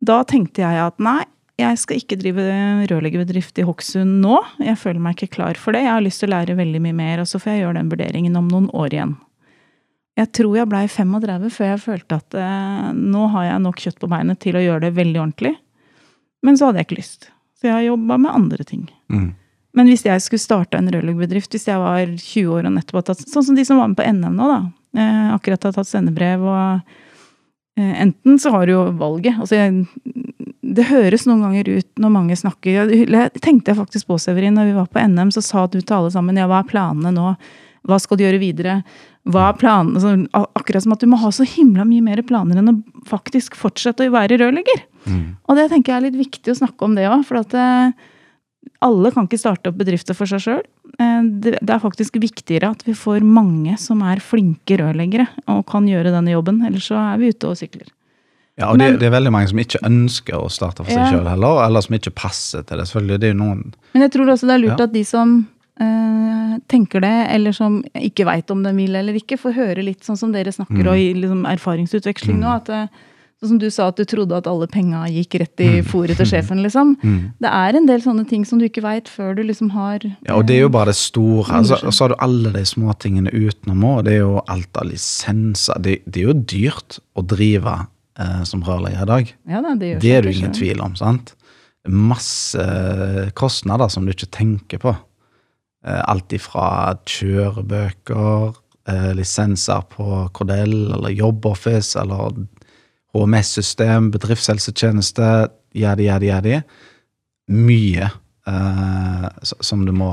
Da 0.04 0.22
tenkte 0.22 0.62
jeg 0.62 0.78
at 0.78 0.98
nei, 1.02 1.24
jeg 1.58 1.78
skal 1.78 1.98
ikke 1.98 2.18
drive 2.20 2.44
rørleggerbedrift 2.86 3.58
i 3.58 3.64
Hokksund 3.66 4.20
nå. 4.22 4.36
Jeg 4.62 4.78
føler 4.78 5.00
meg 5.02 5.16
ikke 5.16 5.32
klar 5.34 5.56
for 5.58 5.72
det. 5.74 5.82
Jeg 5.82 5.90
har 5.90 6.04
lyst 6.04 6.20
til 6.22 6.30
å 6.30 6.36
lære 6.36 6.54
veldig 6.56 6.80
mye 6.84 6.94
mer, 6.94 7.18
og 7.24 7.26
så 7.26 7.40
får 7.42 7.50
jeg 7.50 7.62
gjøre 7.64 7.74
den 7.80 7.90
vurderingen 7.90 8.36
om 8.38 8.46
noen 8.52 8.68
år 8.78 8.94
igjen. 8.94 9.16
Jeg 10.18 10.32
tror 10.34 10.56
jeg 10.58 10.70
blei 10.70 10.84
35 10.90 11.50
før 11.54 11.68
jeg 11.70 11.82
følte 11.84 12.18
at 12.18 12.36
eh, 12.38 12.86
nå 12.96 13.26
har 13.34 13.52
jeg 13.52 13.64
nok 13.64 13.82
kjøtt 13.84 14.00
på 14.02 14.10
beinet 14.10 14.40
til 14.42 14.58
å 14.58 14.62
gjøre 14.64 14.88
det 14.88 14.96
veldig 14.96 15.20
ordentlig. 15.22 15.52
Men 16.42 16.58
så 16.58 16.68
hadde 16.68 16.82
jeg 16.82 16.88
ikke 16.88 17.00
lyst. 17.00 17.28
Så 17.58 17.68
jeg 17.68 17.74
har 17.76 17.84
jobba 17.86 18.18
med 18.22 18.34
andre 18.34 18.66
ting. 18.66 18.88
Mm. 19.10 19.28
Men 19.78 19.90
hvis 19.90 20.02
jeg 20.06 20.22
skulle 20.24 20.42
starte 20.42 20.78
en 20.78 20.90
rørleggerbedrift, 20.90 21.52
hvis 21.54 21.68
jeg 21.68 21.78
var 21.78 22.00
20 22.06 22.54
år 22.56 22.66
og 22.66 22.74
nettopp 22.74 23.00
hadde 23.00 23.12
tatt 23.12 23.30
Sånn 23.30 23.46
som 23.50 23.58
de 23.58 23.66
som 23.66 23.78
var 23.78 23.90
med 23.90 23.98
på 23.98 24.06
NM 24.06 24.34
nå, 24.38 24.48
da. 24.50 24.58
Eh, 24.98 25.28
akkurat 25.36 25.68
har 25.68 25.76
tatt 25.76 25.90
sendebrev 25.90 26.42
og 26.42 26.80
eh, 27.78 27.94
Enten 28.02 28.40
så 28.42 28.50
har 28.56 28.66
du 28.66 28.74
jo 28.74 28.82
valget. 28.98 29.38
Altså 29.38 29.60
jeg, 29.60 29.84
det 30.66 30.88
høres 30.88 31.28
noen 31.28 31.44
ganger 31.46 31.70
ut 31.78 32.02
når 32.02 32.14
mange 32.14 32.38
snakker 32.40 32.90
Det 32.90 33.42
tenkte 33.44 33.70
jeg 33.70 33.78
faktisk 33.78 34.10
på, 34.10 34.18
Severin, 34.22 34.58
når 34.58 34.72
vi 34.72 34.76
var 34.80 34.90
på 34.90 35.06
NM, 35.14 35.30
så 35.36 35.44
sa 35.44 35.66
du 35.70 35.78
til 35.78 35.98
alle 36.00 36.10
sammen 36.14 36.40
ja, 36.40 36.48
hva 36.50 36.64
er 36.64 36.70
planene 36.72 37.14
nå? 37.14 37.36
Hva 37.86 37.98
skal 38.00 38.16
du 38.18 38.24
gjøre 38.24 38.40
videre? 38.42 38.82
Hva 39.28 39.50
er 39.52 39.58
planen? 39.60 39.94
Altså, 39.94 40.14
akkurat 40.56 40.82
som 40.82 40.92
at 40.92 41.00
du 41.00 41.06
må 41.06 41.18
ha 41.20 41.30
så 41.30 41.44
himla 41.46 41.84
mye 41.84 42.02
mer 42.02 42.22
planer 42.22 42.56
enn 42.58 42.68
å 42.72 42.76
faktisk 43.08 43.54
fortsette 43.54 44.08
å 44.08 44.12
være 44.14 44.38
rørlegger. 44.40 44.82
Mm. 45.06 45.36
Og 45.48 45.56
det 45.56 45.68
tenker 45.70 45.92
jeg 45.92 45.98
er 46.00 46.06
litt 46.10 46.18
viktig 46.20 46.52
å 46.54 46.58
snakke 46.64 46.84
om 46.88 46.94
det 46.96 47.06
òg, 47.08 47.24
for 47.28 47.40
at 47.42 47.54
eh, 47.54 47.92
alle 48.84 49.12
kan 49.14 49.26
ikke 49.28 49.38
starte 49.40 49.70
opp 49.70 49.78
bedrifter 49.80 50.16
for 50.16 50.26
seg 50.30 50.40
sjøl. 50.44 50.64
Det 50.98 51.58
det 51.62 51.70
er 51.70 51.78
faktisk 51.82 52.16
viktigere 52.18 52.72
at 52.72 52.82
vi 52.86 52.94
får 52.96 53.22
mange 53.22 53.76
som 53.78 54.00
er 54.02 54.18
flinke 54.24 54.78
rørleggere 54.80 55.28
og 55.46 55.64
kan 55.70 55.86
gjøre 55.86 56.10
denne 56.14 56.32
jobben, 56.34 56.62
ellers 56.66 56.88
så 56.90 56.96
er 56.98 57.18
vi 57.20 57.30
ute 57.30 57.46
og 57.52 57.56
sykler. 57.60 57.86
Ja, 58.58 58.72
og 58.72 58.78
det, 58.78 58.88
Men- 58.90 58.98
det 58.98 59.06
er 59.06 59.14
veldig 59.14 59.30
mange 59.30 59.48
som 59.48 59.58
ikke 59.58 59.78
ønsker 59.86 60.34
å 60.34 60.48
starte 60.50 60.82
for 60.82 60.90
seg 60.90 60.98
Ja. 60.98 61.10
selv 61.10 61.28
heller, 61.28 61.62
eller 61.66 61.80
som 61.80 61.94
ikke 61.94 62.10
passer 62.10 62.62
til 62.66 62.78
det. 62.78 62.86
Selvfølgelig, 62.88 63.20
det 63.20 63.30
er 63.30 63.34
noen 63.34 63.74
Men 63.94 64.02
jeg 64.02 64.10
tror 64.12 64.26
også 64.32 64.46
det 64.48 64.54
er 64.56 64.58
lurt 64.66 64.78
Ja. 64.80 64.84
at 64.84 64.92
de 64.92 65.04
som 65.04 65.36
eh, 65.38 65.57
tenker 66.68 67.00
det, 67.00 67.14
eller 67.34 67.52
som 67.54 67.82
ikke 67.94 68.24
veit 68.26 68.50
om 68.50 68.62
de 68.64 68.72
vil 68.74 68.96
eller 68.98 69.14
ikke, 69.20 69.38
får 69.38 69.54
høre 69.54 69.84
litt 69.84 70.02
sånn 70.06 70.18
som 70.18 70.32
dere 70.34 70.50
snakker, 70.52 70.82
Mm. 70.82 70.88
og 70.90 70.96
i 70.98 71.12
liksom 71.14 71.44
erfaringsutveksling 71.46 72.40
nå. 72.40 72.56
at 72.56 72.68
eh, 72.68 72.86
Sånn 73.38 73.48
som 73.52 73.58
du 73.62 73.70
sa 73.70 73.84
at 73.86 73.94
du 73.94 74.02
trodde 74.02 74.34
at 74.34 74.48
alle 74.50 74.66
penga 74.66 75.04
gikk 75.06 75.36
rett 75.38 75.60
i 75.62 75.66
Mm. 75.78 75.84
fòret 75.86 76.16
til 76.18 76.26
sjefen, 76.26 76.58
liksom. 76.60 76.96
mm. 77.04 77.34
Det 77.38 77.46
er 77.48 77.76
en 77.76 77.86
del 77.86 78.00
sånne 78.02 78.24
ting 78.28 78.44
som 78.44 78.58
du 78.58 78.64
ikke 78.66 78.82
veit 78.82 79.06
før 79.06 79.36
du 79.36 79.44
liksom 79.44 79.70
har 79.70 80.00
Ja, 80.26 80.34
og 80.34 80.46
det 80.46 80.56
er 80.56 80.60
jo 80.66 80.68
bare 80.74 80.86
det 80.90 80.96
store. 80.96 81.46
Altså, 81.54 81.78
og 81.86 81.92
så 81.94 82.02
har 82.02 82.08
du 82.08 82.14
alle 82.18 82.50
de 82.52 82.64
småtingene 82.66 83.30
utenom 83.30 83.84
òg. 83.84 84.04
Det 84.06 84.12
er 84.14 84.18
jo 84.24 84.42
alt 84.48 84.76
av 84.76 84.88
lisenser. 84.90 85.78
Det, 85.80 86.00
det 86.10 86.16
er 86.24 86.26
jo 86.32 86.34
dyrt 86.42 86.98
å 87.14 87.22
drive 87.24 87.86
eh, 88.18 88.42
som 88.42 88.60
rørlegger 88.66 89.02
i 89.02 89.06
dag. 89.06 89.32
Ja, 89.46 89.60
da, 89.62 89.74
det, 89.76 90.00
Det 90.02 90.10
er 90.16 90.22
du 90.22 90.28
det 90.32 90.36
ingen 90.40 90.52
tvil 90.58 90.80
om. 90.82 90.96
sant? 90.96 91.36
Masse 91.86 93.30
kostnader 93.38 93.88
som 93.88 94.04
du 94.04 94.10
ikke 94.12 94.30
tenker 94.34 94.78
på. 94.82 94.96
Eh, 95.88 96.02
Alt 96.04 96.32
ifra 96.36 96.96
kjørebøker, 97.08 98.54
eh, 98.88 99.10
lisenser 99.16 99.84
på 99.92 100.28
Cordell 100.36 100.92
eller 100.96 101.14
JobbOffice 101.14 102.00
eller 102.02 102.34
HMS-system, 103.16 104.10
bedriftshelsetjeneste, 104.12 105.28
jadi, 105.74 106.08
jadi, 106.10 106.32
jadi. 106.34 106.58
Mye 107.48 108.10
eh, 108.46 109.28
som 109.44 109.86
du 109.86 109.92
må 109.92 110.12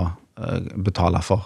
betale 0.84 1.22
for 1.24 1.46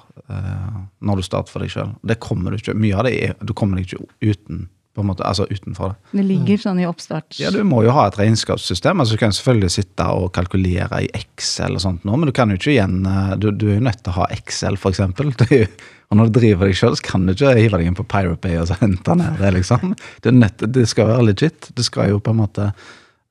når 1.05 1.19
du 1.19 1.21
starter 1.21 1.53
for 1.53 1.61
deg 1.61 1.69
sjøl. 1.69 1.91
Det 2.01 2.15
kommer 2.21 2.55
du 2.55 2.71
Mye 2.73 2.95
av 2.97 3.05
det 3.05 3.11
er, 3.21 3.35
du 3.45 3.53
kommer 3.53 3.77
deg 3.77 3.85
ikke 3.85 4.31
uten, 4.31 4.63
på 4.99 5.05
en 5.05 5.09
måte, 5.13 5.23
altså 5.25 5.47
utenfor 5.49 5.93
det. 5.93 6.17
Det 6.19 6.25
ligger 6.27 6.59
sånn 6.67 6.81
i 6.83 6.87
oppstart. 6.89 7.39
Ja, 7.39 7.49
Du 7.55 7.61
må 7.67 7.81
jo 7.87 7.93
ha 7.95 8.05
et 8.11 8.17
regnskapssystem. 8.19 8.99
altså 8.99 9.15
Du 9.15 9.21
kan 9.23 9.31
selvfølgelig 9.35 9.71
sitte 9.79 10.09
og 10.11 10.33
kalkulere 10.35 11.01
i 11.05 11.09
Excel, 11.17 11.79
og 11.79 11.81
sånt 11.87 12.03
nå, 12.05 12.17
men 12.19 12.27
du 12.29 12.35
kan 12.35 12.51
jo 12.51 12.59
ikke 12.59 12.73
igjen, 12.75 12.99
eh, 13.07 13.33
du, 13.39 13.49
du 13.55 13.69
er 13.71 13.79
jo 13.79 13.85
nødt 13.87 14.03
til 14.03 14.11
å 14.13 14.17
ha 14.21 14.27
Excel, 14.35 14.77
jo- 14.77 15.65
Og 16.09 16.17
når 16.17 16.29
du 16.31 16.39
driver 16.39 16.65
deg 16.65 16.73
sjøl, 16.79 16.95
så 16.97 17.03
kan 17.05 17.25
du 17.27 17.35
ikke 17.35 17.51
hive 17.53 17.77
deg 17.77 17.85
inn 17.85 17.97
på 17.97 18.01
Pirate 18.09 18.55
og 18.57 18.65
så 18.65 18.77
hente 18.79 19.13
ned 19.15 19.35
det. 19.37 19.51
liksom. 19.59 19.91
Det, 20.23 20.31
er 20.31 20.37
nødt, 20.39 20.63
det 20.73 20.87
skal 20.89 21.05
være 21.11 21.25
legit. 21.27 21.67
Det 21.77 21.85
skal 21.85 22.09
jo 22.09 22.17
på 22.25 22.33
en 22.33 22.39
måte 22.39 22.71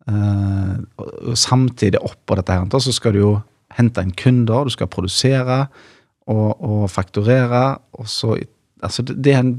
eh, 0.06 1.34
Samtidig 1.34 1.98
oppå 2.06 2.36
dette 2.38 2.54
her, 2.54 2.68
så 2.80 2.94
skal 2.94 3.16
du 3.16 3.18
jo 3.24 3.32
hente 3.78 4.02
inn 4.06 4.14
kunder, 4.16 4.64
du 4.64 4.70
skal 4.70 4.86
produsere 4.90 5.64
og, 6.30 6.62
og 6.62 6.86
fakturere. 6.92 7.64
Og 7.98 8.06
så, 8.10 8.36
altså 8.82 9.02
det, 9.10 9.18
det 9.26 9.34
er 9.34 9.42
en, 9.42 9.52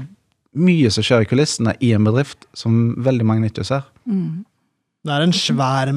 mye 0.56 0.90
som 0.90 1.04
skjer 1.06 1.22
i 1.22 1.28
kulissene 1.30 1.74
i 1.80 1.92
en 1.94 2.04
bedrift 2.04 2.46
som 2.58 2.94
veldig 2.98 3.26
mange 3.28 3.50
ikke 3.50 3.64
ser. 3.66 3.84
Det 4.06 5.12
er 5.14 5.22
en 5.22 5.32
svær 5.36 5.92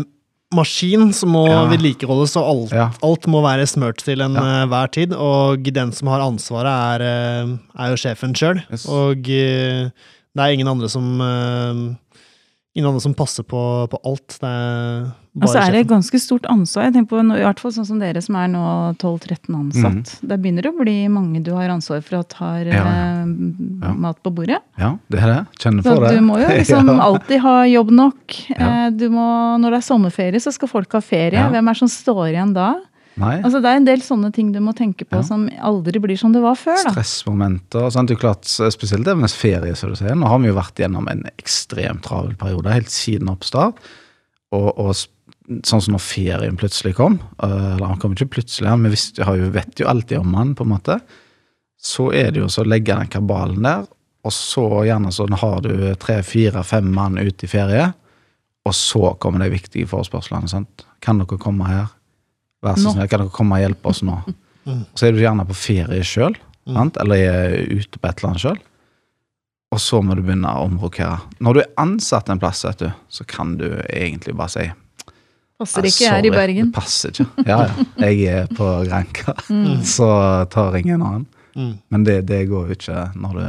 maskin 0.53 1.11
som 1.13 1.29
må 1.33 1.47
Ja. 1.49 1.63
vedlikeholdes, 1.71 2.35
og 2.37 2.43
alt, 2.51 2.71
Ja. 2.73 2.91
alt 3.01 3.25
må 3.25 3.41
være 3.41 3.65
smurt 3.67 3.97
til 4.03 4.19
Ja. 4.19 4.27
enhver 4.27 4.91
tid. 4.91 5.13
Og 5.13 5.63
den 5.63 5.91
som 5.91 6.07
har 6.07 6.19
ansvaret, 6.21 7.01
er, 7.01 7.01
eh, 7.01 7.57
er 7.79 7.89
jo 7.89 7.95
sjefen 7.97 8.33
sjøl. 8.35 8.61
Yes. 8.71 8.85
Og 8.85 9.17
eh, 9.29 9.89
det 9.89 10.39
er 10.39 10.53
ingen 10.53 10.67
andre 10.67 10.89
som 10.89 11.19
eh, 11.21 11.95
Ingen 12.75 12.89
andre 12.89 13.01
som 13.01 13.13
passer 13.13 13.43
på, 13.43 13.87
på 13.87 13.97
alt. 14.03 14.27
Det 14.41 14.49
er 14.49 15.11
Og 15.41 15.47
så 15.49 15.57
er 15.63 15.71
det 15.73 15.79
et 15.81 15.87
ganske 15.89 16.19
stort 16.21 16.43
ansvar. 16.45 16.83
Jeg 16.85 16.93
tenker 16.93 17.09
på, 17.09 17.19
I 17.33 17.41
hvert 17.41 17.59
fall 17.59 17.71
sånn 17.73 17.87
som 17.89 17.97
dere 17.97 18.21
som 18.21 18.35
er 18.37 18.51
nå 18.53 18.61
12-13 19.01 19.55
ansatt. 19.57 20.11
Det 20.21 20.37
begynner 20.43 20.67
å 20.69 20.73
bli 20.77 21.07
mange 21.09 21.41
du 21.41 21.49
har 21.57 21.71
ansvar 21.73 22.03
for 22.05 22.19
at 22.19 22.33
har. 22.37 22.59
Ja, 22.69 22.83
ja. 22.83 23.23
eh, 23.23 23.33
Ja. 23.81 23.93
mat 23.97 24.21
på 24.21 24.29
bordet. 24.35 24.59
Ja, 24.77 24.91
det 25.09 25.19
er 25.23 25.31
det. 25.31 25.39
Kjenner 25.57 25.81
for 25.87 26.05
det. 26.05 26.11
du 26.13 26.21
må 26.21 26.37
jo 26.37 26.47
liksom 26.59 26.89
alltid 27.01 27.41
ha 27.41 27.55
jobb 27.65 27.89
nok. 27.91 28.37
Eh, 28.59 28.89
Du 28.93 29.07
må, 29.09 29.57
når 29.57 29.71
det 29.73 29.77
er 29.81 29.87
sommerferie, 29.89 30.39
så 30.39 30.53
skal 30.53 30.69
folk 30.69 30.91
ha 30.93 31.01
ferie. 31.01 31.49
Hvem 31.49 31.65
er 31.67 31.73
det 31.73 31.81
som 31.81 31.89
står 31.89 32.27
igjen 32.35 32.53
da? 32.53 32.75
Nei. 33.17 33.41
Altså 33.41 33.59
Det 33.61 33.69
er 33.69 33.75
en 33.77 33.85
del 33.85 34.01
sånne 34.01 34.31
ting 34.33 34.51
du 34.53 34.59
må 34.59 34.73
tenke 34.77 35.05
på 35.05 35.17
Ja. 35.17 35.21
som 35.25 35.49
aldri 35.61 35.99
blir 36.01 36.17
som 36.17 36.31
det 36.33 36.41
var 36.41 36.53
før. 36.55 36.77
da. 36.83 36.93
Stressmomenter. 36.93 37.89
Sant? 37.91 38.07
Det 38.09 38.17
er 38.17 38.21
klart, 38.21 38.45
Spesielt 38.73 39.05
det 39.05 39.17
med 39.17 39.29
ferie, 39.33 39.75
som 39.75 39.89
du 39.89 39.95
sier. 39.95 40.13
Nå 40.15 40.27
har 40.29 40.37
vi 40.39 40.47
jo 40.49 40.53
vært 40.61 40.75
gjennom 40.77 41.09
en 41.09 41.25
ekstremt 41.37 42.01
travel 42.05 42.35
periode 42.37 42.69
helt 42.73 42.89
siden 42.93 43.29
oppstart. 43.33 43.73
Og, 44.53 44.69
og 44.77 44.93
sånn 45.47 45.81
som 45.83 45.95
når 45.95 46.03
ferien 46.03 46.57
plutselig 46.59 46.95
kom, 46.97 47.17
øh, 47.43 47.73
eller 47.75 47.89
han 47.91 47.99
kom 48.01 48.15
ikke 48.15 48.31
plutselig, 48.37 48.71
men 48.79 48.93
vi 48.93 49.49
vet 49.53 49.81
jo 49.81 49.89
alltid 49.89 50.21
om 50.21 50.37
han, 50.37 50.53
på 50.55 50.65
en 50.65 50.73
måte, 50.75 50.99
så 51.83 52.09
er 52.15 52.31
det 52.31 52.43
jo 52.43 52.51
så 52.51 52.63
å 52.63 52.69
legge 52.69 52.95
den 52.95 53.11
kabalen 53.11 53.65
der, 53.65 53.83
og 54.23 54.31
så 54.31 54.63
gjerne 54.87 55.11
sånn 55.11 55.35
har 55.41 55.59
du 55.65 55.73
tre, 55.99 56.21
fire, 56.23 56.63
fem 56.63 56.87
mann 56.95 57.19
ute 57.19 57.43
i 57.43 57.51
ferie, 57.51 57.89
og 58.63 58.75
så 58.77 59.11
kommer 59.19 59.43
de 59.43 59.51
viktige 59.51 59.89
forespørslene. 59.91 60.47
sant? 60.47 60.85
Kan 61.03 61.19
dere 61.19 61.39
komme 61.41 61.67
her? 61.67 61.89
Vær 62.63 62.79
så 62.79 62.93
snill, 62.93 63.09
kan 63.11 63.25
dere 63.25 63.35
komme 63.35 63.57
og 63.57 63.65
hjelpe 63.65 63.93
oss 63.93 64.03
nå? 64.05 64.21
Mm. 64.63 64.85
Så 64.95 65.09
er 65.09 65.11
du 65.11 65.17
gjerne 65.19 65.43
på 65.43 65.57
ferie 65.59 66.05
sjøl, 66.07 66.37
eller 66.71 67.19
er 67.19 67.55
ute 67.67 67.99
på 67.99 68.07
et 68.07 68.21
eller 68.21 68.29
annet 68.29 68.43
sjøl. 68.45 68.61
Og 69.75 69.81
så 69.83 69.99
må 69.99 70.15
du 70.15 70.21
begynne 70.23 70.53
å 70.55 70.67
omrokere. 70.69 71.17
Når 71.43 71.57
du 71.57 71.59
er 71.65 71.73
ansatt 71.83 72.31
en 72.31 72.39
plass, 72.39 72.61
vet 72.63 72.79
du, 72.79 72.87
så 73.11 73.25
kan 73.27 73.57
du 73.59 73.65
egentlig 73.89 74.37
bare 74.39 74.53
si 74.53 74.63
Passer 75.63 75.83
«Ah, 75.83 75.89
ikke 75.89 76.13
her 76.13 76.27
i 76.27 76.31
Bergen. 76.33 76.71
Det 76.71 76.77
passer 76.77 77.13
ikke. 77.13 77.27
Ja, 77.47 77.59
ja. 77.67 77.85
Jeg 78.07 78.23
er 78.37 78.47
på 78.57 78.69
Granka, 78.87 79.35
så 79.95 80.09
tar 80.53 80.79
jeg 80.79 80.89
en 80.93 81.01
annen. 81.01 81.27
Mm. 81.55 81.73
Men 81.93 82.07
det, 82.07 82.21
det 82.29 82.45
går 82.49 82.71
jo 82.71 82.79
ikke 82.79 83.05
når 83.13 83.37
du 83.39 83.45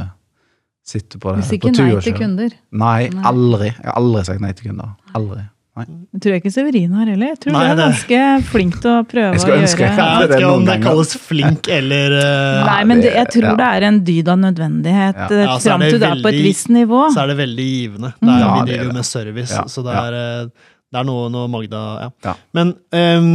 sitter 0.85 1.19
på, 1.19 1.33
det. 1.33 1.41
Hvis 1.41 1.49
på 1.49 1.59
ikke 1.59 1.75
nei 1.79 1.99
til 2.05 2.15
kunder. 2.19 2.55
Nei, 2.85 3.01
aldri. 3.25 3.73
Jeg 3.73 3.89
har 3.89 3.99
aldri 3.99 4.23
sagt 4.29 4.43
nei 4.43 4.53
til 4.53 4.69
kunder. 4.71 4.95
Aldri. 5.17 5.45
Nei. 5.75 5.83
Jeg 6.15 6.21
tror 6.23 6.31
jeg 6.31 6.39
ikke 6.39 6.51
Severin 6.55 6.91
har 6.95 7.09
heller. 7.11 7.31
Jeg 7.33 7.39
tror 7.43 7.51
Nei, 7.51 7.63
du 7.65 7.71
er 7.71 7.75
det- 7.75 7.85
ganske 7.89 8.19
flink 8.47 8.75
til 8.79 8.91
å 8.93 8.99
prøve 9.03 9.31
å 9.35 9.41
gjøre 9.41 9.57
jeg 9.59 9.79
Jeg 9.81 10.19
vet 10.21 10.29
det 10.31 10.37
ikke 10.37 10.51
om 10.53 10.67
det 10.69 10.75
kalles 10.85 11.11
flink 11.19 11.67
eller 11.67 12.15
uh... 12.15 12.61
Nei, 12.69 12.77
men 12.87 13.01
det, 13.03 13.09
jeg 13.11 13.27
tror 13.33 13.47
ja. 13.49 13.55
det 13.59 13.67
er 13.75 13.87
en 13.89 13.99
dyd 14.07 14.31
av 14.31 14.39
nødvendighet 14.39 15.19
Ja. 15.19 15.41
Ja, 15.41 15.57
fram 15.59 15.83
det 15.83 15.89
til 15.91 15.99
du 15.99 16.05
er 16.07 16.21
på 16.23 16.31
et 16.31 16.39
visst 16.45 16.71
nivå. 16.71 17.01
så 17.11 17.25
er 17.25 17.33
det 17.33 17.37
veldig 17.41 17.67
givende. 17.73 18.13
Det 18.21 18.29
er, 18.29 18.39
Ja, 18.39 18.53
vi 18.53 18.61
er 18.61 18.69
driver 18.71 18.87
jo 18.87 18.95
med 19.01 19.09
service, 19.11 19.51
Ja, 19.51 19.65
så 19.67 19.83
det 19.83 19.97
er, 19.99 20.17
eh, 20.21 20.71
det 20.95 21.01
er 21.01 21.07
noe, 21.09 21.27
noe 21.33 21.51
Magda 21.51 21.83
ja. 22.05 22.09
Ja. 22.23 22.37
Men 22.55 22.73
um, 22.95 23.29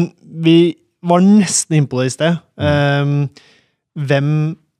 vi 0.44 0.56
var 1.04 1.22
nesten 1.24 1.80
innpå 1.80 2.00
det 2.00 2.10
i 2.10 2.14
sted. 2.16 2.40
Um, 2.56 3.14
hvem 4.08 4.32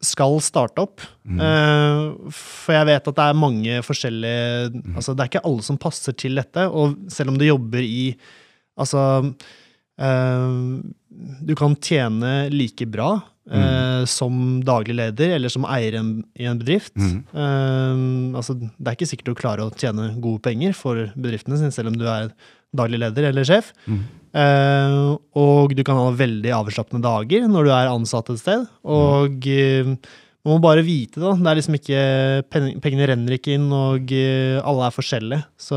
skal 0.04 0.38
starte 0.40 0.80
opp? 0.80 1.04
Mm. 1.28 1.40
Uh, 1.40 2.30
for 2.32 2.76
jeg 2.76 2.88
vet 2.88 3.10
at 3.10 3.18
det 3.18 3.26
er 3.26 3.40
mange 3.40 3.80
forskjellige 3.84 4.70
Altså, 4.94 5.12
det 5.12 5.24
er 5.24 5.32
ikke 5.32 5.44
alle 5.50 5.66
som 5.66 5.80
passer 5.80 6.16
til 6.16 6.40
dette, 6.40 6.64
og 6.68 6.96
selv 7.12 7.34
om 7.34 7.40
du 7.40 7.44
jobber 7.48 7.84
i 7.84 8.14
Altså 8.80 9.02
uh, 9.20 10.80
Du 11.20 11.52
kan 11.58 11.76
tjene 11.84 12.32
like 12.54 12.88
bra 12.88 13.18
eh, 13.50 14.04
som 14.06 14.60
daglig 14.64 14.96
leder 14.98 15.34
eller 15.36 15.52
som 15.52 15.66
eier 15.68 15.98
en, 16.00 16.12
i 16.38 16.46
en 16.48 16.60
bedrift. 16.60 16.94
Mm. 16.94 17.22
Uh, 17.34 18.36
altså, 18.38 18.56
det 18.56 18.86
er 18.86 18.96
ikke 18.96 19.10
sikkert 19.10 19.30
du 19.32 19.38
klarer 19.38 19.66
å 19.66 19.74
tjene 19.74 20.12
gode 20.22 20.42
penger 20.44 20.76
for 20.76 21.10
bedriftene 21.16 21.58
sin, 21.60 21.74
selv 21.74 21.92
om 21.92 21.98
du 21.98 22.06
er 22.10 22.30
daglig 22.76 23.00
leder 23.02 23.30
eller 23.30 23.46
sjef. 23.46 23.72
Mm. 23.86 24.00
Eh, 24.40 24.96
og 25.42 25.74
du 25.74 25.82
kan 25.86 25.98
ha 25.98 26.10
veldig 26.14 26.52
avslappende 26.54 27.02
dager 27.02 27.48
når 27.50 27.66
du 27.66 27.72
er 27.74 27.92
ansatt 27.92 28.30
et 28.32 28.42
sted. 28.42 28.66
Og 28.86 29.48
eh, 29.50 29.94
man 30.40 30.56
må 30.56 30.60
bare 30.64 30.84
vite, 30.86 31.20
da. 31.20 31.34
Det 31.36 31.50
er 31.50 31.58
liksom 31.58 31.76
ikke 31.76 32.04
Pengene 32.80 33.10
renner 33.10 33.36
ikke 33.36 33.58
inn, 33.58 33.66
og 33.76 34.08
eh, 34.16 34.56
alle 34.64 34.86
er 34.88 34.96
forskjellige. 34.96 35.44
Så 35.60 35.76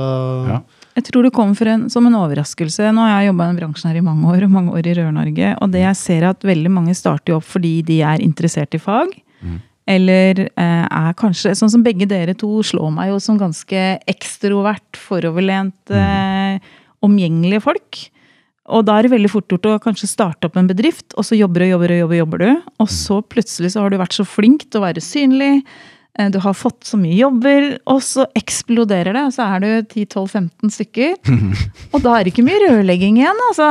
Ja. 0.49 0.61
Jeg 0.93 1.07
tror 1.07 1.25
det 1.25 1.33
kom 1.33 1.55
for 1.57 1.65
en, 1.65 1.87
som 1.89 2.05
en 2.05 2.15
overraskelse. 2.19 2.91
Nå 2.93 3.01
har 3.01 3.23
jeg 3.23 3.31
jobba 3.31 3.47
i 3.47 3.49
den 3.49 3.59
bransjen 3.63 3.89
her 3.89 3.97
i 3.97 4.05
mange 4.05 4.29
år, 4.29 4.43
og 4.45 4.51
mange 4.53 4.75
år 4.77 4.85
i 4.85 4.93
Rør-Norge. 4.99 5.55
Og 5.65 5.71
det 5.73 5.81
jeg 5.81 5.97
ser 5.97 6.21
er 6.21 6.29
at 6.29 6.45
veldig 6.45 6.69
mange 6.69 6.93
starter 6.93 7.39
opp 7.39 7.47
fordi 7.49 7.79
de 7.87 8.03
er 8.05 8.21
interessert 8.21 8.77
i 8.77 8.81
fag. 8.81 9.15
Mm. 9.41 9.55
Eller 9.89 10.39
eh, 10.45 10.85
er 10.85 11.15
kanskje 11.19 11.51
Sånn 11.59 11.71
som 11.73 11.81
begge 11.83 12.05
dere 12.07 12.35
to 12.39 12.61
slår 12.63 12.93
meg 12.95 13.09
jo 13.11 13.17
som 13.19 13.39
ganske 13.41 13.81
ekstrovert, 14.13 14.85
foroverlent, 14.95 15.81
eh, 15.91 16.42
omgjengelige 17.05 17.63
folk. 17.65 18.01
Og 18.71 18.85
da 18.87 18.95
er 18.95 19.03
det 19.07 19.11
veldig 19.11 19.29
fort 19.33 19.51
gjort 19.51 19.65
å 19.67 19.79
kanskje 19.83 20.07
starte 20.07 20.47
opp 20.47 20.55
en 20.59 20.69
bedrift, 20.69 21.11
og 21.19 21.25
så 21.27 21.35
jobber 21.35 21.65
og 21.65 21.73
jobber 21.73 21.91
og 21.91 21.99
jobber, 22.03 22.17
jobber 22.21 22.43
du. 22.45 22.69
Og 22.79 22.87
så 22.93 23.17
plutselig 23.27 23.73
så 23.73 23.83
har 23.83 23.91
du 23.91 23.97
vært 23.99 24.15
så 24.15 24.23
flink 24.27 24.63
til 24.69 24.79
å 24.79 24.85
være 24.85 25.03
synlig. 25.03 25.63
eh, 26.17 26.29
Du 26.31 26.39
har 26.39 26.53
fått 26.55 26.87
så 26.87 26.95
mye 26.97 27.17
jobber, 27.17 27.79
og 27.91 27.99
så 28.01 28.23
eksploderer 28.39 29.11
det. 29.17 29.25
Og 29.27 29.33
så 29.35 29.49
er 29.49 29.59
du 29.59 29.67
10-12-15 30.05 30.71
stykker. 30.77 31.17
Og 31.93 31.99
da 32.05 32.15
er 32.15 32.23
det 32.23 32.33
ikke 32.33 32.47
mye 32.47 32.61
rørlegging 32.69 33.19
igjen, 33.19 33.43
altså. 33.49 33.67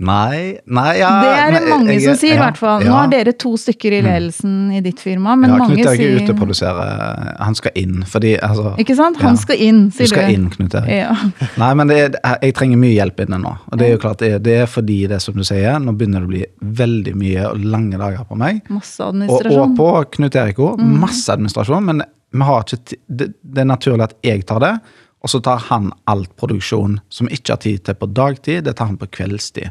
Nei, 0.00 0.56
nei 0.64 0.94
ja, 0.96 1.08
Det 1.20 1.32
er 1.36 1.50
det 1.58 1.68
mange 1.68 1.92
jeg- 1.92 2.04
som 2.06 2.14
sier, 2.16 2.32
i 2.32 2.36
ja, 2.38 2.44
hvert 2.46 2.56
fall. 2.56 2.84
Nå 2.86 2.92
har 2.94 3.08
dere 3.12 3.32
to 3.36 3.50
stykker 3.60 3.92
i 3.92 4.00
ledelsen 4.00 4.72
i 4.72 4.80
ditt 4.80 5.00
firma, 5.02 5.34
men 5.36 5.50
ja, 5.50 5.56
mange 5.60 5.76
Knut 5.76 5.90
Erik 5.90 6.00
er 6.00 6.22
ute 6.24 6.32
og 6.32 6.38
produserer. 6.38 7.34
Han 7.38 7.54
skal 7.58 7.72
inn, 7.76 8.02
fordi 8.08 8.38
altså, 8.40 8.72
Ikke 8.80 8.96
sant? 8.96 9.20
Han 9.20 9.36
skal 9.36 9.60
inn, 9.60 9.82
sier 9.92 10.08
du. 10.08 10.14
skal 10.14 10.32
inn, 10.32 10.46
Knut 10.54 10.74
Erik. 10.80 10.88
Ja. 10.88 11.12
Nei, 11.62 11.74
men 11.74 11.92
det 11.92 11.98
er, 12.24 12.38
jeg 12.46 12.54
trenger 12.56 12.80
mye 12.80 12.94
hjelp 12.96 13.20
inne 13.26 13.40
nå. 13.42 13.52
Og 13.70 13.76
det 13.78 13.88
er 13.88 13.92
jo 13.92 14.00
klart, 14.06 14.24
det 14.24 14.54
er, 14.56 14.64
fordi 14.66 15.06
det 15.10 15.20
som 15.20 15.36
du 15.36 15.44
sier, 15.44 15.76
nå 15.84 15.92
begynner 15.92 16.24
det 16.24 16.30
å 16.30 16.32
bli 16.32 16.44
veldig 16.80 17.14
mye 17.20 17.50
og 17.50 17.68
lange 17.76 18.00
dager 18.00 18.24
på 18.24 18.40
meg. 18.40 18.62
Masse 18.72 19.04
Og, 19.04 19.46
og 19.52 19.76
på 19.76 19.90
Knut 20.16 20.40
Erik 20.40 20.64
òg. 20.64 20.80
Mm. 20.80 20.96
Masse 21.04 21.28
administrasjon. 21.28 21.84
Men 21.84 22.02
vi 22.32 22.46
har 22.46 22.64
ikke 22.64 22.96
det, 23.08 23.32
det 23.42 23.64
er 23.64 23.68
naturlig 23.68 24.08
at 24.08 24.16
jeg 24.24 24.46
tar 24.48 24.64
det. 24.64 24.74
Og 25.20 25.32
så 25.32 25.40
tar 25.44 25.60
han 25.68 25.90
alt 26.08 26.32
produksjon 26.40 26.98
som 27.12 27.28
vi 27.28 27.36
ikke 27.36 27.54
har 27.54 27.62
tid 27.64 27.82
til 27.84 27.96
på 27.98 28.08
dagtid. 28.16 28.64
Det 28.64 28.76
tar 28.76 28.88
han 28.88 29.00
på 29.00 29.10
kveldstid. 29.12 29.68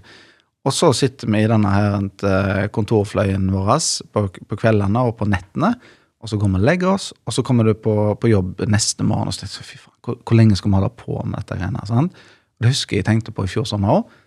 Og 0.67 0.75
så 0.75 0.91
sitter 0.93 1.29
vi 1.31 1.41
i 1.41 1.49
denne 1.49 1.71
her 1.71 1.95
eh, 2.29 2.65
kontorfløyen 2.75 3.47
vår 3.53 3.71
på, 4.13 4.27
kveldene 4.59 5.05
og 5.07 5.15
på 5.17 5.27
nettene. 5.29 5.71
Og 6.19 6.29
så 6.29 6.37
går 6.37 6.51
vi 6.51 6.59
og 6.59 6.65
legger 6.67 6.91
oss, 6.91 7.13
og 7.23 7.31
så 7.31 7.43
kommer 7.47 7.63
du 7.63 7.71
på, 7.79 7.93
på 8.19 8.27
jobb 8.27 8.65
neste 8.67 9.05
morgen 9.07 9.31
og 9.31 9.35
så 9.35 9.45
tenker 9.45 9.63
fy 9.63 9.77
faen, 9.79 9.95
hvor, 10.03 10.17
hvor 10.19 10.35
lenge 10.35 10.57
skal 10.59 10.67
vi 10.67 10.75
holde 10.75 10.89
på 10.99 11.15
med 11.23 11.37
dette 11.39 11.55
greiene? 11.55 11.85
Sant? 11.87 12.17
Det 12.59 12.73
husker 12.73 12.99
jeg 12.99 13.07
tenkte 13.07 13.31
på 13.31 13.45
i 13.47 13.51
fjor 13.51 13.63
sommer 13.69 14.01
òg. 14.01 14.17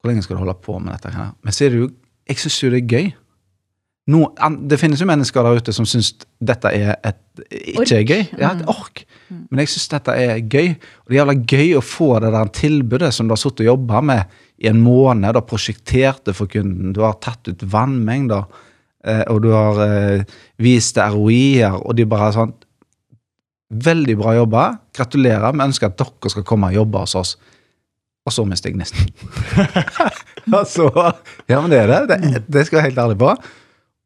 Hvor 0.00 0.08
lenge 0.08 0.24
skal 0.24 0.38
du 0.38 0.40
holde 0.40 0.56
på 0.64 0.78
med 0.80 0.94
dette? 0.94 1.12
her? 1.12 1.34
Men 1.44 1.52
ser 1.52 1.74
du, 1.74 1.90
Jeg 2.28 2.40
syns 2.40 2.62
jo 2.62 2.70
det 2.72 2.82
er 2.82 2.92
gøy. 2.92 3.12
No, 4.08 4.22
det 4.64 4.78
finnes 4.80 5.00
jo 5.02 5.06
mennesker 5.10 5.44
der 5.44 5.58
ute 5.60 5.72
som 5.76 5.84
syns 5.84 6.14
dette 6.40 6.70
er 6.72 6.94
et, 7.04 7.18
ikke 7.52 7.98
er 7.98 8.04
gøy. 8.08 8.22
Ja, 8.40 8.54
et 8.54 8.62
Mm. 8.64 8.68
ork. 8.72 9.02
Men 9.50 9.60
jeg 9.60 9.68
syns 9.74 9.88
dette 9.92 10.14
er 10.16 10.38
gøy. 10.40 10.70
Og 10.72 11.10
det 11.10 11.16
er 11.18 11.20
jævla 11.20 11.34
gøy 11.44 11.74
å 11.76 11.82
få 11.84 12.08
det 12.24 12.30
der 12.32 12.48
tilbudet 12.56 13.10
som 13.12 13.28
du 13.28 13.34
har 13.36 13.40
sittet 13.42 13.66
og 13.66 13.72
jobba 13.74 14.00
med 14.00 14.38
i 14.64 14.70
en 14.70 14.80
måned. 14.80 15.28
Du 15.32 15.38
har 15.42 15.44
prosjektert 15.50 16.24
det 16.24 16.34
for 16.38 16.48
kunden, 16.48 16.94
du 16.96 17.02
har 17.04 17.18
tatt 17.20 17.50
ut 17.52 17.60
vannmengder, 17.68 18.46
eh, 19.04 19.24
og 19.28 19.42
du 19.44 19.50
har 19.52 19.82
eh, 19.84 20.24
vist 20.58 20.96
det 20.96 21.04
ROI-er, 21.12 21.76
og 21.84 21.94
de 21.96 22.06
bare 22.08 22.28
er 22.32 22.38
sånn 22.40 22.54
Veldig 23.68 24.14
bra 24.16 24.32
jobba. 24.32 24.62
Gratulerer. 24.96 25.52
Vi 25.52 25.60
ønsker 25.60 25.90
at 25.90 25.98
dere 26.00 26.30
skal 26.32 26.44
komme 26.48 26.70
og 26.70 26.78
jobbe 26.78 27.02
hos 27.02 27.14
oss. 27.20 27.34
Og 28.24 28.32
så 28.32 28.46
mister 28.48 28.70
jeg 28.70 28.78
gnisten. 28.78 29.10
altså, 30.58 30.88
ja, 31.48 31.60
men 31.60 31.68
det 31.70 31.82
er 31.82 31.90
det. 31.92 31.98
Det, 32.08 32.42
det 32.48 32.62
skal 32.64 32.78
jeg 32.78 32.80
være 32.80 32.88
helt 32.88 33.02
ærlig 33.04 33.18
på. 33.20 33.34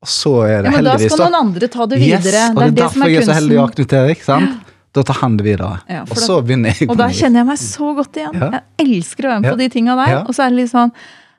Og 0.02 0.10
så 0.10 0.32
er 0.48 0.64
det 0.64 0.72
Ja, 0.72 0.76
men 0.76 0.84
da 0.88 0.98
skal 0.98 1.20
noen 1.22 1.38
andre 1.38 1.68
ta 1.70 1.86
det 1.86 1.98
videre. 2.02 2.18
Yes, 2.18 2.50
og 2.50 2.58
det 2.58 2.66
er 2.66 2.70
det 2.72 2.72
er 2.72 2.78
derfor 2.82 3.06
er 3.06 3.12
jeg 3.12 3.22
er 3.22 3.28
så 3.28 3.38
heldig 3.38 3.58
å 3.58 3.66
ha 3.66 4.04
ikke 4.16 4.26
sant? 4.26 4.68
Da 4.92 5.02
tar 5.08 5.22
han 5.22 5.38
det 5.38 5.46
videre. 5.46 5.72
Ja, 5.88 6.02
og 6.04 6.18
så 6.20 6.36
begynner 6.44 6.74
jeg 6.76 6.90
Og 6.92 6.98
da 7.00 7.08
kjenner 7.08 7.40
jeg 7.40 7.48
meg 7.48 7.60
så 7.62 7.94
godt 7.96 8.18
igjen. 8.20 8.34
Ja. 8.36 8.48
Jeg 8.58 8.86
elsker 8.86 9.24
å 9.24 9.30
være 9.30 9.40
med 9.40 9.48
Ja. 9.48 9.54
på 9.54 9.62
de 9.62 9.68
tinga 9.72 9.96
der. 9.96 10.16
Og 10.26 10.34
så 10.36 10.44
er 10.44 10.50
det 10.50 10.58
litt 10.64 10.72
sånn 10.74 10.92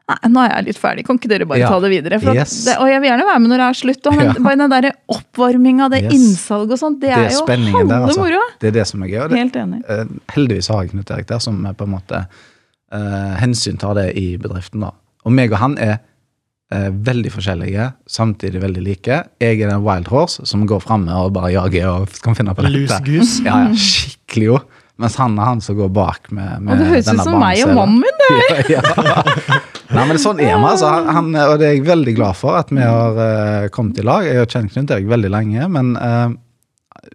Nei, 0.04 0.18
nå 0.34 0.42
er 0.44 0.50
jeg 0.52 0.66
litt 0.68 0.80
ferdig, 0.82 1.06
kan 1.08 1.16
ikke 1.16 1.30
dere 1.32 1.46
bare 1.48 1.64
ta 1.64 1.78
det 1.80 1.90
videre? 1.94 2.18
Yes. 2.36 2.66
det, 2.66 2.74
og 2.76 2.90
jeg 2.92 3.00
vil 3.00 3.08
gjerne 3.08 3.24
være 3.24 3.40
med 3.40 3.52
når 3.54 3.62
det 3.62 3.68
er 3.70 3.78
slutt. 3.80 4.08
Og, 4.10 4.18
men 4.20 4.44
bare 4.44 4.58
den 4.60 4.74
der 4.74 4.88
oppvarminga, 5.16 5.88
det 5.94 6.02
Yes. 6.04 6.16
innsalget 6.18 6.74
og 6.76 6.80
sånt, 6.82 6.98
det, 7.00 7.14
er 7.16 7.22
er 7.30 7.32
jo 7.32 7.46
spenningen 7.46 7.88
der, 7.88 8.02
halve 8.02 8.10
altså. 8.10 8.20
moroa. 8.20 8.50
Det 8.60 8.68
er 8.68 8.76
det 8.76 8.88
som 8.90 9.06
er 9.06 9.08
gøy. 9.14 9.22
Helt 9.32 9.56
enig. 9.56 9.80
eh, 9.88 10.04
heldigvis 10.36 10.68
har 10.68 10.82
jeg 10.84 10.92
Knut 10.92 11.14
Erik 11.16 11.30
der, 11.32 11.40
som 11.40 11.64
på 11.64 11.88
en 11.88 11.94
måte 11.96 12.20
uh, 12.28 13.34
hensyntar 13.40 13.96
det 13.96 14.10
i 14.20 14.26
bedriften. 14.36 14.84
da. 14.84 14.92
Og 15.24 15.32
meg 15.32 15.56
og 15.56 15.64
han 15.64 15.78
er 15.78 16.02
veldig 17.08 17.32
forskjellige, 17.34 17.90
samtidig 18.10 18.62
veldig 18.64 18.84
like. 18.86 19.18
Jeg 19.42 19.60
er 19.62 19.70
den 19.74 19.84
wild 19.86 20.08
horse 20.12 20.46
som 20.50 20.64
går 20.70 20.82
framme 20.84 21.14
og 21.24 21.34
bare 21.36 21.52
jager 21.56 21.90
og 21.92 22.16
kan 22.24 22.36
finne 22.38 22.56
på 22.58 22.66
dette. 22.66 23.00
goose. 23.08 23.42
Ja, 23.46 23.66
ja, 23.68 23.76
skikkelig 23.78 24.50
jo. 24.52 24.62
Mens 25.02 25.16
han 25.18 25.34
er 25.42 25.48
han 25.50 25.62
som 25.66 25.76
går 25.80 25.90
bak 25.90 26.28
med, 26.30 26.62
med 26.62 26.76
Og 26.76 26.82
det 26.84 26.88
høres 26.92 27.08
ut 27.10 27.22
som 27.26 27.40
meg 27.42 27.64
og 27.66 27.72
mannen 27.74 28.04
min, 28.04 28.20
det! 28.22 28.60
ja, 28.76 28.84
ja. 29.08 29.24
Nei, 29.94 30.04
men 30.10 30.20
sånn 30.22 30.38
er 30.42 30.52
vi, 30.54 30.68
altså. 30.70 30.90
Han, 30.94 31.10
han- 31.18 31.36
og 31.50 31.56
det 31.62 31.68
er 31.68 31.74
jeg 31.80 31.86
veldig 31.88 32.14
glad 32.18 32.38
for 32.38 32.58
at 32.60 32.70
vi 32.74 32.82
har 32.86 33.18
uh, 33.18 33.68
kommet 33.74 33.98
i 34.02 34.06
lag. 34.06 34.26
Jeg 34.30 34.38
har 34.44 34.50
kjent 34.54 34.74
Knut 34.74 34.94
Erik 34.94 35.10
veldig 35.10 35.32
lenge, 35.34 35.68
men 35.74 35.94
uh, 35.98 36.30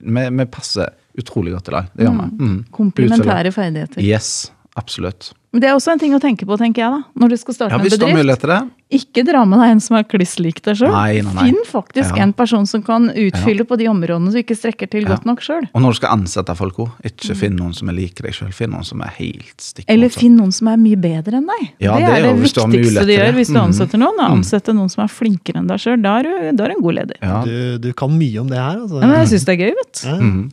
vi, 0.02 0.26
vi 0.42 0.46
passer 0.50 0.90
utrolig 1.18 1.54
godt 1.54 1.70
i 1.70 1.74
lag. 1.74 1.88
Det 1.94 2.06
gjør 2.06 2.18
vi. 2.18 2.28
Mm. 2.50 2.58
Komplementære 2.74 3.54
ferdigheter. 3.54 4.02
Yes, 4.04 4.32
absolutt. 4.78 5.32
Men 5.50 5.62
Det 5.62 5.68
er 5.70 5.74
også 5.78 5.92
en 5.94 5.98
ting 5.98 6.12
å 6.12 6.18
tenke 6.20 6.44
på, 6.44 6.58
tenker 6.60 6.82
jeg, 6.82 6.90
da. 6.92 7.04
Når 7.16 7.28
du 7.32 7.36
skal 7.40 7.54
starte 7.54 7.70
Ja, 7.72 7.78
en 7.78 7.84
bedrift. 7.88 8.42
det. 8.44 8.58
Ikke 8.92 9.22
dra 9.24 9.44
med 9.48 9.58
deg 9.60 9.70
en 9.70 9.80
som 9.80 9.96
er 9.96 10.02
kliss 10.04 10.34
lik 10.38 10.60
deg 10.62 10.76
sjøl. 10.76 10.92
Finn 11.38 11.62
faktisk 11.64 12.16
Ja. 12.16 12.22
en 12.22 12.32
person 12.34 12.66
som 12.66 12.82
kan 12.82 13.08
utfylle 13.08 13.64
på 13.64 13.78
de 13.78 13.86
områdene 13.88 14.30
du 14.30 14.36
ikke 14.42 14.56
strekker 14.56 14.90
til 14.90 15.02
Ja. 15.04 15.08
godt 15.16 15.24
nok 15.24 15.40
sjøl. 15.40 15.64
Og 15.74 15.80
når 15.80 15.88
du 15.88 15.94
skal 15.96 16.10
ansette 16.18 16.54
folk 16.54 16.76
òg, 16.76 16.90
ikke 17.02 17.34
finn 17.34 17.56
noen 17.56 17.74
som 17.74 17.88
er 17.88 17.92
lik 17.94 18.14
deg 18.20 18.32
sjøl. 18.32 18.52
Finn 18.52 18.70
noen 18.70 18.84
som 18.84 19.00
er 19.00 19.08
helt 19.16 19.56
stikk 19.56 19.86
Eller 19.88 20.08
finn 20.10 20.36
noen 20.36 20.52
som 20.52 20.68
er 20.68 20.76
mye 20.76 20.96
bedre 21.00 21.32
enn 21.40 21.46
deg. 21.48 21.72
Ja, 21.80 21.96
det, 21.96 22.00
det 22.00 22.08
er 22.08 22.12
er 22.12 22.36
det 22.36 22.52
du 22.54 22.60
har 22.60 22.68
viktigste 22.68 23.06
du 23.06 23.12
gjør 23.16 23.32
hvis 23.34 23.46
du 23.48 23.54
Mhm. 23.54 23.64
ansetter 23.72 23.98
noen. 23.98 24.16
da. 24.18 24.28
Mhm. 24.28 24.36
Ansette 24.38 24.74
noen 24.74 24.90
som 24.90 25.04
er 25.04 25.08
flinkere 25.08 25.56
enn 25.56 25.66
deg 25.66 25.78
sjøl. 25.78 26.02
Da, 26.02 26.18
er 26.18 26.22
du- 26.24 26.56
da 26.56 26.64
er 26.64 26.68
du 26.68 26.74
en 26.76 26.82
god 26.82 26.94
leder. 26.94 27.16
Ja. 27.22 27.42
Du, 27.44 27.78
du 27.78 27.92
kan 27.94 28.10
mye 28.10 28.38
om 28.40 28.48
det 28.48 28.58
her, 28.58 28.76
altså. 28.84 29.00
Ja, 29.00 29.06
men 29.06 29.16
jeg 29.26 29.28
syns 29.32 29.44
det 29.46 29.58
er 29.60 29.64
gøy, 29.64 29.74
vet 29.80 29.92
du. 30.02 30.08
Ja. 30.08 30.16
Mhm. 30.20 30.52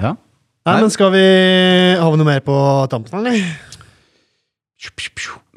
ja. 0.00 0.16
Nei, 0.66 0.80
men 0.80 0.90
skal 0.90 1.10
vi 1.12 1.96
Har 2.00 2.10
vi 2.10 2.16
noe 2.16 2.24
mer 2.24 2.40
på 2.40 2.88
tampen, 2.88 3.14
eller? 3.20 3.38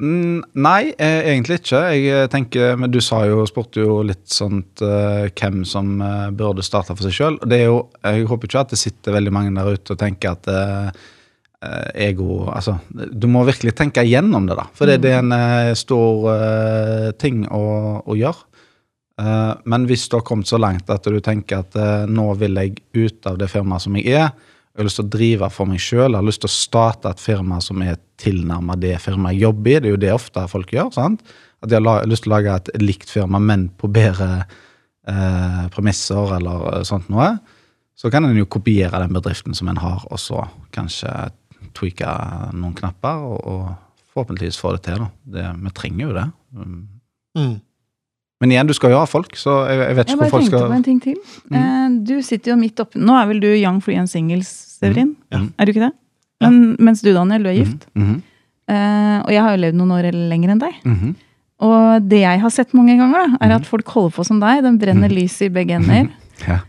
Mm, 0.00 0.40
Nei, 0.64 0.92
eh, 0.96 1.28
egentlig 1.32 1.60
ikke. 1.60 1.80
Jeg 1.92 2.08
eh, 2.08 2.26
tenker, 2.32 2.76
men 2.80 2.92
Du 2.92 3.00
sa 3.04 3.20
jo, 3.28 3.42
spurte 3.48 3.82
jo 3.82 4.00
litt 4.06 4.26
sånt 4.32 4.82
uh, 4.84 5.28
hvem 5.28 5.64
som 5.68 5.98
uh, 6.00 6.30
burde 6.34 6.64
starte 6.64 6.94
for 6.94 7.04
seg 7.04 7.16
sjøl. 7.16 7.38
Jeg 7.50 8.26
håper 8.30 8.48
ikke 8.48 8.64
at 8.64 8.74
det 8.74 8.80
sitter 8.80 9.16
veldig 9.18 9.34
mange 9.34 9.54
der 9.56 9.76
ute 9.76 9.94
og 9.94 10.00
tenker 10.00 10.36
at 10.36 10.48
eh, 10.52 11.06
ego 12.08 12.46
Altså, 12.52 12.78
du 12.88 13.26
må 13.30 13.42
virkelig 13.48 13.74
tenke 13.76 14.04
igjennom 14.06 14.46
det, 14.48 14.56
da. 14.58 14.68
For 14.78 14.88
det, 14.88 15.00
det 15.04 15.16
er 15.16 15.24
en 15.24 15.74
stor 15.76 16.28
ting 17.18 17.42
å, 17.50 17.64
å 18.06 18.14
gjøre. 18.14 18.44
Men 19.66 19.88
hvis 19.90 20.04
du 20.06 20.14
har 20.14 20.22
kommet 20.22 20.46
så 20.46 20.60
langt 20.62 20.86
at 20.94 21.08
du 21.10 21.18
tenker 21.18 21.64
at 21.64 21.74
nå 22.06 22.28
vil 22.38 22.60
jeg 22.62 22.78
ut 22.94 23.26
av 23.26 23.40
det 23.40 23.50
firmaet 23.50 23.82
som 23.82 23.98
jeg 23.98 24.14
er, 24.14 24.30
jeg 24.78 24.84
har 24.84 24.86
lyst 24.86 25.00
til 25.00 25.08
å 25.08 25.10
drive 25.10 25.46
for 25.50 25.66
meg 25.66 25.80
sjøl, 25.82 26.14
har 26.14 26.22
lyst 26.22 26.44
til 26.44 26.46
å 26.46 26.54
starte 26.54 27.10
et 27.10 27.18
firma 27.18 27.56
som 27.58 27.80
er 27.82 27.96
tilnærma 28.22 28.76
det 28.78 28.92
firmaet 29.02 29.34
jeg 29.34 29.48
jobber 29.48 29.72
i. 29.72 29.80
Det 29.82 29.88
er 29.88 29.94
jo 29.96 30.00
det 30.04 30.12
ofte 30.14 30.44
folk 30.52 30.70
gjør. 30.70 30.92
sant? 30.94 31.24
At 31.58 31.72
de 31.72 31.80
har 31.82 32.06
lyst 32.06 32.22
til 32.22 32.30
å 32.30 32.36
lage 32.36 32.54
et 32.54 32.70
likt 32.78 33.10
firma, 33.10 33.40
men 33.42 33.66
på 33.74 33.90
bedre 33.90 34.44
eh, 35.10 35.64
premisser 35.74 36.36
eller 36.36 36.68
eh, 36.76 36.84
sånt 36.86 37.10
noe. 37.10 37.32
Så 37.98 38.12
kan 38.14 38.22
en 38.28 38.38
jo 38.38 38.46
kopiere 38.46 39.02
den 39.02 39.18
bedriften 39.18 39.58
som 39.58 39.66
en 39.72 39.82
har, 39.82 40.06
og 40.06 40.22
så 40.22 40.44
kanskje 40.70 41.10
tweake 41.74 42.14
noen 42.54 42.78
knapper, 42.78 43.26
og, 43.26 43.40
og 43.50 44.12
forhåpentligvis 44.14 44.62
få 44.62 44.76
det 44.76 44.84
til. 44.86 45.02
da. 45.02 45.10
Det, 45.34 45.48
vi 45.64 45.74
trenger 45.74 46.04
jo 46.04 46.14
det. 46.20 46.28
Mm. 46.54 46.84
Mm. 47.34 47.56
Men 48.38 48.54
igjen, 48.54 48.70
du 48.70 48.74
skal 48.76 48.94
jo 48.94 49.00
ha 49.00 49.06
folk, 49.10 49.34
så 49.34 49.64
jeg, 49.66 49.80
jeg 49.82 49.98
vet 49.98 50.06
ikke 50.06 50.14
jeg 50.14 50.22
hvor 50.22 50.34
folk 50.36 50.46
skal 50.46 50.60
Jeg 50.60 50.70
bare 50.70 50.70
tenkte 50.70 50.70
på 50.70 50.78
en 50.78 50.86
ting 50.86 51.00
til. 51.02 51.38
Mm. 51.50 51.98
Du 52.06 52.14
sitter 52.22 52.52
jo 52.52 52.58
midt 52.60 52.82
oppi 52.82 53.00
Nå 53.02 53.16
er 53.18 53.30
vel 53.32 53.40
du 53.42 53.48
young 53.50 53.80
free 53.82 53.98
and 53.98 54.10
singles, 54.10 54.52
Severin? 54.78 55.14
Ja. 55.34 55.42
Er 55.58 55.66
du 55.68 55.72
ikke 55.74 55.86
det? 55.88 55.94
Men, 56.44 56.58
mens 56.78 57.02
du, 57.02 57.10
Daniel, 57.16 57.42
du 57.42 57.50
er 57.50 57.56
gift. 57.58 57.88
Eh, 58.68 59.18
og 59.24 59.30
jeg 59.32 59.42
har 59.42 59.56
jo 59.56 59.62
levd 59.64 59.78
noen 59.80 59.94
år 59.96 60.10
lenger 60.14 60.52
enn 60.54 60.60
deg. 60.62 60.76
Og 61.66 62.04
det 62.06 62.20
jeg 62.22 62.38
har 62.44 62.52
sett 62.54 62.74
mange 62.78 62.94
ganger, 63.00 63.32
da, 63.32 63.38
er 63.42 63.56
at 63.56 63.66
folk 63.66 63.88
holder 63.90 64.14
på 64.14 64.24
som 64.28 64.38
deg. 64.42 64.60
Den 64.62 64.78
brenner 64.78 65.10
lyset 65.10 65.48
i 65.48 65.54
begge 65.56 65.74
ender. 65.80 66.06
Ja. 66.46 66.60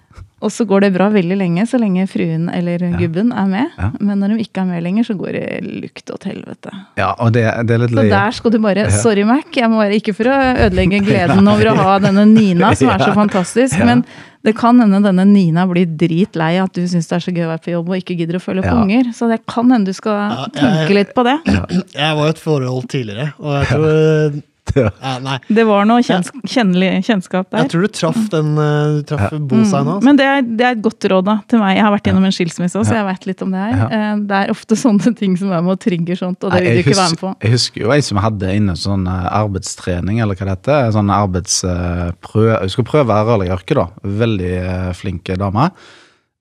Og 0.41 0.51
så 0.55 0.63
går 0.65 0.85
det 0.85 0.93
bra 0.95 1.09
veldig 1.11 1.35
lenge, 1.35 1.65
så 1.67 1.77
lenge 1.81 2.05
fruen 2.07 2.47
eller 2.53 2.79
gubben 2.99 3.33
er 3.35 3.47
med. 3.51 3.73
Ja. 3.77 3.89
Men 3.99 4.19
når 4.23 4.35
de 4.37 4.45
ikke 4.45 4.61
er 4.61 4.69
med 4.69 4.83
lenger, 4.85 5.03
så 5.09 5.15
går 5.19 5.35
det 5.35 5.45
lukt 5.83 6.05
til 6.07 6.29
helvete. 6.31 6.71
ja, 6.97 7.09
og 7.19 7.33
det, 7.35 7.43
det 7.67 7.75
er 7.75 7.83
litt 7.83 7.91
Så 7.97 8.05
der 8.09 8.31
skal 8.37 8.51
du 8.55 8.59
bare 8.63 8.85
Sorry, 8.91 9.23
Mac. 9.27 9.51
Jeg 9.55 9.69
må 9.69 9.81
bare, 9.81 9.97
ikke 9.99 10.13
for 10.15 10.31
å 10.31 10.37
ødelegge 10.69 11.01
gleden 11.09 11.47
over 11.51 11.71
å 11.73 11.75
ha 11.75 11.99
denne 11.99 12.25
Nina, 12.29 12.73
som 12.75 12.89
er 12.93 13.03
så 13.03 13.13
fantastisk, 13.17 13.77
Ja. 13.79 13.85
men 13.85 14.05
det 14.47 14.53
kan 14.55 14.79
hende 14.79 15.01
denne 15.03 15.25
Nina 15.27 15.65
blir 15.67 15.85
dritlei 15.99 16.53
at 16.63 16.71
du 16.71 16.85
syns 16.87 17.09
det 17.11 17.17
er 17.17 17.23
så 17.25 17.31
gøy 17.35 17.43
å 17.43 17.49
være 17.51 17.63
på 17.65 17.73
jobb 17.73 17.89
og 17.91 17.97
ikke 17.99 18.15
gidder 18.21 18.37
å 18.39 18.43
følge 18.43 18.63
opp 18.63 18.69
Ja. 18.71 18.77
unger. 18.79 19.09
Så 19.17 19.27
det 19.27 19.41
kan 19.45 19.67
hende 19.75 19.91
du 19.91 19.93
skal 19.97 20.13
Ja, 20.15 20.45
jeg- 20.45 20.53
tenke 20.61 20.93
litt 20.95 21.11
på 21.13 21.25
det. 21.27 21.35
Jeg 21.99 22.15
var 22.15 22.25
i 22.25 22.29
et 22.29 22.39
forhold 22.39 22.87
tidligere, 22.87 23.33
og 23.43 23.57
jeg 23.59 23.67
tror 23.73 24.39
Ja. 24.79 24.89
ja, 25.01 25.37
Det 25.49 25.63
var 25.67 25.85
noe 25.89 26.03
kjens 26.05 26.29
kjennelig 26.47 27.03
kjennskap 27.07 27.49
der. 27.51 27.63
Jeg 27.65 27.71
tror 27.73 27.81
du 27.87 27.91
traff 27.99 28.19
den 28.33 28.51
eh, 28.61 28.97
Du 28.99 29.03
traff 29.09 29.31
bullseye 29.33 29.81
nå. 29.83 29.95
Mm. 29.95 29.95
altså. 29.95 30.05
Men 30.07 30.19
det 30.19 30.25
er, 30.29 30.41
det 30.45 30.65
er 30.67 30.75
et 30.77 30.83
godt 30.85 31.07
råd 31.11 31.25
da, 31.29 31.35
til 31.49 31.59
meg. 31.63 31.75
Jeg 31.77 31.83
har 31.87 31.93
vært 31.95 32.09
gjennom 32.11 32.27
en 32.29 32.35
skilsmisse 32.35 32.79
også, 32.79 32.89
så 32.91 32.97
jeg 32.99 33.07
vet 33.09 33.27
litt 33.31 33.43
om 33.45 33.53
det 33.55 33.63
her. 33.65 33.75
Ja. 33.79 33.87
Eh, 33.99 34.23
Det 34.29 34.39
er 34.43 34.53
ofte 34.53 34.77
sånne 34.79 35.13
ting 35.19 35.37
som 35.39 35.51
er 35.55 35.61
med 35.65 35.75
å 35.77 35.79
trigge 35.81 36.17
sånt, 36.19 36.43
og 36.43 36.51
det 36.53 36.61
vil 36.65 36.79
du 36.79 36.83
ikke 36.83 36.97
være 36.99 37.13
med 37.15 37.21
på. 37.23 37.33
Jeg 37.45 37.55
husker 37.57 37.85
jo 37.85 37.93
ei 37.95 38.01
som 38.05 38.21
hadde 38.23 38.53
inne 38.59 38.75
sånn 38.79 39.07
eh, 39.09 39.29
arbeidstrening, 39.39 40.19
eller 40.23 40.35
hva 40.39 40.49
det 40.49 40.55
heter. 40.57 40.91
Sånn 40.97 41.09
arbeidsprøve 41.15 42.59
Hun 42.63 42.69
skulle 42.73 42.89
prøve 42.91 43.19
rørleggeryrket, 43.29 43.75
da. 43.79 43.87
Veldig 44.23 44.53
flink 44.99 45.31
dame. 45.39 45.69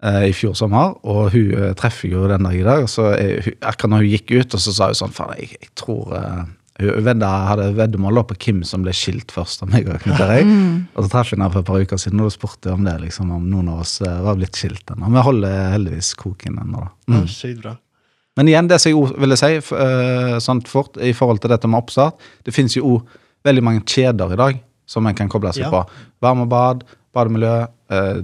eh, 0.02 0.28
I 0.28 0.32
fjor 0.36 0.54
sommer, 0.54 0.94
og 1.02 1.32
hun 1.34 1.74
treffer 1.78 2.12
jo 2.12 2.28
den 2.30 2.44
dag 2.46 2.54
i 2.54 2.62
dag. 2.66 2.84
så 2.88 3.12
jeg, 3.18 3.56
Akkurat 3.62 3.90
når 3.96 4.04
hun 4.04 4.12
gikk 4.14 4.30
ut, 4.38 4.54
og 4.54 4.60
så 4.62 4.72
sa 4.76 4.86
hun 4.92 4.94
sånn 5.00 5.14
Faen, 5.16 5.34
jeg, 5.40 5.56
jeg 5.60 5.72
tror 5.74 6.14
vedda, 6.78 7.28
hadde 7.48 7.64
veddemål 7.74 8.20
på 8.30 8.36
hvem 8.44 8.60
som 8.66 8.84
ble 8.84 8.92
skilt 8.94 9.32
først 9.34 9.64
av 9.64 9.72
meg 9.72 9.88
og 9.90 9.98
Knut 10.04 10.20
Erik. 10.22 10.46
Mm. 10.46 10.76
Og 10.94 11.04
så 11.04 11.10
traff 11.10 11.32
hun 11.32 11.40
henne 11.42 11.50
for 11.52 11.64
et 11.64 11.66
par 11.66 11.82
uker 11.82 11.98
siden, 11.98 12.20
og 12.22 12.28
da 12.30 12.34
spurte 12.36 12.70
jeg 12.70 12.78
om 12.78 12.84
det, 12.86 12.94
liksom, 13.02 13.32
om 13.34 13.48
noen 13.50 13.68
av 13.72 13.80
oss 13.82 13.96
eh, 14.00 14.20
var 14.22 14.38
blitt 14.38 14.56
skilt 14.58 14.92
ennå. 14.94 15.10
Vi 15.16 15.24
holder 15.26 15.56
heldigvis 15.74 16.12
koken 16.20 16.58
ennå, 16.62 16.84
da. 16.86 16.90
Ja, 17.08 17.24
Mm. 17.24 17.60
Bra. 17.62 17.76
Men 18.38 18.46
igjen, 18.52 18.68
det 18.70 18.78
som 18.80 18.92
jeg 18.92 19.16
ville 19.18 19.36
si 19.36 19.48
eh, 19.58 20.36
sånn 20.38 20.60
fort 20.70 20.96
i 21.02 21.10
forhold 21.12 21.40
til 21.42 21.50
dette 21.50 21.66
med 21.66 21.80
oppstart, 21.82 22.14
det 22.46 22.54
finnes 22.54 22.76
jo 22.78 23.00
veldig 23.44 23.64
mange 23.66 23.82
kjeder 23.82 24.32
i 24.36 24.38
dag 24.38 24.60
som 24.86 25.06
en 25.10 25.14
kan 25.18 25.28
koble 25.28 25.50
seg 25.52 25.64
Ja. 25.66 25.70
på. 25.72 25.80
Varmebad, 26.22 26.84
bademiljø, 27.12 27.66
eh, 27.90 28.20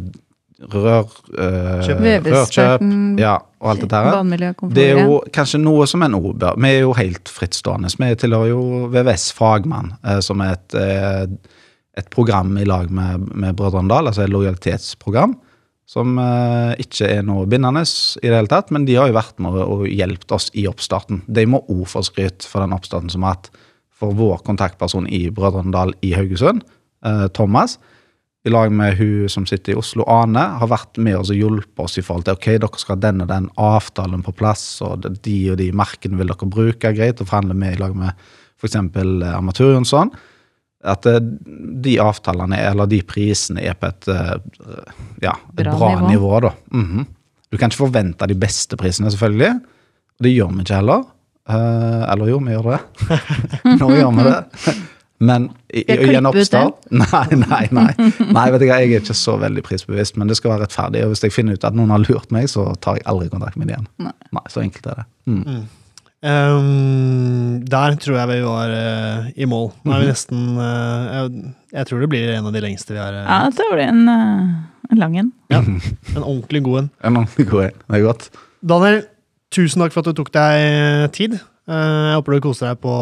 rør, 0.61 1.09
Kjøp. 1.85 2.29
rørkjøp, 2.29 2.85
ja, 3.21 3.35
og 3.61 3.71
alt 3.73 3.85
dette 3.85 4.03
her. 4.05 4.69
Det 4.75 4.85
er 4.93 5.01
jo 5.05 5.19
kanskje 5.35 5.61
noe 5.63 5.87
som 5.91 6.05
en 6.07 6.15
bør 6.15 6.61
Vi 6.61 6.71
er 6.71 6.85
jo 6.85 6.93
helt 6.99 7.31
frittstående. 7.33 7.91
Vi 7.99 8.13
tilhører 8.23 8.53
jo 8.53 8.63
VVS 8.93 9.33
Fagmann, 9.37 9.95
eh, 10.05 10.21
som 10.21 10.41
er 10.45 10.55
et, 10.59 10.77
eh, 10.79 11.27
et 11.99 12.11
program 12.11 12.57
i 12.59 12.65
lag 12.65 12.91
med, 12.91 13.29
med 13.35 13.57
Brødrene 13.57 13.89
Dal, 13.89 14.07
altså 14.07 14.25
et 14.25 14.33
lojalitetsprogram. 14.35 15.37
Som 15.87 16.17
ikke 16.81 17.11
er 17.13 17.21
noe 17.29 17.45
bindende 17.45 17.83
i 17.85 18.31
det 18.31 18.33
hele 18.33 18.49
tatt, 18.49 18.71
men 18.73 18.87
de 18.89 18.95
har 18.97 19.11
jo 19.11 19.19
vært 19.19 19.37
med 19.45 19.59
og, 19.61 19.83
hjulpet 19.85 20.33
oss 20.33 20.47
i 20.57 20.65
oppstarten. 20.65 21.21
De 21.29 21.45
må 21.45 21.61
òg 21.69 21.85
få 21.91 22.01
skryt 22.09 22.47
for 22.49 22.65
den 22.65 22.73
oppstarten 22.73 23.13
som 23.13 23.27
har 23.27 23.37
hatt 23.37 23.51
for 23.95 24.15
vår 24.17 24.43
kontaktperson 24.47 25.07
i 25.13 25.29
Brødrene 25.35 25.75
Dal 25.75 25.95
i 26.05 26.15
Haugesund, 26.17 26.65
eh, 27.05 27.27
Thomas. 27.37 27.79
I 28.45 28.51
lag 28.53 28.73
med 28.77 28.99
hun 28.99 29.29
som 29.33 29.47
sitter 29.49 29.73
i 29.73 29.77
Oslo, 29.81 30.05
Ane, 30.11 30.43
har 30.61 30.69
vært 30.69 30.99
med 31.01 31.17
oss 31.17 31.31
og 31.33 31.39
hjulpet 31.39 31.81
oss 31.87 31.97
i 31.97 32.05
forhold 32.05 32.27
til 32.27 32.37
ok, 32.37 32.49
dere 32.61 32.81
skal 32.83 32.99
ha 32.99 33.03
den 33.07 33.23
og 33.25 33.31
den 33.31 33.47
avtalen 33.57 34.25
på 34.27 34.35
plass, 34.37 34.65
og 34.85 35.07
de 35.25 35.37
og 35.55 35.57
de 35.63 35.71
merkene 35.73 36.19
vil 36.21 36.29
dere 36.29 36.49
bruke, 36.53 36.93
greit, 36.93 37.23
og 37.25 37.31
forhandle 37.31 37.57
med 37.57 37.79
i 37.79 37.81
lag 37.81 37.95
med 37.97 38.13
f.eks. 38.61 38.77
Amatør 39.33 39.73
Jonsson. 39.79 40.13
At 40.85 41.07
eh, 41.09 41.17
de 41.81 41.95
avtalene, 42.05 42.59
eller 42.61 42.91
de 42.93 43.01
prisene, 43.09 43.65
er 43.65 43.79
på 43.81 43.89
et, 43.89 44.09
eh, 44.13 44.93
ja, 45.25 45.33
et 45.33 45.63
Bra 45.65 45.79
bra, 45.81 45.91
nivå. 46.03 46.11
nivå. 46.13 46.41
da. 46.45 46.53
Mhm. 46.77 47.07
Du 47.49 47.57
kan 47.57 47.71
ikke 47.71 47.87
forvente 47.87 48.27
de 48.29 48.35
beste 48.37 48.77
prisene, 48.77 49.09
selvfølgelig. 49.15 49.55
Det 50.21 50.33
gjør 50.35 50.53
vi 50.53 50.65
ikke 50.67 50.81
heller. 50.83 51.05
Eh, 51.49 52.03
eller 52.13 52.29
jo, 52.29 52.39
vi 52.45 52.53
gjør 52.59 52.69
det. 52.75 52.81
Nå 53.81 53.89
gjør 53.95 54.13
vi 54.19 54.25
det. 54.29 54.75
Men 55.21 55.45
i, 55.73 55.85
i, 55.87 55.95
i 56.11 56.15
en 56.19 56.27
oppstart 56.27 56.75
Nei, 56.91 57.37
nei, 57.39 57.69
nei. 57.71 57.93
nei 58.35 58.47
vet 58.51 58.61
du 58.61 58.67
hva, 58.67 58.81
Jeg 58.83 58.91
er 58.97 59.01
ikke 59.05 59.15
så 59.17 59.37
veldig 59.41 59.63
prisbevisst, 59.65 60.17
men 60.19 60.29
det 60.29 60.37
skal 60.37 60.51
være 60.57 60.65
rettferdig. 60.67 61.05
Og 61.07 61.13
hvis 61.15 61.23
jeg 61.23 61.33
finner 61.33 61.55
ut 61.55 61.65
at 61.65 61.77
noen 61.79 61.93
har 61.95 62.03
lurt 62.03 62.33
meg, 62.35 62.49
så 62.51 62.67
tar 62.83 62.99
jeg 62.99 63.07
aldri 63.07 63.29
kontakt 63.31 63.57
med 63.57 63.71
dem 63.71 63.87
igjen. 63.87 64.13
Nei. 64.35 64.45
Så 64.51 64.61
enkelt 64.65 64.87
er 64.91 65.05
det. 65.05 65.07
Mm. 65.31 65.65
Ehm, 66.25 67.65
der 67.69 67.97
tror 68.01 68.17
jeg 68.19 68.29
vi 68.33 68.39
var 68.45 68.71
uh, 68.75 69.31
i 69.37 69.45
mål. 69.49 69.71
Nå 69.85 69.91
Mhm. 69.93 69.95
er 69.97 70.01
vi 70.03 70.11
nesten 70.11 70.45
uh, 70.59 71.01
jeg, 71.15 71.55
jeg 71.79 71.87
tror 71.91 72.01
det 72.05 72.09
blir 72.13 72.31
en 72.35 72.47
av 72.51 72.53
de 72.55 72.61
lengste 72.65 72.95
vi 72.97 73.01
har. 73.03 73.13
Uh, 73.15 73.25
Ja, 73.29 73.51
det 73.51 73.67
blir 73.73 73.85
en, 73.89 74.09
en 74.91 74.99
lang 74.99 75.17
en. 75.19 75.33
ja. 75.53 75.61
En 76.17 76.23
ordentlig 76.23 76.63
god 76.65 76.79
en. 76.85 76.91
En 77.05 77.17
ordentlig 77.23 77.49
god 77.51 77.65
en. 77.71 77.83
Det 77.89 77.99
er 78.01 78.07
godt. 78.09 78.31
Daniel, 78.65 79.03
tusen 79.53 79.83
takk 79.85 79.93
for 79.95 80.01
at 80.03 80.11
du 80.11 80.23
tok 80.23 80.33
deg 80.35 81.13
tid. 81.13 81.39
Eh, 81.65 82.07
jeg 82.11 82.17
håper 82.19 82.33
du 82.37 82.41
koser 82.45 82.69
deg 82.73 82.81
på, 82.85 82.95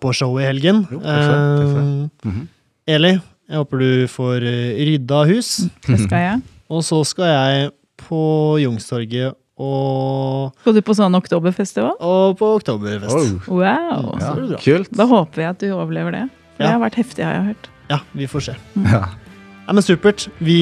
på 0.00 0.12
showet 0.16 0.44
i 0.44 0.46
helgen. 0.48 0.84
Jo, 0.90 1.00
takk 1.00 1.24
for 1.24 1.32
det, 1.32 1.56
takk 1.56 1.72
for 1.72 1.80
det. 1.80 1.86
Eh, 1.86 2.30
Mhm. 2.30 2.44
Eli, 2.88 3.10
jeg 3.50 3.58
håper 3.58 3.78
du 3.82 4.06
får 4.08 4.44
eh, 4.46 4.76
rydda 4.86 5.24
hus. 5.26 5.48
Det 5.86 5.98
skal 6.04 6.18
jeg. 6.22 6.42
Og 6.70 6.82
så 6.86 7.00
skal 7.06 7.26
jeg 7.30 7.70
på 8.06 8.20
Youngstorget 8.62 9.34
og, 9.58 10.52
Skal 10.60 10.74
du 10.76 10.82
på 10.84 10.94
sånn 10.94 11.14
oktoberfestival? 11.16 11.94
og 12.00 12.36
på 12.38 12.48
Oktoberfest. 12.58 13.14
Oh, 13.48 13.60
Wow! 13.62 14.16
ja, 14.20 14.32
kult. 14.60 14.90
Da 14.92 15.06
håper 15.08 15.42
jeg 15.42 15.50
at 15.54 15.58
du 15.64 15.70
overlever 15.72 16.12
det. 16.12 16.24
For 16.56 16.62
Ja. 16.62 16.66
det 16.66 16.72
har 16.76 16.82
vært 16.90 16.98
heftig, 17.00 17.24
har 17.24 17.32
jeg 17.34 17.44
hørt. 17.54 17.68
Ja, 17.90 17.98
vi 18.14 18.26
får 18.26 18.40
se. 18.50 18.56
Ja, 18.84 19.04
Ja, 19.66 19.72
men 19.72 19.82
supert. 19.82 20.28
Vi, 20.38 20.60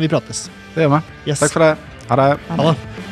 vi 0.00 0.08
prates. 0.08 0.48
det 0.74 0.84
gjør 0.86 0.94
vi. 0.98 1.30
Yes. 1.30 1.40
Takk 1.40 1.52
for 1.52 1.60
det. 1.60 1.78
Ha 2.08 2.16
det. 2.16 2.38
Ha 2.48 2.56
det. 2.72 3.11